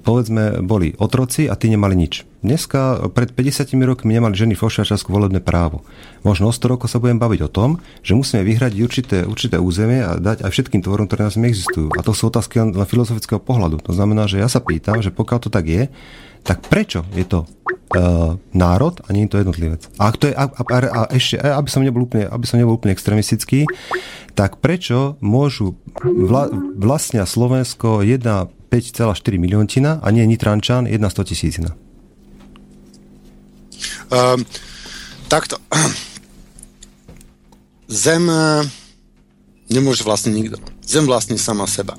[0.00, 2.24] povedzme, boli otroci a tí nemali nič.
[2.40, 5.84] Dneska, pred 50 rokmi nemali ženy v Ošiačasku volebné právo.
[6.24, 10.00] Možno o 100 rokov sa budem baviť o tom, že musíme vyhrať určité, určité územie
[10.00, 11.92] a dať aj všetkým tvorom, ktoré nás existujú.
[11.92, 13.84] A to sú otázky len filozofického pohľadu.
[13.84, 15.92] To znamená, že ja sa pýtam, že pokiaľ to tak je,
[16.40, 19.82] tak prečo je to uh, národ a nie je to jednotlivec?
[20.00, 22.80] A, ak to je, a, a, a ešte, aby som, nebol úplne, aby som nebol
[22.80, 23.68] úplne extremistický,
[24.32, 26.48] tak prečo môžu vla,
[26.80, 31.70] vlastnia Slovensko 1 5,4 milióntina a nie Nitrančan 1 100 tisícina?
[34.10, 34.46] Um,
[35.26, 35.58] takto.
[37.90, 38.62] Zem eh,
[39.70, 40.58] nemôže vlastniť nikto.
[40.82, 41.94] Zem vlastní sama seba.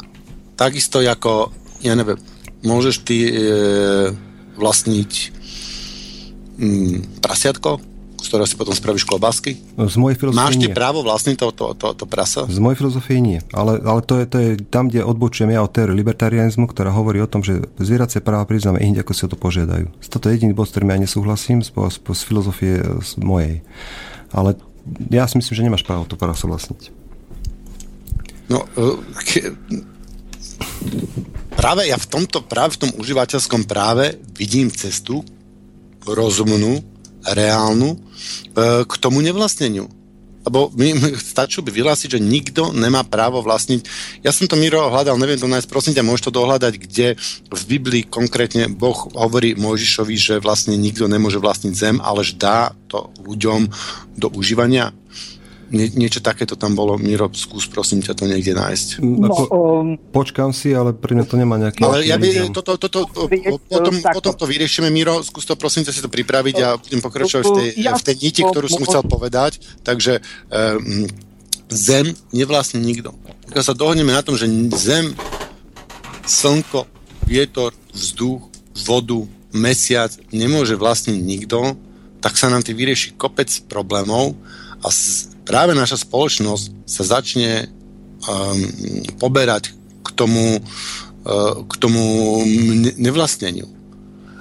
[0.60, 2.20] Takisto ako, ja neviem,
[2.62, 3.32] môžeš ty e,
[4.60, 5.12] vlastniť
[6.60, 7.82] mm, prasiatko,
[8.22, 9.58] z ktorého si potom spravíš klobásky?
[9.76, 12.46] Z mojej filozofie Máš ty právo vlastniť to, to, to, to prasa?
[12.46, 13.42] Z mojej filozofie nie.
[13.50, 17.18] Ale, ale to, je, to je tam, kde odbočujem ja od teórie libertarianizmu, ktorá hovorí
[17.20, 19.90] o tom, že zvieracie práva priznáme inde, ako si o to požiadajú.
[20.06, 23.66] Toto je jediný bod, s ktorým ja nesúhlasím z, z, z filozofie z mojej.
[24.30, 24.54] Ale
[25.10, 26.94] ja si myslím, že nemáš právo to prasa vlastniť.
[28.52, 28.68] No,
[29.24, 29.56] ke,
[31.56, 35.24] práve ja v tomto, práve v tom užívateľskom práve vidím cestu
[36.04, 36.84] rozumnú,
[37.26, 37.98] reálnu,
[38.52, 39.88] E, k tomu nevlastneniu.
[40.42, 43.86] Lebo my, stačí by vyhlásiť, že nikto nemá právo vlastniť.
[44.26, 47.08] Ja som to Miro hľadal, neviem to nájsť, prosím ťa, môžeš to dohľadať, kde
[47.48, 52.74] v Biblii konkrétne Boh hovorí Mojžišovi, že vlastne nikto nemôže vlastniť zem, ale že dá
[52.90, 53.70] to ľuďom
[54.18, 54.92] do užívania.
[55.72, 57.00] Nie, niečo takéto tam bolo.
[57.00, 58.88] Miro, skús prosím ťa to niekde nájsť.
[59.00, 61.88] No, Ako, um, počkám si, ale pri mňa to nemá nejaký...
[61.88, 63.08] Ale ja by, toto, toto,
[63.72, 67.44] potom, potom to vyriešime, Miro, skús to prosím ťa si to pripraviť a budem pokračovať
[67.48, 69.64] v tej, v tej niti, ktorú som chcel povedať.
[69.88, 70.20] Takže
[70.52, 71.08] um,
[71.72, 73.16] zem nevlastní nikto.
[73.48, 75.16] Keď sa dohodneme na tom, že zem,
[76.28, 76.84] slnko,
[77.24, 78.44] vietor, vzduch,
[78.84, 79.24] vodu,
[79.56, 81.80] mesiac nemôže vlastniť nikto,
[82.20, 84.36] tak sa nám tým vyrieši kopec problémov
[84.84, 84.88] a
[85.52, 88.60] práve naša spoločnosť sa začne um,
[89.20, 92.04] poberať k tomu, uh, k tomu
[92.96, 93.68] nevlastneniu.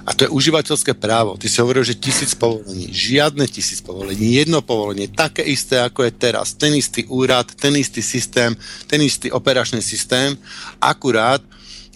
[0.07, 1.35] A to je užívateľské právo.
[1.35, 2.89] Ty si hovoril, že tisíc povolení.
[2.89, 4.39] Žiadne tisíc povolení.
[4.39, 5.11] Jedno povolenie.
[5.11, 6.57] Také isté, ako je teraz.
[6.57, 8.55] Ten istý úrad, ten istý systém,
[8.89, 10.33] ten istý operačný systém.
[10.81, 11.43] Akurát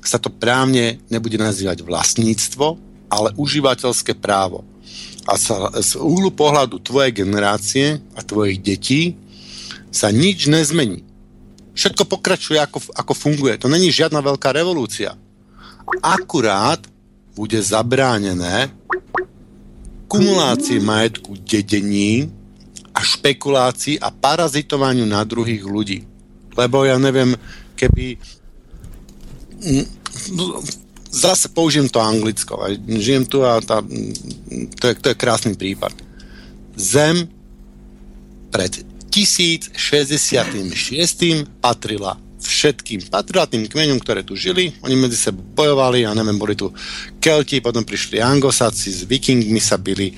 [0.05, 2.77] sa to právne nebude nazývať vlastníctvo,
[3.09, 4.61] ale užívateľské právo
[5.25, 9.01] a sa, z úhlu pohľadu tvojej generácie a tvojich detí
[9.89, 11.01] sa nič nezmení.
[11.75, 13.59] Všetko pokračuje, ako, ako funguje.
[13.59, 15.17] To není žiadna veľká revolúcia.
[15.99, 16.79] Akurát
[17.35, 18.71] bude zabránené
[20.07, 22.31] kumulácii majetku dedení
[22.95, 26.07] a špekulácii a parazitovaniu na druhých ľudí.
[26.55, 27.35] Lebo ja neviem,
[27.75, 28.15] keby
[31.15, 32.59] zase použijem to anglicko.
[32.83, 33.79] Žijem tu a tá,
[34.75, 35.95] to, je, to je krásny prípad.
[36.75, 37.31] Zem
[38.51, 39.79] pred 1066.
[41.63, 43.07] patrila všetkým.
[43.07, 44.75] Patrila tým kmeňom, ktoré tu žili.
[44.83, 46.69] Oni medzi sebou bojovali, ja neviem, boli tu
[47.23, 50.11] Kelti, potom prišli Angosáci, s vikingmi sa byli.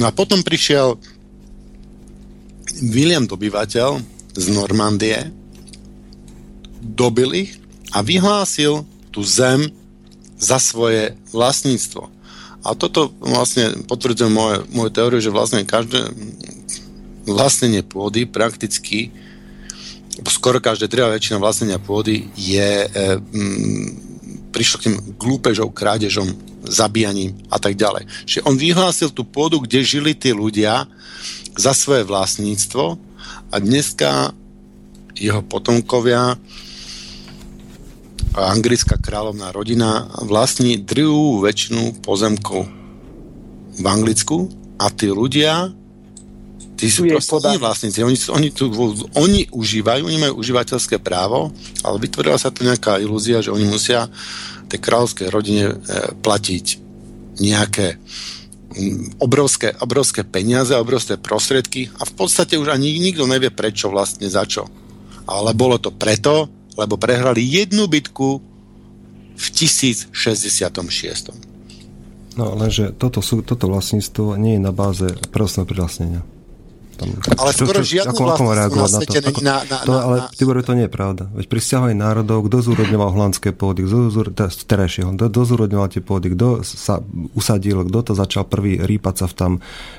[0.00, 0.96] No a potom prišiel
[2.80, 4.02] William dobyvateľ
[4.34, 5.30] z Normandie,
[6.82, 7.52] dobil ich
[7.94, 8.82] a vyhlásil
[9.14, 9.70] tú zem
[10.38, 12.10] za svoje vlastníctvo.
[12.64, 16.10] A toto vlastne potvrdzuje moje, moju teóriu, že vlastne každé
[17.28, 19.12] vlastnenie pôdy prakticky
[20.30, 22.88] skoro každé dreva väčšina vlastnenia pôdy je e,
[23.18, 23.90] m,
[24.54, 26.30] prišlo k tým glúpežom, krádežom,
[26.62, 28.06] zabíjaním a tak ďalej.
[28.24, 30.86] Čiže on vyhlásil tú pôdu, kde žili tí ľudia
[31.58, 32.96] za svoje vlastníctvo
[33.50, 34.30] a dneska
[35.18, 36.38] jeho potomkovia
[38.34, 42.66] anglická kráľovná rodina vlastní druhú väčšinu pozemkov
[43.78, 45.70] v Anglicku a tí ľudia
[46.74, 48.02] tí sú proste vlastníci.
[48.02, 48.68] Oni, oni, tu,
[49.14, 51.54] oni užívajú, oni majú užívateľské právo,
[51.86, 54.10] ale vytvorila sa tu nejaká ilúzia, že oni musia
[54.66, 55.74] tej kráľovskej rodine e,
[56.18, 56.66] platiť
[57.38, 57.98] nejaké
[59.22, 64.42] obrovské, obrovské peniaze, obrovské prostriedky a v podstate už ani nikto nevie prečo vlastne za
[64.42, 64.66] čo.
[65.30, 68.42] Ale bolo to preto, lebo prehrali jednu bitku
[69.34, 70.14] v 1066.
[72.34, 76.22] No lenže toto, sú, toto vlastníctvo nie je na báze prvostného privlastnenia.
[76.94, 77.10] Tam,
[77.42, 79.10] ale čo, skoro čo, ako, reagovať na to?
[79.18, 81.26] Ako, na, na, to ale na, Tibor, to nie je pravda.
[81.34, 86.30] Veď pri stiahovaní národov, kto zúrodňoval holandské pôdy, kto terajšieho, kto, kto zúrodňoval tie pôdy,
[86.38, 87.02] kto sa
[87.34, 89.52] usadil, kto to začal prvý rýpať sa v tam.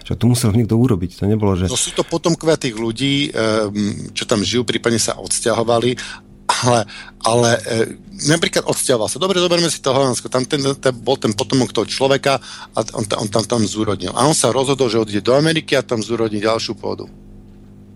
[0.08, 1.20] Že to musel niekto urobiť.
[1.20, 1.68] To nebolo, že...
[1.68, 6.86] To sú to potomkovia tých ľudí, ehm, čo tam žijú, prípadne sa odsťahovali ale,
[7.26, 7.62] ale e,
[8.30, 9.18] napríklad odsťahoval sa.
[9.18, 10.30] Dobre, zoberme si to Holandsko.
[10.30, 12.38] Tam ten, ten, bol ten potomok toho človeka
[12.74, 14.14] a on, on tam, tam zúrodnil.
[14.14, 17.10] A on sa rozhodol, že odíde do Ameriky a tam zúrodní ďalšiu pôdu.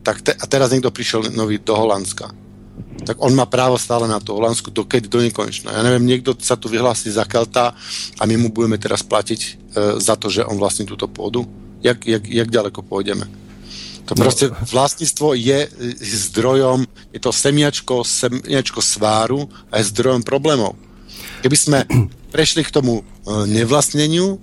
[0.02, 2.34] Tak te, a teraz niekto prišiel nový do Holandska.
[3.06, 5.72] Tak on má právo stále na to Holandsku, dokedy do nekonečna.
[5.72, 7.78] Ja neviem, niekto sa tu vyhlási za Kelta
[8.18, 9.50] a my mu budeme teraz platiť e,
[10.02, 11.46] za to, že on vlastní túto pôdu.
[11.80, 13.49] Jak, jak, jak ďaleko pôjdeme?
[14.10, 15.70] To proste vlastníctvo je
[16.02, 16.82] zdrojom,
[17.14, 20.74] je to semiačko, semiačko sváru a je zdrojom problémov.
[21.46, 21.80] Keby sme
[22.34, 23.04] prešli k tomu e,
[23.54, 24.42] nevlastneniu,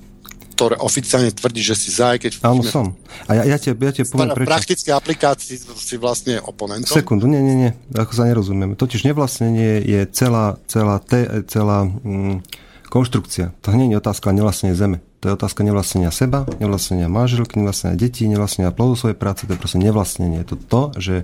[0.57, 2.41] ktoré oficiálne tvrdí, že si za, keď...
[2.41, 2.97] Áno, som.
[3.29, 4.49] A ja, ja, te, ja te poviem prečo.
[4.49, 6.97] Praktické aplikácii si vlastne oponentom.
[6.97, 8.73] Sekundu, nie, nie, nie, ako sa nerozumieme.
[8.73, 12.41] Totiž nevlastnenie je celá, celá, te, celá mm,
[12.89, 13.53] konštrukcia.
[13.67, 15.05] To nie je otázka nevlastnenie zeme.
[15.27, 19.59] To je otázka nevlastnenia seba, nevlastnenia manželky, nevlastnenia detí, nevlastnenia plodu svojej práce, to je
[19.59, 20.47] proste nevlastnenie.
[20.47, 21.15] Je to to, že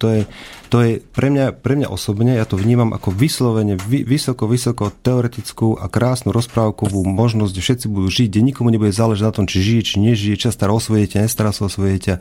[0.00, 0.20] to je
[0.70, 4.94] to je pre mňa, pre mňa osobne, ja to vnímam ako vyslovene vy, vysoko, vysoko
[5.02, 9.46] teoretickú a krásnu rozprávkovú možnosť, kde všetci budú žiť, kde nikomu nebude záležať na tom,
[9.50, 12.14] či žije, či nežije, či sa stará o svoje dieťa, nestará sa o svoje dieťa.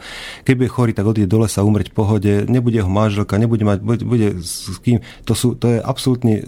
[0.49, 3.79] Keď bude chorý, tak odíde do lesa umrieť v pohode, nebude ho manželka, nebude mať,
[3.85, 5.05] bude, bude s kým.
[5.29, 6.41] To, sú, to je absolútne,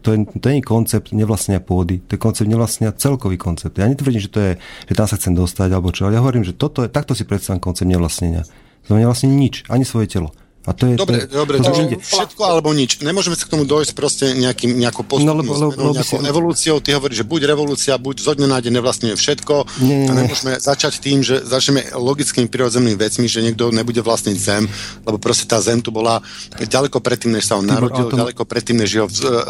[0.00, 3.76] to je, to je koncept nevlastnia pôdy, to je koncept nevlastnia celkový koncept.
[3.76, 4.52] Ja netvrdím, že to je,
[4.88, 7.28] že tam sa chcem dostať, alebo čo, ale ja hovorím, že toto je, takto si
[7.28, 8.48] predstavím koncept nevlastnenia.
[8.88, 10.30] To nevlastní nič, ani svoje telo.
[10.62, 13.02] A to je, dobre, to dobre, to, to, všetko alebo nič.
[13.02, 16.30] Nemôžeme sa k tomu dojsť proste nejakým, nejakou postupnou no, lebo, lebo, lebo nejakou si...
[16.30, 16.76] evolúciou.
[16.78, 19.54] Ty hovoríš, že buď revolúcia, buď zo dňa na deň nevlastňuje všetko.
[19.82, 20.62] Nie, nie, a nemôžeme nie.
[20.62, 24.70] začať tým, že začneme logickými prirodzenými vecmi, že niekto nebude vlastniť zem,
[25.02, 26.22] lebo proste tá zem tu bola
[26.54, 28.22] ďaleko predtým, než sa on narodil, tom...
[28.22, 29.08] ďaleko predtým, než jeho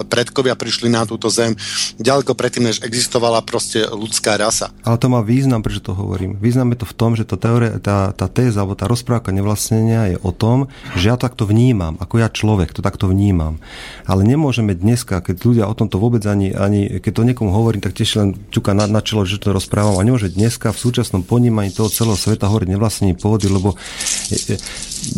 [0.09, 1.53] predkovia prišli na túto zem,
[2.01, 4.73] ďaleko predtým, než existovala proste ľudská rasa.
[4.81, 6.41] Ale to má význam, prečo to hovorím.
[6.41, 10.17] Význam je to v tom, že to teória, tá, tá téza alebo tá rozprávka nevlastnenia
[10.17, 10.73] je o tom,
[11.03, 13.59] že ja to takto vnímam, ako ja človek to takto vnímam.
[14.07, 17.99] Ale nemôžeme dneska, keď ľudia o tomto vôbec ani, ani keď to niekomu hovorím, tak
[17.99, 19.99] tiež len ťuka na, na čelo, že to rozprávam.
[19.99, 23.75] A nemôže dneska v súčasnom ponímaní toho celého sveta hovoriť nevlastnení pôdy, lebo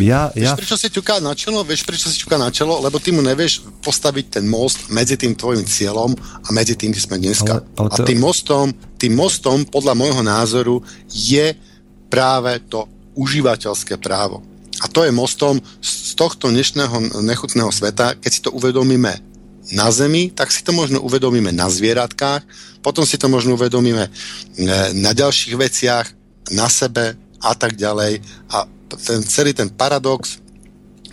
[0.01, 0.57] ja, ja...
[0.57, 1.61] Vieš, prečo si ťuká na čelo?
[1.61, 2.81] Vieš, prečo si ťuká na čelo?
[2.81, 7.05] Lebo ty mu nevieš postaviť ten most medzi tým tvojim cieľom a medzi tým, kde
[7.05, 7.61] sme dneska.
[7.61, 8.03] Ale, ale to...
[8.03, 10.81] A tým mostom, tým mostom, podľa môjho názoru,
[11.13, 11.53] je
[12.09, 14.54] práve to užívateľské právo.
[14.85, 19.17] A to je mostom z tohto dnešného nechutného sveta, keď si to uvedomíme
[19.73, 22.45] na Zemi, tak si to možno uvedomíme na zvieratkách,
[22.85, 24.11] potom si to možno uvedomíme e,
[24.93, 26.07] na ďalších veciach,
[26.53, 28.21] na sebe a tak ďalej.
[28.53, 28.69] A
[29.01, 30.45] ten celý ten paradox,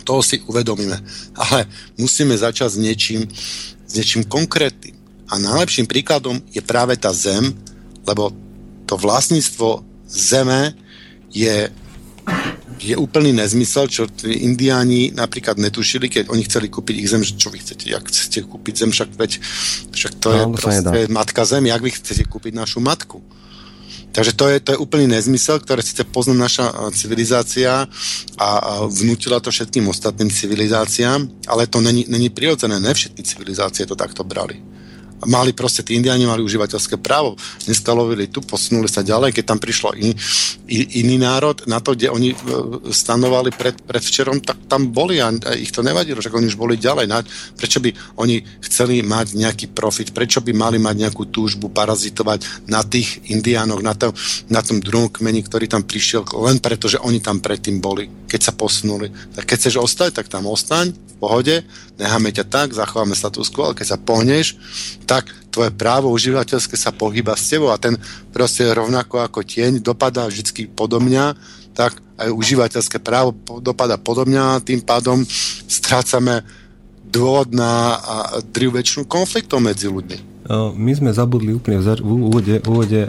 [0.04, 1.00] toho si uvedomíme.
[1.32, 1.64] Ale
[1.96, 3.24] musíme začať s niečím,
[3.88, 4.92] s niečím konkrétnym.
[5.32, 7.56] A najlepším príkladom je práve tá zem,
[8.04, 8.36] lebo
[8.84, 10.76] to vlastníctvo zeme
[11.32, 11.72] je
[12.82, 17.48] je úplný nezmysel, čo tí indiáni napríklad netušili, keď oni chceli kúpiť ich zem, čo
[17.48, 19.32] vy chcete, jak chcete kúpiť zem, však veď,
[19.94, 23.22] však to no, je proste matka zem, jak vy chcete kúpiť našu matku.
[24.12, 27.88] Takže to je, to je úplný nezmysel, ktoré síce pozná naša civilizácia
[28.36, 33.88] a, a vnútila to všetkým ostatným civilizáciám, ale to není, není prirodzené, ne všetky civilizácie
[33.88, 34.60] to takto brali
[35.26, 37.38] mali proste, tí indiáni mali užívateľské právo.
[37.66, 37.94] Dneska
[38.30, 40.14] tu, posunuli sa ďalej, keď tam prišlo in,
[40.66, 42.36] in, iný národ, na to, kde oni e,
[42.90, 46.80] stanovali pred, pred včerom, tak tam boli a ich to nevadilo, že oni už boli
[46.80, 47.06] ďalej.
[47.54, 50.10] Prečo by oni chceli mať nejaký profit?
[50.10, 54.10] Prečo by mali mať nejakú túžbu parazitovať na tých indiánoch, na, to,
[54.48, 58.40] na tom druhom kmeni, ktorý tam prišiel, len preto, že oni tam predtým boli, keď
[58.40, 59.12] sa posunuli.
[59.36, 61.56] Tak keď chceš ostať, tak tam ostaň, v pohode,
[62.02, 64.58] necháme ťa tak, zachováme status quo, ale keď sa pohneš,
[65.12, 68.00] tak tvoje právo užívateľské sa pohýba s tebou a ten
[68.32, 71.36] proste rovnako ako tieň dopadá vždy podo mňa,
[71.76, 75.20] tak aj užívateľské právo dopada podo mňa a tým pádom
[75.68, 76.40] strácame
[77.04, 78.00] dôvod na
[78.56, 80.48] drivú väčšinu konfliktov medzi ľuďmi.
[80.72, 83.00] my sme zabudli úplne v, v úvode, v úvode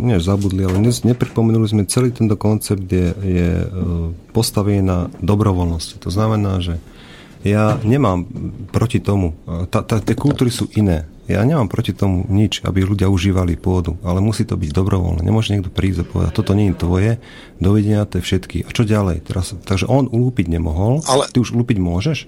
[0.00, 3.50] nie zabudli, ale nepripomenuli sme celý tento koncept, kde je
[4.32, 6.00] postavený na dobrovoľnosti.
[6.00, 6.80] To znamená, že
[7.44, 8.24] ja nemám
[8.72, 9.36] proti tomu,
[9.68, 11.04] tie kultúry sú iné.
[11.28, 15.20] Ja nemám proti tomu nič, aby ľudia užívali pôdu, ale musí to byť dobrovoľné.
[15.20, 17.12] Nemôže niekto prísť a povedať, toto nie je tvoje,
[17.60, 18.64] dovidenia, to všetky.
[18.64, 19.28] A čo ďalej?
[19.28, 21.28] Teraz, takže on ulúpiť nemohol, ale...
[21.28, 22.18] ty už ulúpiť môžeš?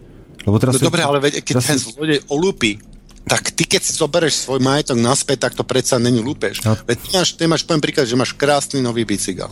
[0.45, 2.77] Lebo teraz no dobre, ale veď, keď ten zlodej olúpi,
[3.25, 6.61] tak ty keď si zoberieš svoj majetok naspäť, tak to predsa není lúpeš.
[6.69, 6.77] A...
[6.85, 9.49] Veď ty máš, ty máš, poviem príklad, že máš krásny nový bicykel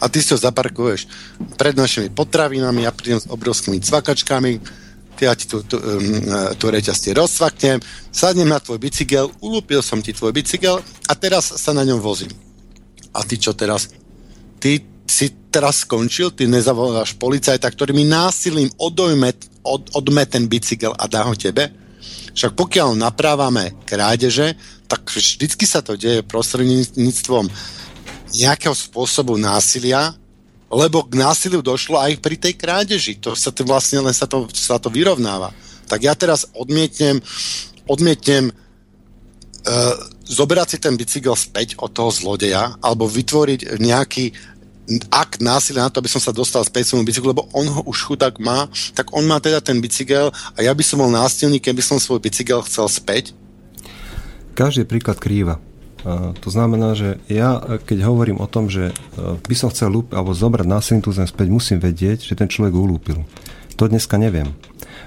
[0.00, 1.06] a ty si ho zaparkuješ
[1.56, 4.60] pred našimi potravinami, ja prídem s obrovskými cvakačkami,
[5.20, 6.26] ja ti tú, tú, um,
[6.58, 7.78] tú reťaztie rozsvaknem,
[8.10, 12.34] sadnem na tvoj bicykel, ulúpil som ti tvoj bicykel a teraz sa na ňom vozím.
[13.14, 13.94] A ty čo teraz?
[14.58, 19.30] Ty si teraz skončil, ty nezavoláš policajta, ktorý mi násilím odojme,
[19.62, 21.70] od, odme ten bicykel a dá ho tebe?
[22.34, 24.58] Však pokiaľ naprávame krádeže,
[24.90, 27.46] tak vždycky sa to deje prostredníctvom
[28.34, 30.18] nejakého spôsobu násilia,
[30.70, 33.20] lebo k násiliu došlo aj pri tej krádeži.
[33.22, 35.52] To sa to vlastne len sa to, sa to vyrovnáva.
[35.86, 37.20] Tak ja teraz odmietnem,
[37.84, 44.32] odmietnem uh, zobrať si ten bicykel späť od toho zlodeja alebo vytvoriť nejaký
[45.08, 48.04] akt násilia na to, aby som sa dostal späť svojmu bicyklu, lebo on ho už
[48.04, 51.80] chudák má, tak on má teda ten bicykel a ja by som bol násilník, keby
[51.80, 53.32] som svoj bicykel chcel späť.
[54.52, 55.58] Každý príklad krýva.
[56.04, 60.36] To znamená, že ja, keď hovorím o tom, že e, by som chcel lúp, alebo
[60.36, 63.24] zobrať násilný tú zem späť, musím vedieť, že ten človek ulúpil.
[63.80, 64.52] To dneska neviem.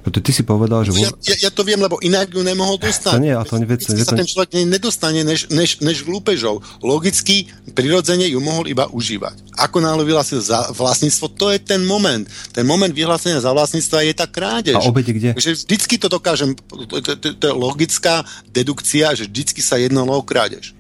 [0.02, 0.96] Preto ty si povedal, že...
[0.96, 3.14] Ja, ja, ja to viem, lebo inak ju nemohol dostať.
[3.14, 6.64] To nie, a to nevec, sa ten človek nedostane než, než, než lúpežov.
[6.80, 9.52] Logicky, prirodzene ju mohol iba užívať.
[9.60, 12.24] Ako náhle vyhlásil za vlastníctvo, to je ten moment.
[12.56, 14.80] Ten moment vyhlásenia za vlastníctva je tá krádež.
[14.80, 15.36] A obete kde?
[15.36, 20.16] Takže vždycky to dokážem, to, to, to, to je logická dedukcia, že vždycky sa jednalo
[20.16, 20.77] o krádež.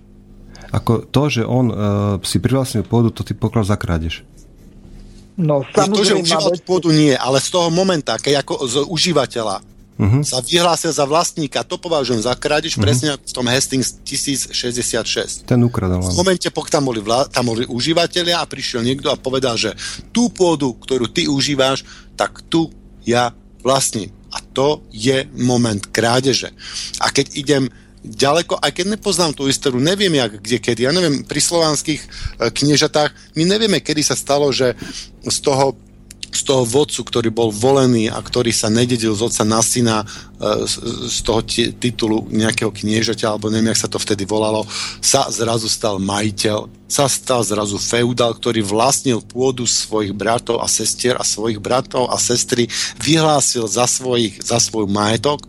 [0.72, 1.76] Ako to, že on uh,
[2.23, 4.27] si privlastnil pôdu, to ty poklad za krádež.
[5.38, 5.94] No, samozrejme...
[5.94, 10.22] To, že užíval pôdu nie, ale z toho momenta, keď ako z užívateľa uh-huh.
[10.26, 12.85] sa vyhlásil za vlastníka, to považujem za krádež uh-huh.
[12.85, 15.45] presne ako v tom Hastings 1066.
[15.45, 16.02] Ten ukradol.
[16.02, 19.77] V momente, pokiaľ tam boli, vla, tam boli užívateľia a prišiel niekto a povedal, že
[20.10, 21.85] tú pôdu, ktorú ty užíváš,
[22.18, 22.73] tak tu
[23.06, 23.30] ja
[23.61, 24.10] vlastním.
[24.34, 26.49] A to je moment krádeže.
[26.98, 27.64] A keď idem
[28.07, 30.81] ďaleko, aj keď nepoznám tú históriu, neviem jak, kde, kedy.
[30.88, 32.07] Ja neviem, pri slovanských e,
[32.49, 34.73] kniežatách, my nevieme, kedy sa stalo, že
[35.27, 35.75] z toho
[36.27, 40.67] z toho vodcu, ktorý bol volený a ktorý sa nededil z otca na syna e,
[41.07, 41.39] z toho
[41.79, 44.67] titulu nejakého kniežaťa, alebo neviem, jak sa to vtedy volalo,
[44.99, 51.15] sa zrazu stal majiteľ, sa stal zrazu feudal, ktorý vlastnil pôdu svojich bratov a sestier
[51.15, 52.67] a svojich bratov a sestry
[52.99, 55.47] vyhlásil za, svojich, za svoj majetok,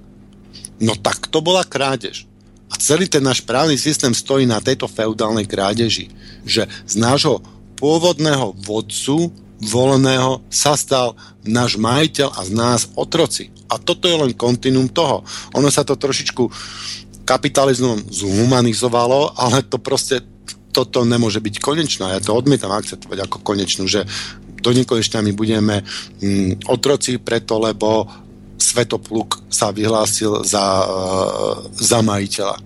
[0.79, 2.28] no tak to bola krádež.
[2.69, 6.13] A celý ten náš právny systém stojí na tejto feudálnej krádeži,
[6.45, 7.41] že z nášho
[7.81, 13.51] pôvodného vodcu voleného sa stal náš majiteľ a z nás otroci.
[13.67, 15.27] A toto je len kontinuum toho.
[15.59, 16.47] Ono sa to trošičku
[17.27, 20.25] kapitalizmom zhumanizovalo, ale to proste
[20.73, 22.05] toto nemôže byť konečné.
[22.17, 24.07] Ja to odmietam akceptovať ako konečnú, že
[24.59, 25.83] do nekonečna my budeme
[26.23, 28.07] mm, otroci preto, lebo
[28.59, 30.87] Svetopluk sa vyhlásil za, e,
[31.79, 32.59] za majiteľa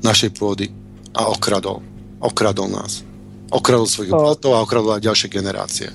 [0.00, 0.70] našej pôdy
[1.12, 1.82] a okradol.
[2.22, 3.02] Okradol nás.
[3.50, 5.90] Okradol svojich bratov a okradol aj ďalšie generácie.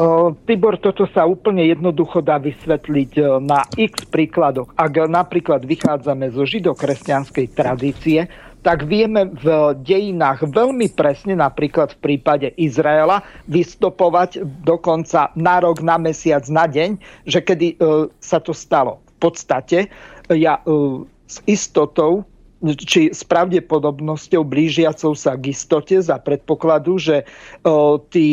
[0.00, 4.72] O, Tibor, toto sa úplne jednoducho dá vysvetliť e, na x príkladoch.
[4.76, 8.24] Ak napríklad vychádzame zo židokresťanskej tradície,
[8.60, 15.96] tak vieme v dejinách veľmi presne, napríklad v prípade Izraela, vystopovať dokonca na rok, na
[15.96, 17.76] mesiac, na deň, že kedy e,
[18.20, 19.00] sa to stalo.
[19.20, 19.88] V podstate
[20.28, 22.28] ja e, s istotou
[22.60, 27.24] či s pravdepodobnosťou blížiacou sa k istote za predpokladu, že
[27.64, 28.26] o, e, tí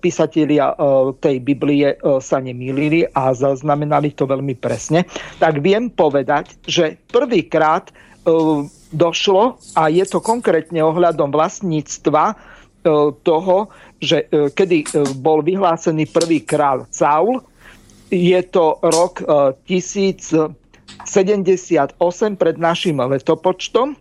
[0.00, 5.04] písatelia o, tej Biblie o, sa nemýlili a zaznamenali to veľmi presne,
[5.36, 7.92] tak viem povedať, že prvýkrát
[8.94, 12.34] došlo, a je to konkrétne ohľadom vlastníctva e,
[13.26, 17.42] toho, že e, kedy e, bol vyhlásený prvý král Saul,
[18.14, 19.26] je to rok
[19.66, 20.54] 1078
[22.38, 23.98] pred našim letopočtom.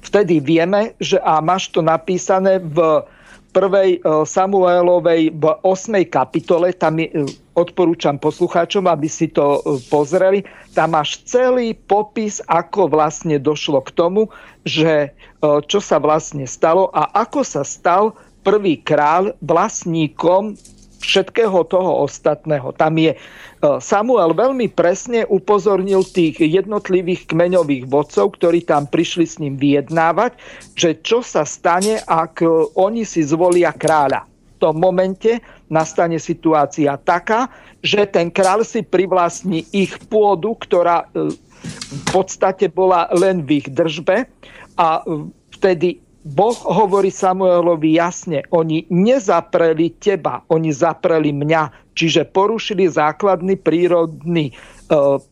[0.00, 3.04] Vtedy vieme, že a máš to napísané v
[3.52, 6.08] prvej Samuelovej v 8.
[6.08, 6.96] kapitole, tam
[7.58, 10.46] odporúčam poslucháčom, aby si to e, pozreli.
[10.78, 14.30] Tam máš celý popis, ako vlastne došlo k tomu,
[14.62, 15.10] že e,
[15.42, 18.14] čo sa vlastne stalo a ako sa stal
[18.46, 20.54] prvý král vlastníkom
[20.98, 22.74] všetkého toho ostatného.
[22.74, 23.14] Tam je
[23.62, 30.38] Samuel veľmi presne upozornil tých jednotlivých kmeňových vodcov, ktorí tam prišli s ním vyjednávať,
[30.78, 32.42] že čo sa stane, ak
[32.74, 34.26] oni si zvolia kráľa.
[34.58, 35.40] Tom momente
[35.70, 37.48] nastane situácia taká,
[37.80, 44.26] že ten kráľ si privlastní ich pôdu, ktorá v podstate bola len v ich držbe
[44.78, 45.02] a
[45.54, 54.50] vtedy Boh hovorí Samuelovi jasne, oni nezapreli teba, oni zapreli mňa, čiže porušili základný prírodný
[54.50, 54.54] e,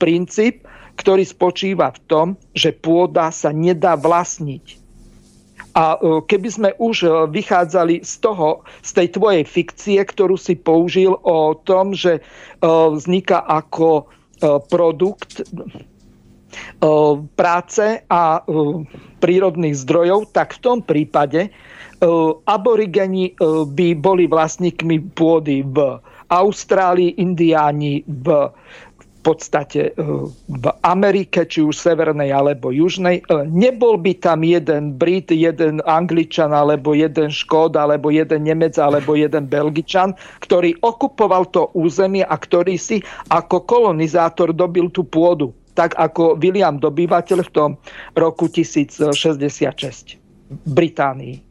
[0.01, 0.65] princíp,
[0.97, 2.27] ktorý spočíva v tom,
[2.57, 4.86] že pôda sa nedá vlastniť.
[5.77, 10.57] A e, keby sme už e, vychádzali z toho, z tej tvojej fikcie, ktorú si
[10.57, 12.21] použil o tom, že e,
[12.65, 14.09] vzniká ako
[14.69, 15.49] produkt
[17.41, 18.45] práce a
[19.17, 21.49] prírodných zdrojov, tak v tom prípade
[22.45, 23.33] aborigeni
[23.73, 25.97] by boli vlastníkmi pôdy v
[26.29, 28.53] Austrálii, Indiáni v
[29.27, 29.91] podstate
[30.47, 33.27] v Amerike, či už severnej alebo južnej.
[33.51, 39.51] Nebol by tam jeden Brit, jeden Angličan, alebo jeden Škód, alebo jeden Nemec, alebo jeden
[39.51, 40.15] Belgičan,
[40.47, 43.03] ktorý okupoval to územie a ktorý si
[43.35, 47.71] ako kolonizátor dobil tú pôdu tak ako William Dobývateľ v tom
[48.17, 50.17] roku 1066
[50.49, 51.46] v Británii.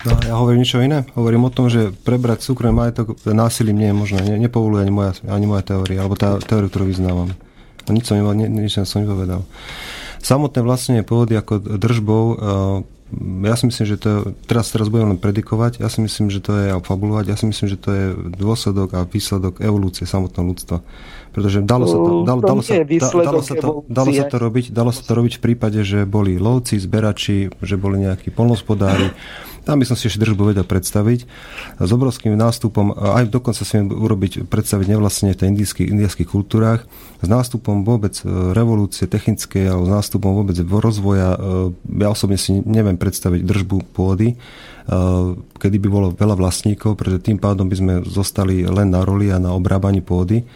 [0.00, 1.04] No, ja hovorím niečo iné.
[1.12, 4.18] Hovorím o tom, že prebrať súkromný majetok násilím nie je možné.
[4.24, 7.36] Ne, nepovoluje ani moja, ani moja teória, alebo tá teória, ktorú vyznávam.
[7.84, 9.44] No, nič som, ne, nič som nepovedal.
[10.20, 12.38] Samotné vlastnenie pôvody ako držbou uh,
[13.42, 14.10] ja si myslím, že to,
[14.46, 17.50] teraz, teraz budem len predikovať, ja si myslím, že to je, a fabulovať, ja si
[17.50, 18.04] myslím, že to je
[18.38, 20.78] dôsledok a výsledok evolúcie samotného ľudstva.
[21.34, 24.90] Pretože dalo sa to, dalo, dalo, sa, dalo, sa to, dalo sa to robiť, dalo
[24.94, 29.10] sa to robiť v prípade, že boli lovci, zberači, že boli nejakí polnospodári,
[29.64, 31.20] tam by som si ešte držbu vedel predstaviť.
[31.80, 36.88] S obrovským nástupom, aj dokonca si urobiť, predstaviť nevlastne v indijských, indijských kultúrách,
[37.20, 38.24] s nástupom vôbec e,
[38.56, 41.38] revolúcie technickej alebo s nástupom vôbec rozvoja, e,
[42.00, 44.36] ja osobne si neviem predstaviť držbu pôdy, e,
[45.36, 49.36] kedy by bolo veľa vlastníkov, pretože tým pádom by sme zostali len na roli a
[49.36, 50.48] na obrábaní pôdy,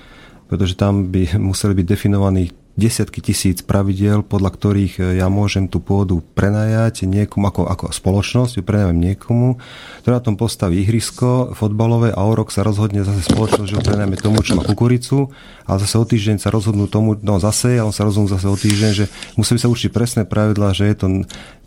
[0.49, 5.79] pretože tam by museli byť definovaní desiatky tisíc pravidel, podľa ktorých e, ja môžem tú
[5.79, 9.63] pôdu prenajať niekomu, ako, ako spoločnosť, ju prenajem niekomu,
[10.03, 14.19] ktorá tom postaví ihrisko fotbalové a o rok sa rozhodne zase spoločnosť, že ho prenajme
[14.19, 15.31] tomu, čo má kukuricu
[15.71, 18.59] a zase o týždeň sa rozhodnú tomu, no zase, a on sa rozhodnú zase o
[18.59, 19.07] týždeň, že
[19.39, 21.07] musí sa určiť presné pravidlá, že je to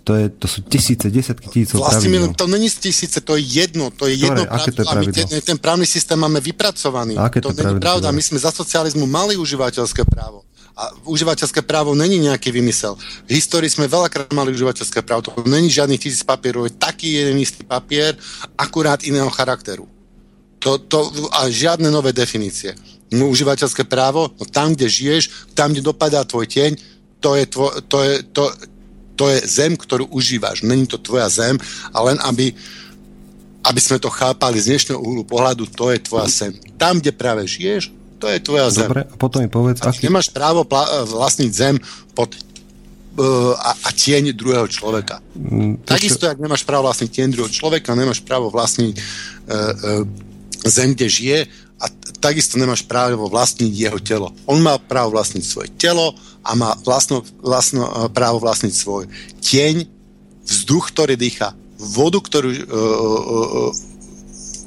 [0.07, 2.31] to, je, to sú tisíce, desiatky tisícov vlastne pravidel.
[2.31, 4.47] to není tisíce, to je jedno, to je Ktoré?
[4.47, 5.19] jedno Aké to je pravidlo?
[5.19, 7.19] My ten, ten právny systém máme vypracovaný.
[7.19, 10.47] Aké to, to není pravda, my sme za socializmu mali užívateľské právo.
[10.77, 12.93] A užívateľské právo není nejaký vymysel.
[13.25, 15.25] V histórii sme veľakrát mali užívateľské právo.
[15.25, 18.13] To není žiadnych tisíc papierov, je taký jeden istý papier,
[18.53, 19.89] akurát iného charakteru.
[20.61, 22.77] To, to, a žiadne nové definície.
[23.09, 26.77] No, užívateľské právo, no tam, kde žiješ, tam, kde dopadá tvoj tieň,
[27.25, 28.43] to je, tvo, to je, to,
[29.17, 30.61] to je zem, ktorú užívaš.
[30.61, 31.57] Není to tvoja zem,
[31.89, 32.53] a len aby,
[33.65, 36.53] aby sme to chápali z dnešného uhlu pohľadu, to je tvoja zem.
[36.77, 38.89] Tam, kde práve žiješ, to je tvoja zem.
[38.89, 39.81] Dobre, a potom mi povedz...
[39.85, 40.09] A aký...
[40.09, 41.75] Nemáš právo pla- vlastniť zem
[42.17, 45.21] pod uh, a, a tieň druhého človeka.
[45.37, 50.03] Mm, Takisto, ak nemáš právo vlastniť tieň druhého človeka, nemáš právo vlastniť uh, uh,
[50.65, 51.39] zem, kde žije
[51.77, 51.85] a
[52.17, 54.33] takisto nemáš právo vlastniť jeho telo.
[54.49, 59.05] On má právo vlastniť svoje telo a má vlastno, vlastno, uh, právo vlastniť svoj
[59.45, 59.85] tieň,
[60.47, 63.71] vzduch, ktorý dýcha, vodu, ktorú, uh, uh,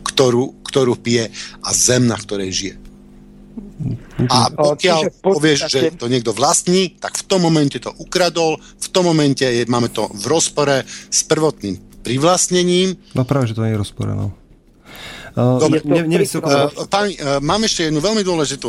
[0.07, 2.77] ktorú, ktorú pije a zem, na ktorej žije.
[4.29, 9.09] A pokiaľ povieš, že to niekto vlastní, tak v tom momente to ukradol, v tom
[9.09, 12.97] momente je, máme to v rozpore s prvotným privlastnením.
[13.17, 14.37] No práve, že to nie je rozpore, no.
[15.33, 18.69] Dobre, ne, ne, uh, pani, uh, mám ešte jednu veľmi dôležitú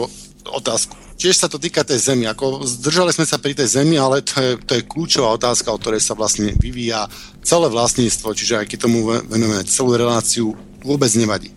[0.55, 0.93] otázku.
[1.17, 2.29] Tiež sa to týka tej zemi.
[2.29, 5.77] Ako zdržali sme sa pri tej zemi, ale to je, to je kľúčová otázka, o
[5.81, 7.09] ktorej sa vlastne vyvíja
[7.41, 11.53] celé vlastníctvo, čiže aj keď tomu venujeme celú reláciu, vôbec nevadí.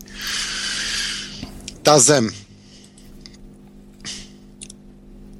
[1.85, 2.33] Tá zem,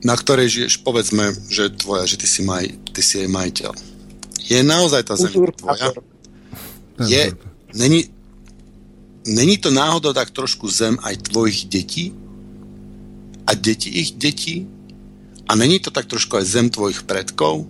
[0.06, 3.74] na ktorej žiješ, povedzme, že tvoja, že ty si, maj, ty si jej majiteľ.
[4.46, 5.90] Je naozaj tá zem tvoja?
[7.02, 7.34] Je,
[7.74, 8.14] není,
[9.26, 12.14] není to náhodou tak trošku zem aj tvojich detí?
[13.50, 14.70] A deti ich detí?
[15.50, 17.66] A není to tak trošku aj zem tvojich predkov?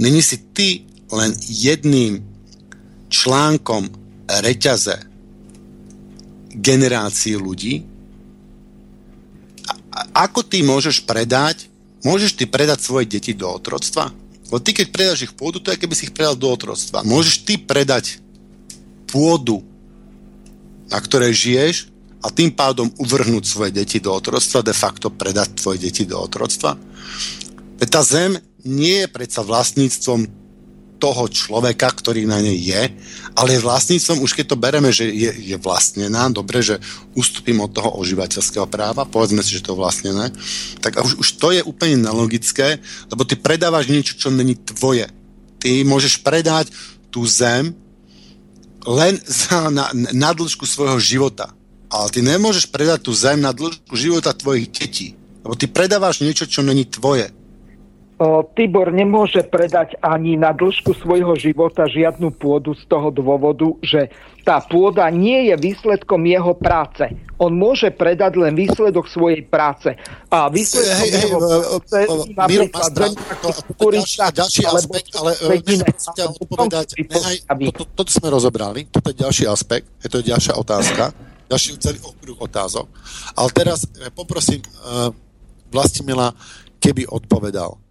[0.00, 2.24] Není si ty len jedným
[3.12, 3.92] článkom
[4.24, 5.04] reťaze
[6.48, 7.84] generácií ľudí,
[10.14, 11.66] ako ty môžeš predať,
[12.06, 14.12] môžeš ty predať svoje deti do otroctva?
[14.48, 17.04] Lebo ty, keď predáš ich pôdu, to je, keby si ich predal do otroctva.
[17.04, 18.20] Môžeš ty predať
[19.08, 19.60] pôdu
[20.88, 21.76] na ktorej žiješ
[22.24, 26.74] a tým pádom uvrhnúť svoje deti do otroctva, de facto predať tvoje deti do otroctva.
[27.78, 30.26] Tá zem nie je predsa vlastníctvom
[30.98, 32.82] toho človeka, ktorý na nej je,
[33.38, 36.82] ale je vlastníctvom, už keď to bereme, že je, je vlastnená, dobre, že
[37.14, 40.34] ustúpim od toho ožívateľského práva, povedzme si, že to je vlastnené,
[40.82, 45.06] tak už, už to je úplne nelogické, lebo ty predávaš niečo, čo není tvoje.
[45.62, 46.74] Ty môžeš predať
[47.14, 47.74] tú zem
[48.88, 51.52] len za, na, na dĺžku svojho života.
[51.88, 55.16] Ale ty nemôžeš predať tú zem na dĺžku života tvojich detí.
[55.44, 57.32] Lebo ty predávaš niečo, čo není tvoje.
[58.58, 64.10] Tibor nemôže predať ani na dĺžku svojho života žiadnu pôdu z toho dôvodu, že
[64.42, 67.06] tá pôda nie je výsledkom jeho práce.
[67.38, 69.94] On môže predať len výsledok svojej práce.
[70.34, 72.90] A výsledkom hey, jeho hey, práce
[73.38, 75.30] to, to, ďalší, ďalší aspekt, ale
[75.94, 77.36] ťa odpovedať, nehaj,
[77.70, 81.14] to, to, to sme rozobrali, toto je ďalší aspekt, je to ďalšia otázka,
[81.46, 82.90] ďalší celý okruh otázok.
[83.38, 85.14] Ale teraz poprosím uh,
[85.68, 86.32] Vlastimila,
[86.80, 87.87] keby odpovedal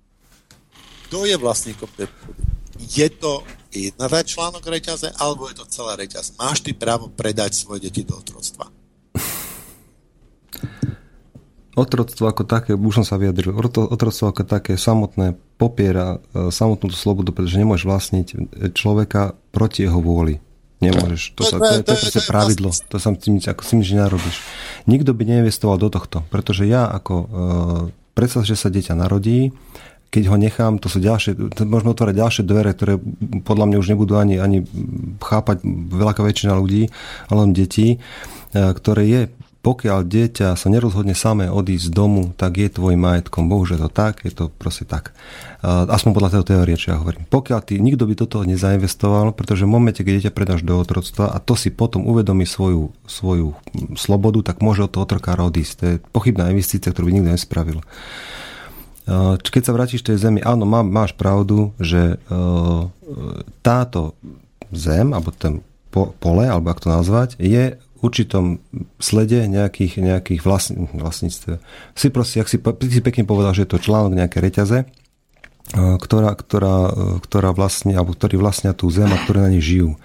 [1.07, 2.43] kto je vlastníkom tej pôdy.
[2.77, 6.35] Je to jedna článok reťaze, alebo je to celá reťaz.
[6.35, 8.67] Máš ty právo predať svoje deti do otroctva.
[11.77, 17.29] Otroctvo ako také, už som sa vyjadril, otroctvo ako také samotné popiera e, samotnú slobodu,
[17.29, 18.27] pretože nemôžeš vlastniť
[18.73, 20.41] človeka proti jeho vôli.
[20.77, 21.37] Nemôžeš.
[21.37, 22.69] To, sa, to, je, to je proste pravidlo.
[22.69, 24.37] To sa tým, ako si nič nerobíš.
[24.85, 27.27] Nikto by neinvestoval do tohto, pretože ja ako uh,
[28.13, 29.53] predstav, že sa dieťa narodí,
[30.07, 32.93] keď ho nechám, to sú ďalšie, to môžeme otvárať ďalšie dvere, ktoré
[33.43, 34.63] podľa mňa už nebudú ani, ani
[35.19, 35.61] chápať
[35.91, 36.87] veľká väčšina ľudí,
[37.27, 37.97] ale len detí, e,
[38.55, 39.21] ktoré je
[39.67, 43.51] pokiaľ dieťa sa nerozhodne samé odísť z domu, tak je tvoj majetkom.
[43.51, 45.11] Bohužiaľ to tak, je to proste tak.
[45.59, 47.27] E, aspoň podľa tej teórie, čo ja hovorím.
[47.27, 51.35] Pokiaľ ty, nikto by do toho nezainvestoval, pretože v momente, keď dieťa predáš do otroctva
[51.35, 53.59] a to si potom uvedomí svoju, svoju
[53.99, 55.73] slobodu, tak môže od toho otrokára odísť.
[55.75, 57.83] To je pochybná investícia, ktorú by nikto nespravil.
[59.39, 62.19] Keď sa vrátiš tej zemi, áno, má, máš pravdu, že
[63.63, 64.19] táto
[64.75, 65.63] zem, alebo ten
[65.95, 68.61] pole, alebo ako to nazvať, je v určitom
[69.01, 71.57] slede nejakých, nejakých vlastn- vlastníctv.
[71.97, 74.85] Si proste, ak si, si pekne povedal, že je to článok nejaké reťaze,
[75.73, 76.77] ktorá, ktorá,
[77.23, 79.97] ktorá vlastne, alebo ktorí vlastnia tú zem a ktoré na nej žijú.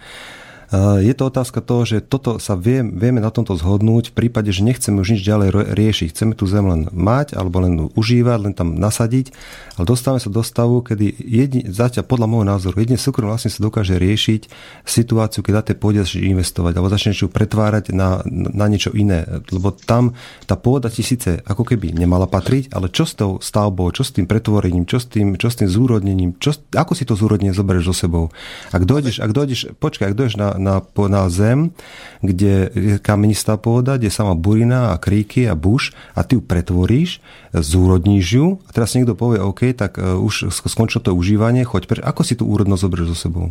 [0.73, 4.49] Eh, je to otázka toho, že toto sa vie, vieme na tomto zhodnúť v prípade,
[4.57, 6.09] že nechceme už nič ďalej riešiť.
[6.17, 9.37] Chceme tú zem len mať alebo len užívať, len tam nasadiť,
[9.77, 13.61] ale dostávame sa do stavu, kedy jedni, zatiaľ podľa môjho názoru, jedine súkromný vlastne sa
[13.61, 14.49] dokáže riešiť
[14.89, 19.29] situáciu, keď na tej pôde investovať alebo začneš ju pretvárať na, na niečo iné.
[19.53, 20.17] Lebo tam
[20.49, 24.17] tá pôda ti síce ako keby nemala patriť, ale čo s tou stavbou, čo s
[24.17, 27.93] tým pretvorením, čo s tým, čo s tým zúrodnením, čo, ako si to zúrodnenie zoberieš
[27.93, 28.33] so sebou.
[28.73, 30.79] Ak dojdeš, ak dojdeš, počkaj, ak dojdeš na, na,
[31.11, 31.75] na zem,
[32.23, 36.43] kde je kamenistá pôda, kde je sama burina a kríky a buš a ty ju
[36.47, 37.19] pretvoríš,
[37.51, 42.01] zúrodníš ju a teraz niekto povie, OK, tak uh, už skončilo to užívanie, choď preč.
[42.07, 43.47] Ako si tú úrodnosť zoberieš so sebou?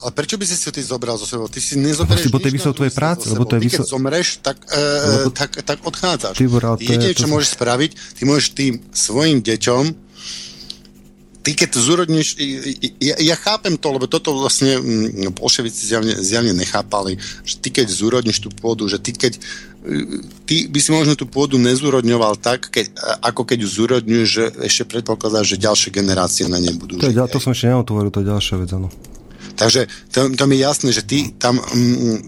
[0.00, 1.44] Ale prečo by si si ty zobral zo sebou?
[1.44, 3.24] Ty si nezoberieš lebo to je výsledok tvojej práce.
[3.28, 3.68] Lebo to je.
[3.68, 5.28] Ty keď zomreš, tak, e, lebo...
[5.28, 6.34] tak, tak odchádzaš.
[6.40, 6.44] Ty,
[6.80, 7.32] Jedine, čo to...
[7.36, 9.84] môžeš spraviť, ty môžeš tým svojim deťom
[11.40, 12.36] ty keď zúrodníš,
[13.00, 17.86] ja, ja chápem to, lebo toto vlastne mm, bolševici zjavne, zjavne nechápali, že ty keď
[17.88, 19.40] zúrodníš tú pôdu, že ty keď
[20.44, 22.92] ty by si možno tú pôdu nezúrodňoval tak, keď,
[23.24, 27.40] ako keď ju zúrodňuješ, že ešte predpokladáš, že ďalšie generácie na nej budú to, to
[27.40, 28.92] som ešte neotvoril, to je ďalšia vec, áno.
[29.56, 32.18] Takže to mi je jasné, že ty tam mm,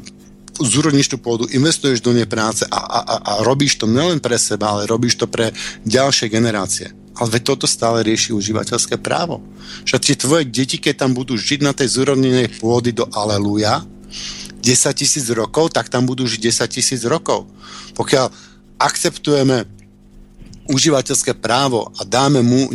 [0.65, 4.41] zúrodníš tú pôdu, investuješ do nej práce a, a, a, a robíš to nielen pre
[4.41, 5.53] seba, ale robíš to pre
[5.85, 7.02] ďalšie generácie.
[7.13, 9.45] Ale veď toto stále rieši užívateľské právo.
[9.85, 13.85] Že tie tvoje deti, keď tam budú žiť na tej zúrodnenej pôdy do Aleluja,
[14.63, 17.51] 10 tisíc rokov, tak tam budú žiť 10 tisíc rokov.
[17.99, 18.31] Pokiaľ
[18.79, 19.67] akceptujeme
[20.71, 22.71] užívateľské právo a dáme mu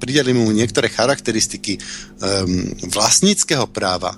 [0.00, 4.16] pridelíme mu niektoré charakteristiky um, vlastníckého práva,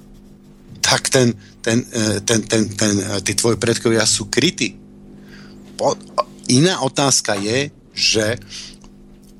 [0.83, 4.75] tak ten, ten, e, ten, ten, ten, e, tí tvoji predkovia sú krytí.
[5.79, 5.95] Po,
[6.51, 8.37] iná otázka je, že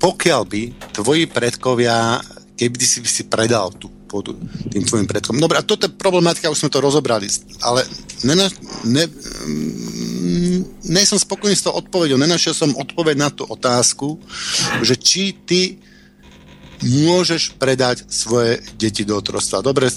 [0.03, 0.61] pokiaľ by
[0.91, 2.19] tvoji predkovia,
[2.59, 4.35] keby si, by si predal tú pôdu
[4.67, 5.39] tým tvojim predkom.
[5.39, 7.25] Dobre, a toto je problematika, už sme to rozobrali,
[7.63, 7.87] ale
[8.27, 8.51] nena,
[8.83, 14.19] ne, mm, ne som spokojný s tou odpovedou, nenašiel som odpoveď na tú otázku,
[14.83, 15.81] že či ty
[16.83, 19.65] môžeš predať svoje deti do otrostva.
[19.65, 19.87] Dobre,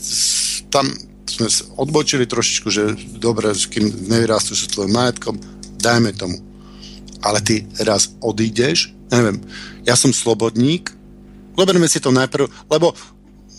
[0.70, 0.86] tam
[1.26, 5.36] sme odbočili trošičku, že dobre, kým nevyrastú s tvojim majetkom,
[5.82, 6.38] dajme tomu.
[7.20, 9.38] Ale ty raz odídeš neviem,
[9.86, 10.90] ja som slobodník,
[11.56, 12.92] zoberme si to najprv, lebo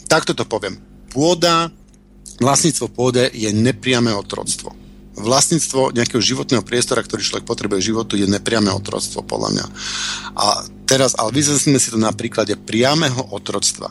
[0.07, 0.79] takto to poviem.
[1.11, 1.71] Pôda,
[2.37, 4.75] vlastníctvo pôde je nepriame otroctvo.
[5.17, 9.65] vlastníctvo nejakého životného priestora, ktorý človek potrebuje životu, je nepriame otroctvo, podľa mňa.
[10.37, 13.89] A teraz, ale vyzvesíme si to na príklade priameho otroctva.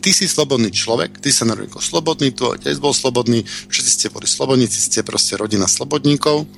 [0.00, 4.06] Ty si slobodný človek, ty sa narodil ako slobodný, tvoj otec bol slobodný, všetci ste
[4.12, 6.48] boli slobodníci, ste proste rodina slobodníkov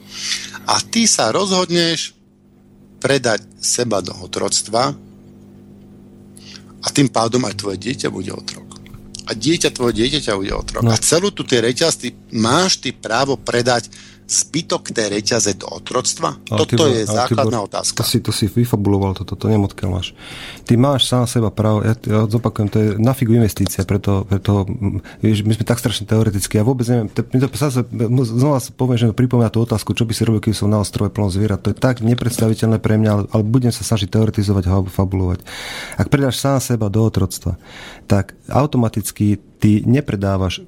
[0.66, 2.14] a ty sa rozhodneš
[3.02, 4.94] predať seba do otroctva
[6.82, 8.72] a tým pádom aj tvoje dieťa bude otrok
[9.26, 10.82] a dieťa tvoje dieťaťa bude otrok.
[10.82, 10.90] No.
[10.90, 13.86] A celú tú tie reťaz ty máš ty právo predať
[14.32, 16.40] zbytok tej reťaze do otroctva?
[16.48, 18.00] Ale Toto je základná Tibor, otázka.
[18.00, 20.16] To si, to si vyfabuloval, toto, to neviem odkiaľ máš.
[20.64, 24.64] Ty máš sám seba právo, ja, ja zopakujem, to je na figu investícia, preto, preto
[25.20, 27.84] vieš, my sme tak strašne teoreticky, ja vôbec neviem, to, to, sa,
[28.24, 31.12] znova poviem, že mi pripomína tú otázku, čo by si robil, keď som na ostrove
[31.12, 31.60] plno zvierat.
[31.66, 35.44] To je tak nepredstaviteľné pre mňa, ale, ale budem sa snažiť teoretizovať a fabulovať.
[36.00, 37.60] Ak predáš sám seba do otroctva,
[38.08, 40.64] tak automaticky ty nepredávaš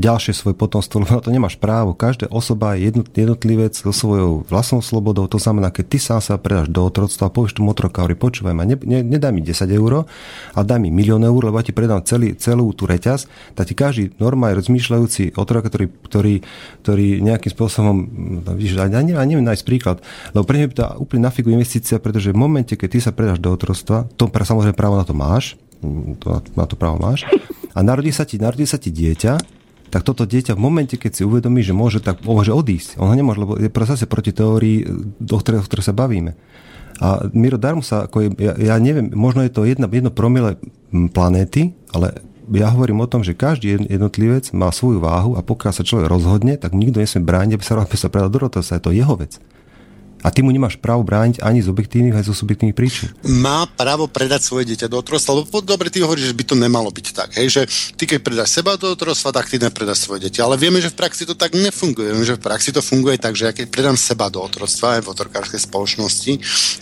[0.00, 1.92] ďalšie svoje potomstvo, lebo na to nemáš právo.
[1.92, 5.28] Každá osoba je jednotlivec so svojou vlastnou slobodou.
[5.28, 8.64] To znamená, keď ty sám sa predáš do otroctva a povieš tomu otrokári, počúvaj ma,
[8.64, 10.08] ne, ne, nedaj mi 10 eur,
[10.56, 13.74] ale daj mi milión eur, lebo ja ti predám celý, celú tú reťaz, tak ti
[13.76, 16.34] každý normálne rozmýšľajúci otrok, ktorý, ktorý,
[16.80, 17.96] ktorý nejakým spôsobom,
[18.42, 20.00] no, vidíš, a neviem, nájsť príklad,
[20.32, 23.12] lebo pre mňa je to úplne na figu investícia, pretože v momente, keď ty sa
[23.12, 25.60] predáš do otroctva, to samozrejme právo na to máš,
[26.22, 27.28] to, na to právo máš,
[27.72, 29.61] a narodí sa ti, narodí sa ti dieťa,
[29.92, 32.96] tak toto dieťa v momente, keď si uvedomí, že môže, tak môže odísť.
[32.96, 34.88] On ho nemôže, lebo je zase proti teórii,
[35.20, 36.32] o ktorej, o sa bavíme.
[36.96, 40.56] A Miro Darmo sa, ako je, ja, ja neviem, možno je to jedna, jedno promile
[41.12, 45.84] planéty, ale ja hovorím o tom, že každý jednotlivec má svoju váhu a pokiaľ sa
[45.84, 48.80] človek rozhodne, tak nikto nesmie brániť, aby sa, aby sa predal do rotasa.
[48.80, 49.44] Je to jeho vec.
[50.22, 53.10] A ty mu nemáš právo brániť ani z objektívnych, aj zo subjektívnych príčin.
[53.26, 56.94] Má právo predať svoje dieťa do otrostva, lebo dobre, ty hovoríš, že by to nemalo
[56.94, 57.34] byť tak.
[57.34, 57.62] Hej, že
[57.98, 60.46] ty keď predáš seba do otrostva, tak ty nepredáš svoje dieťa.
[60.46, 62.14] Ale vieme, že v praxi to tak nefunguje.
[62.14, 65.02] Vieme, že v praxi to funguje tak, že ja keď predám seba do otrostva aj
[65.02, 66.32] v otrokárskej spoločnosti,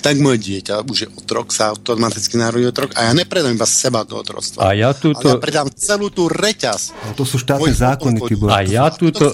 [0.04, 4.04] tak moje dieťa už je otrok, sa automaticky narodí otrok a ja nepredám iba seba
[4.04, 4.68] do otrostva.
[4.68, 5.24] A ja túto...
[5.24, 6.92] Ale ja predám celú tú reťaz.
[7.06, 8.18] A to sú štátne zákony,
[8.50, 9.30] A ja túto,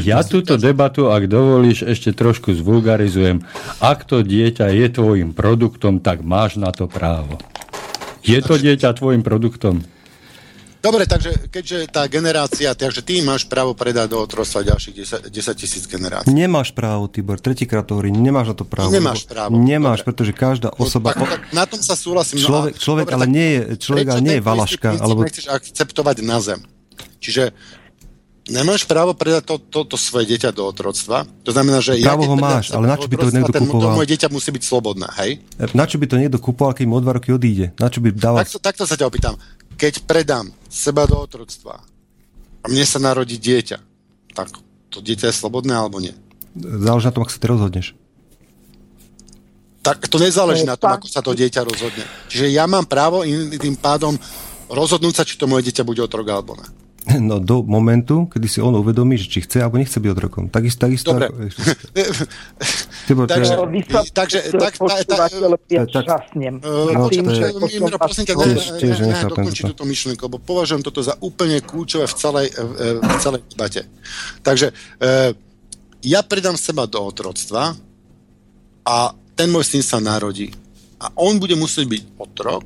[0.00, 3.38] ja túto debatu, ak dovolíš, ešte trošku zvulgarizujem opakujem,
[3.82, 7.38] ak to dieťa je tvojim produktom, tak máš na to právo.
[8.22, 9.82] Je to dieťa tvojim produktom?
[10.76, 14.94] Dobre, takže keďže tá generácia, takže ty máš právo predať do otrostva ďalších
[15.26, 16.30] 10, 10 tisíc generácií.
[16.30, 18.94] Nemáš právo, Tibor, tretíkrát to hovorím, nemáš na to právo.
[18.94, 19.58] Nemáš právo.
[19.58, 20.14] Nemáš, Dobre.
[20.14, 21.10] pretože každá osoba...
[21.18, 22.38] No, tak, tak, na tom sa súhlasím.
[22.38, 24.88] Človek, no človek Dobre, ale nie je, človek ale nie je valaška.
[25.02, 25.26] Alebo...
[25.26, 26.60] nechceš akceptovať na zem.
[27.18, 27.50] Čiže
[28.46, 31.26] nemáš právo predať to, to, to svoje dieťa do otroctva.
[31.42, 33.94] To znamená, že právo ja ho máš, ale na čo by to niekto kupoval?
[33.94, 35.30] To moje dieťa musí byť slobodné, hej?
[35.74, 37.74] Na čo by to niekto kupoval, keď mu o dva roky odíde?
[37.82, 38.46] Na čo by dával...
[38.46, 39.34] Takto, takto sa ťa opýtam.
[39.76, 41.82] Keď predám seba do otroctva
[42.62, 43.78] a mne sa narodí dieťa,
[44.32, 44.54] tak
[44.88, 46.14] to dieťa je slobodné alebo nie?
[46.56, 47.86] Záleží na tom, ako sa ty rozhodneš.
[49.84, 52.02] Tak to nezáleží na tom, ako sa to dieťa rozhodne.
[52.26, 53.22] Čiže ja mám právo
[53.54, 54.18] tým pádom
[54.66, 56.85] rozhodnúť sa, či to moje dieťa bude otrok alebo ne.
[57.20, 60.50] No do momentu, kedy si on uvedomí, že či chce alebo nechce byť otrokom.
[60.50, 61.30] Takisto, takisto Dobre.
[61.30, 61.38] Ako,
[63.06, 63.54] Tibor, takže,
[64.10, 65.30] takže, tak, tak,
[69.30, 72.46] dokončí túto myšlienku, lebo považujem toto za úplne kľúčové v celej,
[72.98, 73.86] v celej debate.
[74.42, 74.74] Takže
[76.02, 77.78] ja predám seba do otroctva
[78.82, 78.96] a
[79.38, 80.50] ten môj syn sa narodí.
[80.98, 82.64] A on bude musieť byť otrok,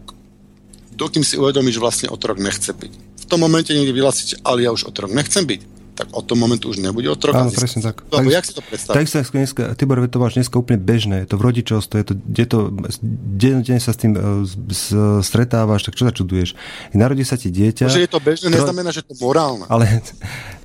[0.97, 4.91] dokým si uvedomí, že vlastne otrok nechce byť tom momente niekde vyhlásiť, ale ja už
[4.91, 5.61] otrok nechcem byť,
[5.95, 7.37] tak od tom momentu už nebude otrok.
[7.37, 8.03] Áno, presne tak.
[8.09, 8.97] Lebo tak, jak si to predstavíš?
[8.97, 12.15] Tak sa dneska, Tibor, to máš dneska úplne bežné, je to v rodičovstve, je to,
[12.19, 12.59] je to
[13.39, 16.57] deň sa s tým uh, s, stretávaš, tak čo sa čuduješ?
[16.97, 17.87] Narodí sa ti dieťa...
[17.87, 18.57] To, že je to bežné, tro...
[18.65, 19.69] neznamená, že to morálne.
[19.69, 20.01] Ale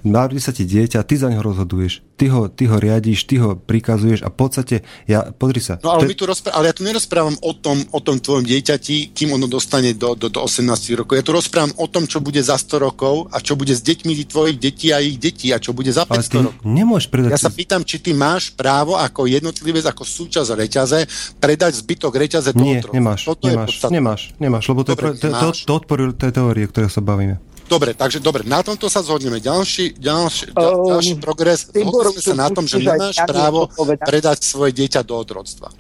[0.06, 2.06] narodí sa ti dieťa, ty za neho rozhoduješ.
[2.16, 5.76] Ty ho, ty ho riadíš, ty ho prikazuješ a v podstate, ja, pozri sa.
[5.84, 6.10] No ale, to...
[6.10, 9.52] my tu rozpr- ale ja tu nerozprávam o tom, o tom tvojom dieťati, kým ono
[9.52, 10.64] dostane do, do, do 18
[10.96, 11.20] rokov.
[11.20, 14.16] Ja tu rozprávam o tom, čo bude za 100 rokov a čo bude s deťmi
[14.32, 16.64] tvojich detí a ich detí a čo bude za 500 rokov.
[16.64, 17.30] Nemôžeš predať...
[17.36, 21.00] Ja sa pýtam, či ty máš právo ako jednotlivec, ako súčasť reťaze,
[21.44, 25.50] predať zbytok reťaze do Nie, nemáš, Toto nemáš, nemáš, nemáš, lebo to, Dobre, to, to,
[25.52, 27.55] to odporujú tej teórie, o ktorej sa bavíme.
[27.66, 29.42] Dobre, takže dobre, na tomto sa zhodneme.
[29.42, 33.70] Ďalší, ďalší, um, ďalší progres, zhodneme sa na tom, že nemáš právo
[34.06, 35.74] predať svoje dieťa do otroctva.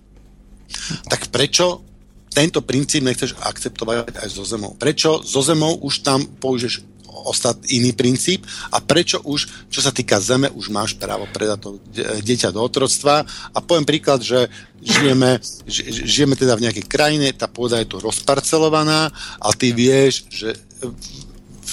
[1.05, 1.85] Tak prečo
[2.33, 4.73] tento princíp nechceš akceptovať aj so zemou?
[4.75, 6.83] Prečo so zemou už tam použiješ
[7.25, 11.69] ostat iný princíp a prečo už, čo sa týka zeme, už máš právo predať to
[12.21, 13.23] dieťa do otroctva
[13.55, 14.51] a poviem príklad, že
[14.83, 15.39] žijeme,
[16.05, 19.09] žijeme teda v nejakej krajine, tá pôda je tu rozparcelovaná
[19.39, 20.59] a ty vieš, že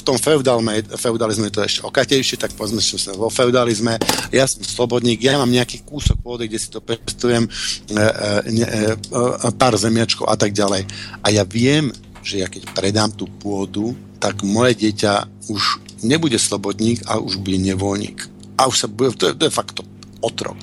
[0.02, 3.94] v tom feudalizme, feudalizme je to ešte okatejšie, tak povedzme, že som vo feudalizme,
[4.34, 7.50] ja som slobodník, ja mám nejaký kúsok pôdy, kde si to pestujem, e,
[7.94, 8.02] e,
[8.50, 8.66] e,
[8.98, 10.82] e, pár zemiačkov a tak ďalej.
[11.22, 11.94] A ja viem,
[12.26, 15.62] že ja keď predám tú pôdu, tak moje dieťa už
[16.02, 18.26] nebude slobodník a už bude nevoľník.
[18.58, 19.86] A už sa bude, to je, to je fakt to
[20.18, 20.58] otrok.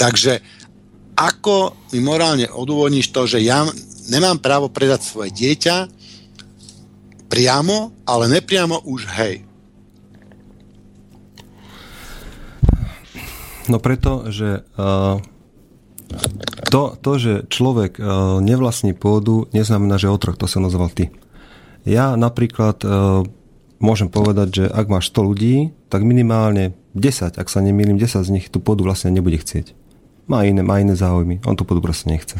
[0.00, 0.40] Takže
[1.16, 3.64] ako mi morálne odôvodníš to, že ja
[4.12, 5.95] nemám právo predať svoje dieťa
[7.26, 9.46] priamo, ale nepriamo už hej.
[13.66, 15.18] No preto, že uh,
[16.70, 21.10] to, to, že človek uh, nevlastní pôdu, neznamená, že otrok, to sa nazval ty.
[21.82, 23.26] Ja napríklad uh,
[23.82, 25.54] môžem povedať, že ak máš 100 ľudí,
[25.90, 29.74] tak minimálne 10, ak sa nemýlim, 10 z nich tú pôdu vlastne nebude chcieť.
[30.26, 32.38] Má iné, má iné záujmy, on tú pôdu proste nechce.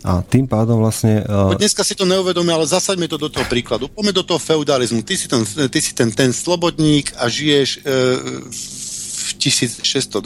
[0.00, 1.20] A tým pádom vlastne...
[1.28, 1.52] Uh...
[1.60, 3.92] Dneska si to neuvedomí, ale zasaďme to do toho príkladu.
[3.92, 5.04] Poďme do toho feudalizmu.
[5.04, 8.16] Ty si ten, ty si ten, ten slobodník a žiješ uh,
[8.48, 10.16] v 1620.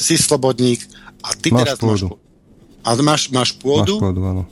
[0.00, 0.80] Si slobodník
[1.20, 2.16] a ty máš teraz pôdu.
[2.16, 2.28] máš...
[2.80, 4.00] A máš, máš pôdu?
[4.00, 4.42] Máš pôdu, áno.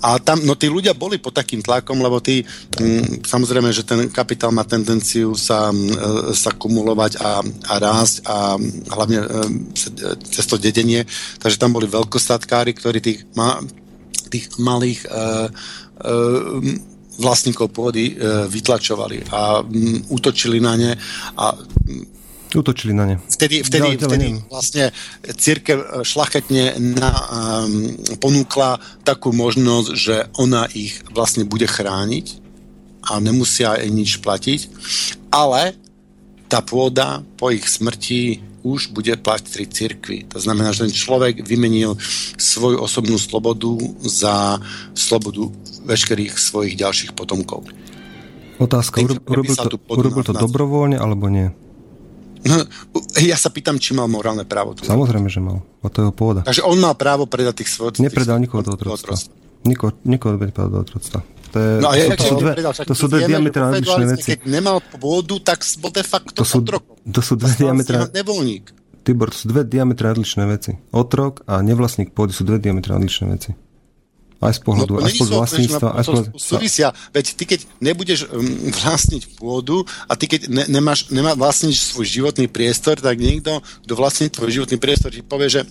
[0.00, 2.44] A tam, no tí ľudia boli pod takým tlakom, lebo tí,
[2.78, 7.74] m, mm, samozrejme, že ten kapitál má tendenciu sa, m, e, sa kumulovať a, a
[7.80, 8.54] rásť a
[8.94, 9.26] hlavne e,
[10.30, 11.04] cez to dedenie,
[11.40, 13.58] takže tam boli veľkostatkári, ktorí tých, ma,
[14.30, 16.14] tých malých e, e,
[17.18, 20.92] vlastníkov pôdy e, vytlačovali a m, útočili na ne
[21.38, 21.54] a
[22.54, 23.16] Útočili na ne.
[23.26, 24.84] Vtedy, vtedy, ja, vtedy vlastne
[25.26, 32.38] církev e, šlachetne na, um, ponúkla takú možnosť, že ona ich vlastne bude chrániť
[33.10, 34.60] a nemusia aj nič platiť,
[35.34, 35.74] ale
[36.46, 40.32] tá pôda po ich smrti už bude platiť církvy.
[40.32, 42.00] To znamená, že ten človek vymenil
[42.40, 44.56] svoju osobnú slobodu za
[44.96, 45.52] slobodu
[45.84, 47.68] veškerých svojich ďalších potomkov.
[48.56, 51.52] Otázka, urobil to, urobil to dobrovoľne alebo nie?
[52.44, 52.60] No,
[53.24, 54.76] ja sa pýtam, či mal morálne právo.
[54.76, 55.64] Tu Samozrejme, že mal.
[55.80, 56.44] O to jeho pôda.
[56.44, 58.04] Takže on má právo predať tých svojich...
[58.04, 59.16] Nepredal nikoho do otroctva.
[59.64, 61.24] Nikoho, nikoho nepredal do otroctva.
[61.54, 62.52] To, je, no, to, to, sú dve,
[62.82, 64.28] to sú dve diametrálne odlišné veci.
[64.34, 66.98] Keď nemal pôdu, tak bol de facto to sú, otrokom.
[67.06, 68.10] To sú dve diametrálne...
[68.10, 68.74] Nevolník.
[69.06, 70.76] Tibor, to sú dve diametrálne odlišné veci.
[70.90, 73.50] Otrok a nevlastník pôdy sú dve diametrálne odlišné veci.
[74.42, 75.88] Aj z pohľadu, no, aj z pohľadu vlastníctva.
[75.94, 76.28] Aj z pohľadu...
[76.36, 76.88] Súvisia.
[77.14, 82.04] Veď ty, keď nebudeš um, vlastniť pôdu a ty, keď ne, nemáš, nemá vlastniť svoj
[82.04, 85.62] životný priestor, tak niekto, kto vlastní tvoj životný priestor, ti povie, že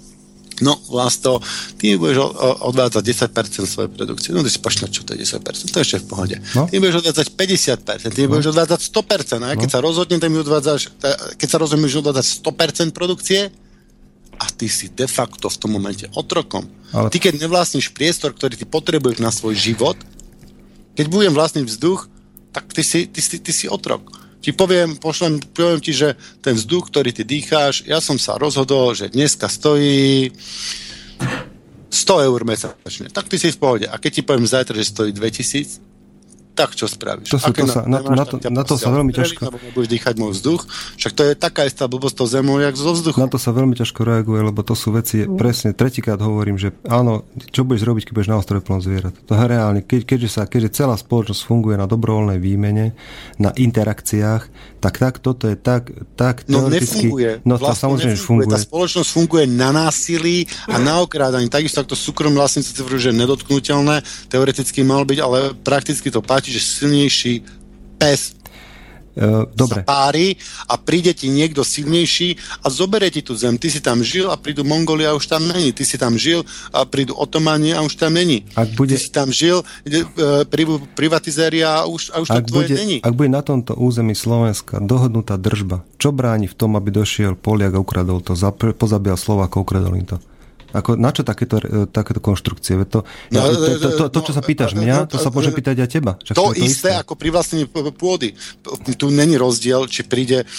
[0.61, 1.41] No, vlasto,
[1.81, 2.29] ty budeš
[2.61, 3.01] odvádzať
[3.33, 4.29] 10% svojej produkcie.
[4.37, 6.35] No, ty si počnať, čo to je 10%, to je ešte v pohode.
[6.53, 6.69] No?
[6.69, 8.29] Ty budeš odvádzať 50%, ty no?
[8.29, 9.41] budeš odvádzať 100%.
[9.41, 9.57] A no?
[9.57, 10.93] keď sa rozhodne, tak mi odvádzaš,
[11.41, 13.49] keď sa rozhodneš odvádzať 100% produkcie,
[14.39, 16.65] a ty si de facto v tom momente otrokom.
[16.93, 17.09] Ale...
[17.09, 19.97] Ty keď nevlastníš priestor, ktorý ty potrebuješ na svoj život,
[20.93, 22.05] keď budem vlastniť vzduch,
[22.53, 24.13] tak ty si, ty, si, ty si otrok.
[24.43, 28.93] Ti poviem, pošlem, poviem ti, že ten vzduch, ktorý ty dýcháš, ja som sa rozhodol,
[28.93, 30.35] že dneska stojí
[31.89, 33.07] 100 eur mesačne.
[33.09, 33.85] Tak ty si v pohode.
[33.87, 35.92] A keď ti poviem zajtra, že stojí 2000,
[36.53, 37.33] tak čo spravíš?
[37.33, 39.49] To sú, to sa, na, na, to, na to sa veľmi ťažko...
[39.49, 40.61] Lebo nebudeš dýchať môj vzduch,
[41.01, 43.17] však to je taká istá blbosť to zemou, jak zo vzduchu.
[43.17, 45.35] Na to sa veľmi ťažko reaguje, lebo to sú veci, mm.
[45.35, 49.17] presne, tretíkrát hovorím, že áno, čo budeš robiť, keď budeš na ostrove plnom zvierat?
[49.25, 52.93] To je reálne, keď, keďže, sa, keďže celá spoločnosť funguje na dobrovoľnej výmene,
[53.41, 57.39] na interakciách, tak, tak toto je tak, tak no, nefunguje.
[57.47, 58.43] No to vlastne samozrejme nefunguje.
[58.43, 58.51] funguje.
[58.51, 61.47] Tá spoločnosť funguje na násilí a na okrádaní.
[61.47, 66.51] Takisto ako to súkromné vlastníctvo, že je nedotknutelné, teoreticky mal byť, ale prakticky to platí,
[66.51, 67.47] že silnejší
[67.95, 68.35] pes
[69.53, 69.85] dobre.
[69.85, 70.35] pári
[70.65, 72.35] a príde ti niekto silnejší
[72.65, 73.61] a zoberie ti tú zem.
[73.61, 75.69] Ty si tam žil a prídu Mongolia a už tam není.
[75.71, 76.41] Ty si tam žil
[76.73, 78.45] a prídu Otomani a už tam není.
[78.57, 78.97] Ak bude...
[78.97, 82.75] Ty si tam žil, uh, prídu privatizéria a už, a už ak to tvoje bude,
[82.75, 82.97] není.
[83.05, 87.77] Ak bude na tomto území Slovenska dohodnutá držba, čo bráni v tom, aby došiel Poliak
[87.77, 88.33] a ukradol to,
[88.73, 90.17] pozabíjal Slovákov, ukradol im to?
[90.73, 92.75] Ako, na čo takéto, e, takéto konštrukcie?
[92.89, 95.53] To, no, ja, to, to, to, to, čo sa no, pýtaš mňa, to sa môže
[95.53, 96.11] pýtať aj teba.
[96.33, 98.33] To, to isté, isté ako pri vlastnení pôdy.
[98.97, 100.49] Tu není rozdiel, či príde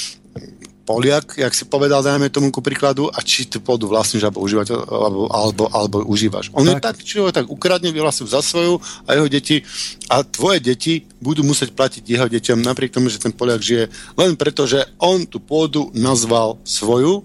[0.85, 4.69] Poliak, jak si povedal, dajme tomu ku príkladu, a či tú pôdu vlastníš alebo užívať,
[4.85, 6.53] alebo, alebo, alebo užívaš.
[6.53, 6.69] On tak.
[6.69, 9.65] je tak, či ho tak ukradne, vyhlásil za svoju a jeho deti
[10.13, 13.89] a tvoje deti budú musieť platiť jeho deťom, napriek tomu, že ten Poliak žije,
[14.21, 17.25] len preto, že on tú pôdu nazval svoju,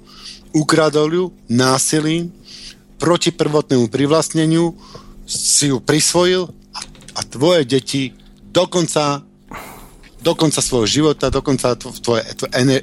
[0.55, 2.31] ukradol ju násilím,
[2.99, 4.75] proti prvotnému privlastneniu
[5.23, 6.79] si ju prisvojil a,
[7.15, 8.13] a tvoje deti
[8.51, 9.23] dokonca
[10.19, 12.79] do konca svojho života, do konca tvoje, tvoje e,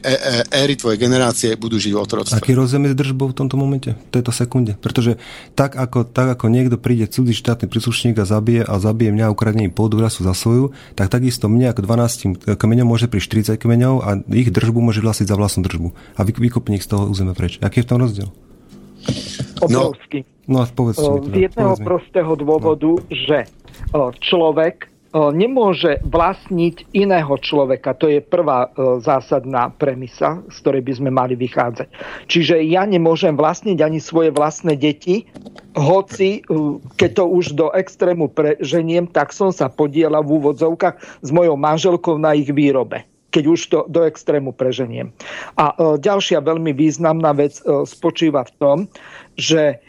[0.57, 2.41] éry, tvoje generácie budú žiť v otroctve.
[2.41, 4.81] Aký rozdiel medzi držbou v tomto momente, v tejto sekunde?
[4.81, 5.21] Pretože
[5.53, 9.73] tak ako, tak ako niekto príde cudzí štátny príslušník a zabije a zabije mňa ukradením
[9.73, 14.09] pôdu sú za svoju, tak takisto mňa ako 12 kmeňom môže prísť 40 kmeňov a
[14.33, 15.93] ich držbu môže vlasiť za vlastnú držbu.
[16.17, 17.61] A vy, vykopne ich z toho územia preč.
[17.61, 18.29] Aký je v tom rozdiel?
[19.63, 20.27] Obrovský.
[20.47, 23.07] No, no povedz mi, teda, Z jedného prostého dôvodu, no.
[23.11, 23.51] že
[24.23, 27.97] človek nemôže vlastniť iného človeka.
[27.97, 28.69] To je prvá
[29.01, 31.89] zásadná premisa, z ktorej by sme mali vychádzať.
[32.29, 35.25] Čiže ja nemôžem vlastniť ani svoje vlastné deti,
[35.73, 36.45] hoci
[37.01, 42.21] keď to už do extrému preženiem, tak som sa podielal v úvodzovkách s mojou manželkou
[42.21, 45.13] na ich výrobe keď už to do extrému preženiem.
[45.61, 48.79] A ďalšia veľmi významná vec spočíva v tom,
[49.37, 49.85] že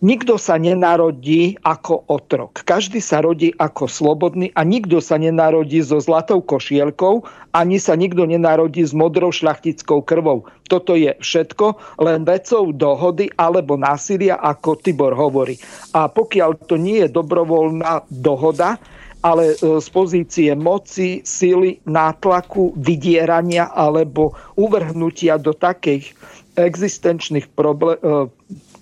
[0.00, 2.64] nikto sa nenarodí ako otrok.
[2.64, 8.24] Každý sa rodí ako slobodný a nikto sa nenarodí so zlatou košielkou, ani sa nikto
[8.24, 10.48] nenarodí s modrou šľachtickou krvou.
[10.72, 15.60] Toto je všetko len vecou dohody alebo násilia, ako Tibor hovorí.
[15.92, 18.80] A pokiaľ to nie je dobrovoľná dohoda,
[19.22, 26.12] ale e, z pozície moci, sily, nátlaku, vydierania alebo uvrhnutia do takých
[26.56, 28.28] existenčných problé- e,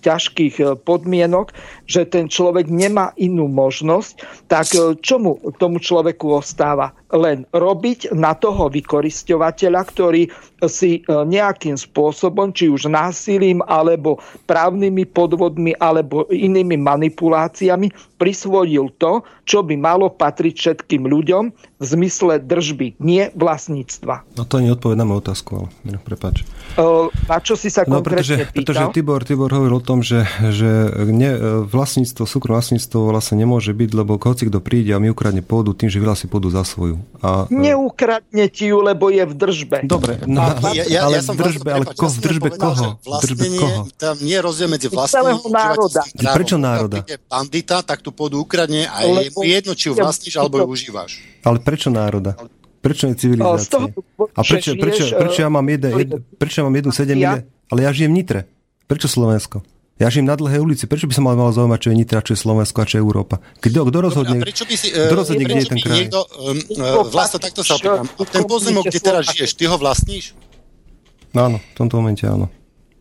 [0.05, 6.41] ťažkých e, podmienok, že ten človek nemá inú možnosť, tak e, čo mu tomu človeku
[6.41, 6.97] ostáva?
[7.15, 10.23] Len robiť na toho vykoristovateľa, ktorý
[10.67, 19.21] si e, nejakým spôsobom, či už násilím, alebo právnymi podvodmi, alebo inými manipuláciami prisvojil to,
[19.45, 24.25] čo by malo patriť všetkým ľuďom v zmysle držby, nie vlastníctva.
[24.41, 26.49] No to nie odpoveď na moju otázku, ale no, prepáč.
[27.29, 28.65] Na čo si sa no, konkrétne pretože, pýtal?
[28.65, 31.31] Pretože Tibor, Tibor hovoril o tom, že, že ne,
[31.75, 35.91] vlastníctvo, súkromné vlastníctvo vlastne nemôže byť, lebo hoci kto príde a mi ukradne pôdu tým,
[35.91, 37.03] že vyhlási pôdu za svoju.
[37.19, 39.83] A, Neukradne ti ju, lebo je v držbe.
[39.83, 42.97] Dobre, no, ja, ja, ale ja v držbe, ale ko, v držbe koho?
[43.03, 43.81] V držbe koho?
[43.99, 46.03] Tam nie je rozdiel medzi vlastným národa.
[46.15, 47.03] Prečo národa?
[47.27, 51.19] bandita, tak tú pôdu ukradne a je jedno, či ju vlastníš alebo ju užívaš.
[51.43, 52.39] Ale prečo národa?
[52.85, 53.81] Prečo je civilizácia?
[54.37, 57.41] A prečo, prečo, prečo, ja mám jeden, jed, prečo ja mám jednu sedem ja?
[57.73, 58.41] ale ja žijem v Nitre.
[58.85, 59.65] Prečo Slovensko?
[59.95, 60.91] Ja žijem na dlhej ulici.
[60.91, 63.03] Prečo by som mal, mal zaujímať, čo je Nitra, čo je Slovensko a čo je
[63.07, 63.39] Európa?
[63.63, 65.97] Kto, kto rozhodne, Dobre, prečo by si, kto rozhodne kde je ten kraj?
[66.03, 68.11] Niekto, um, uh, vlastne takto sa opýtam.
[68.27, 70.35] Ten pozemok, kde teraz žiješ, ty ho vlastníš?
[71.31, 72.51] Áno, v tomto momente áno.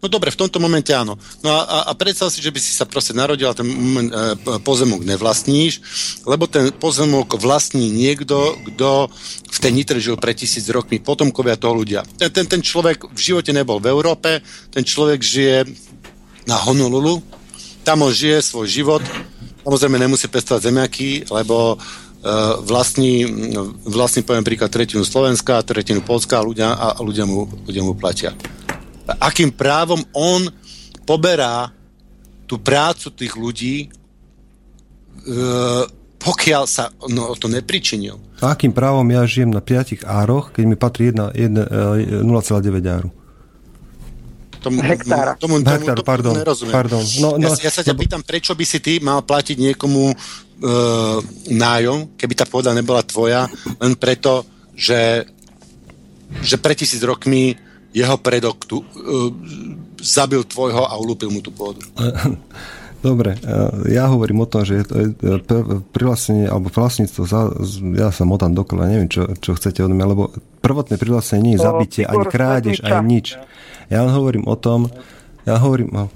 [0.03, 1.15] No dobre, v tomto momente áno.
[1.41, 4.11] No a, a, a predstav si, že by si sa proste narodil a ten moment,
[4.11, 5.80] e, pozemok nevlastníš,
[6.28, 9.07] lebo ten pozemok vlastní niekto, kto
[9.48, 12.03] v tej Nitre žil pred tisíc rokmi, potomkovia toho ľudia.
[12.20, 14.44] Ten, ten, ten človek v živote nebol v Európe,
[14.76, 15.72] ten človek žije
[16.48, 17.24] na Honolulu,
[17.84, 19.03] tam on žije svoj život,
[19.64, 21.82] samozrejme nemusí pestovať zemiaky, lebo uh,
[22.64, 23.28] vlastní,
[23.84, 28.32] vlastní, poviem príklad, tretinu Slovenska, tretinu Polska a ľudia, a ľudia, mu, ľudia mu platia
[29.07, 30.48] akým právom on
[31.03, 31.72] poberá
[32.48, 33.88] tú prácu tých ľudí, e,
[36.20, 38.15] pokiaľ sa no, o to nepričinil.
[38.40, 41.36] A akým právom ja žijem na 5 ároch, keď mi patrí 0,9
[42.88, 43.11] áru?
[44.64, 45.35] Tomu, Hektára.
[45.35, 46.72] Tomu, tomu, Hektár, tomu, pardon, nerozumiem.
[46.72, 47.03] Pardon.
[47.19, 48.02] No, no, ja, ja sa ťa lebo...
[48.07, 50.15] pýtam, prečo by si ty mal platiť niekomu e,
[51.52, 53.52] nájom, keby tá pôda nebola tvoja,
[53.84, 55.27] len preto, že,
[56.40, 57.60] že pre tisíc rokmi
[57.94, 59.30] jeho predok tu, uh,
[60.02, 61.80] zabil tvojho a ulúpil mu tú pôdu.
[63.03, 63.35] Dobre,
[63.91, 64.80] ja hovorím o tom, že
[65.91, 67.27] privlastnenie alebo vlastníctvo,
[67.99, 70.31] ja sa motám dokola, neviem, čo, čo chcete od mňa, lebo
[70.64, 73.35] prvotné privlastnenie nie je zabitie, ani krádež, ani nič.
[73.94, 74.90] Ja hovorím o tom,
[75.45, 76.10] ja hovorím, no,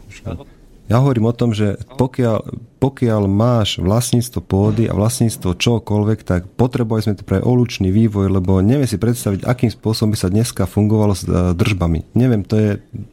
[0.87, 2.47] ja hovorím o tom, že pokiaľ,
[2.79, 8.63] pokiaľ máš vlastníctvo pôdy a vlastníctvo čokoľvek, tak potrebovali sme to pre olučný vývoj, lebo
[8.63, 12.07] neviem si predstaviť, akým spôsobom by sa dneska fungovalo s uh, držbami.
[12.15, 12.69] Neviem, to je,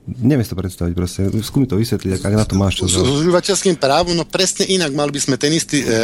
[0.06, 1.20] neviem si to predstaviť proste.
[1.42, 4.94] Skúmi to vysvetliť, ak na to máš čo S užívateľským právom, no presne inak.
[4.94, 5.98] Mali by sme ten istý e, e,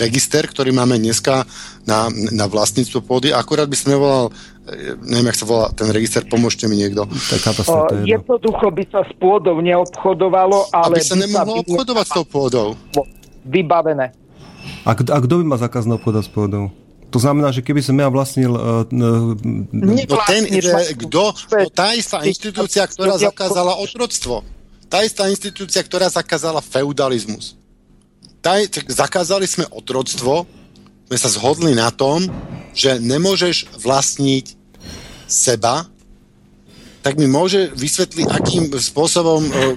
[0.00, 1.44] register, ktorý máme dneska
[1.84, 3.36] na, na vlastníctvo pôdy.
[3.36, 4.32] Akurát by som nevolal
[5.06, 7.06] neviem, jak sa volá ten register, pomôžte mi niekto.
[7.06, 10.98] O, jednoducho by sa s pôdou neobchodovalo, ale...
[10.98, 12.66] Aby sa nemohlo obchodovať s tou pôdou.
[13.46, 14.10] Vybavené.
[14.82, 16.64] A, a kto by má zákaz na obchodovať s pôdou?
[17.14, 18.50] To znamená, že keby som ja vlastnil...
[18.50, 19.32] Uh, uh,
[19.70, 20.42] no ten,
[20.98, 24.42] kto, no tá istá inštitúcia, ktorá zakázala otroctvo.
[24.90, 27.54] Tá istá inštitúcia, ktorá zakázala feudalizmus.
[28.42, 28.58] Tá,
[28.90, 30.46] zakázali sme otroctvo,
[31.06, 32.26] sme sa zhodli na tom,
[32.74, 34.58] že nemôžeš vlastniť
[35.26, 35.86] seba,
[37.00, 39.74] tak mi môže vysvetliť, akým spôsobom uh, uh,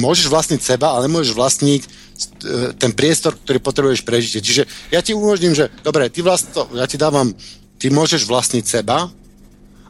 [0.00, 1.90] môžeš vlastniť seba, ale môžeš vlastniť uh,
[2.80, 4.40] ten priestor, ktorý potrebuješ prežiť.
[4.40, 7.36] Čiže ja ti umožním, že dobre, ty vlastne ja ti dávam
[7.76, 9.12] ty môžeš vlastniť seba,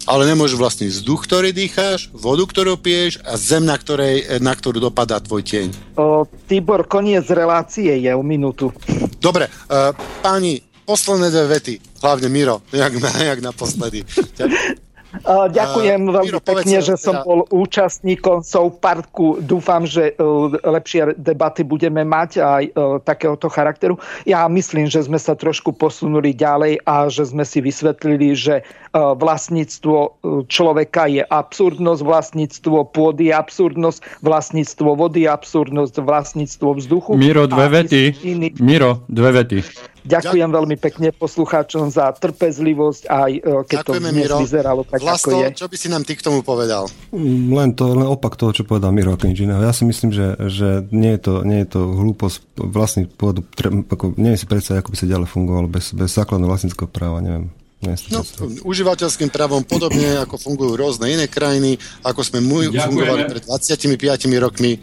[0.07, 4.79] ale nemôžeš vlastniť vzduch, ktorý dýcháš, vodu, ktorú piješ a zem, na, ktorej, na ktorú
[4.79, 5.75] dopadá tvoj tieň.
[5.99, 8.71] O, Tibor, koniec relácie je o minútu.
[9.19, 9.91] Dobre, uh,
[10.23, 14.07] páni, posledné dve vety, hlavne Miro, jak, jak naposledy.
[15.25, 17.27] Ďakujem uh, veľmi Miro, pekne, že som teda...
[17.29, 19.41] bol účastníkom South Parku.
[19.41, 23.97] Dúfam, že uh, lepšie debaty budeme mať aj uh, takéhoto charakteru.
[24.29, 28.67] Ja myslím, že sme sa trošku posunuli ďalej a že sme si vysvetlili, že
[28.97, 37.13] vlastníctvo človeka je absurdnosť, vlastníctvo pôdy je absurdnosť, vlastníctvo vody je absurdnosť, vlastníctvo vzduchu.
[37.21, 38.03] Miro, dve vety.
[38.25, 38.57] Iný...
[38.57, 39.61] Miro, dve vety.
[40.07, 44.37] Ďakujem veľmi pekne poslucháčom za trpezlivosť, aj e, keď Ďakujeme, to dnes Miro.
[44.39, 45.47] vyzeralo tak, Vlasto, ako je.
[45.59, 46.87] čo by si nám ty k tomu povedal?
[47.11, 49.59] Mm, len to, len opak toho, čo povedal Miro ako inžinier.
[49.59, 53.43] Ja si myslím, že, že nie, je to, nie je to hlúposť vlastniť pôdu,
[53.91, 57.51] ako, neviem si predstaviť, ako by sa ďalej fungovalo bez, bez základného vlastníckého práva, neviem.
[57.87, 58.25] No,
[58.67, 64.81] užívateľským právom podobne ako fungujú rôzne iné krajiny, ako sme mu fungovali pred 25 rokmi.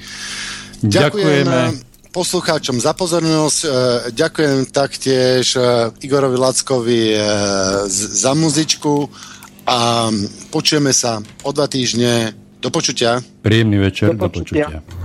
[0.86, 1.93] Ďakujeme.
[2.14, 3.60] Poslucháčom za pozornosť.
[3.66, 3.70] E,
[4.14, 7.18] ďakujem taktiež e, Igorovi Lackovi e,
[7.90, 9.10] za muzičku
[9.66, 10.08] a
[10.54, 12.38] počujeme sa o dva týždne.
[12.62, 13.20] Do počutia.
[13.42, 14.70] Príjemný večer, do počutia.
[14.70, 15.04] Do počutia.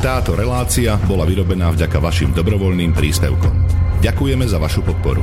[0.00, 3.54] Táto relácia bola vyrobená vďaka vašim dobrovoľným príspevkom.
[4.00, 5.20] Ďakujeme za vašu podporu.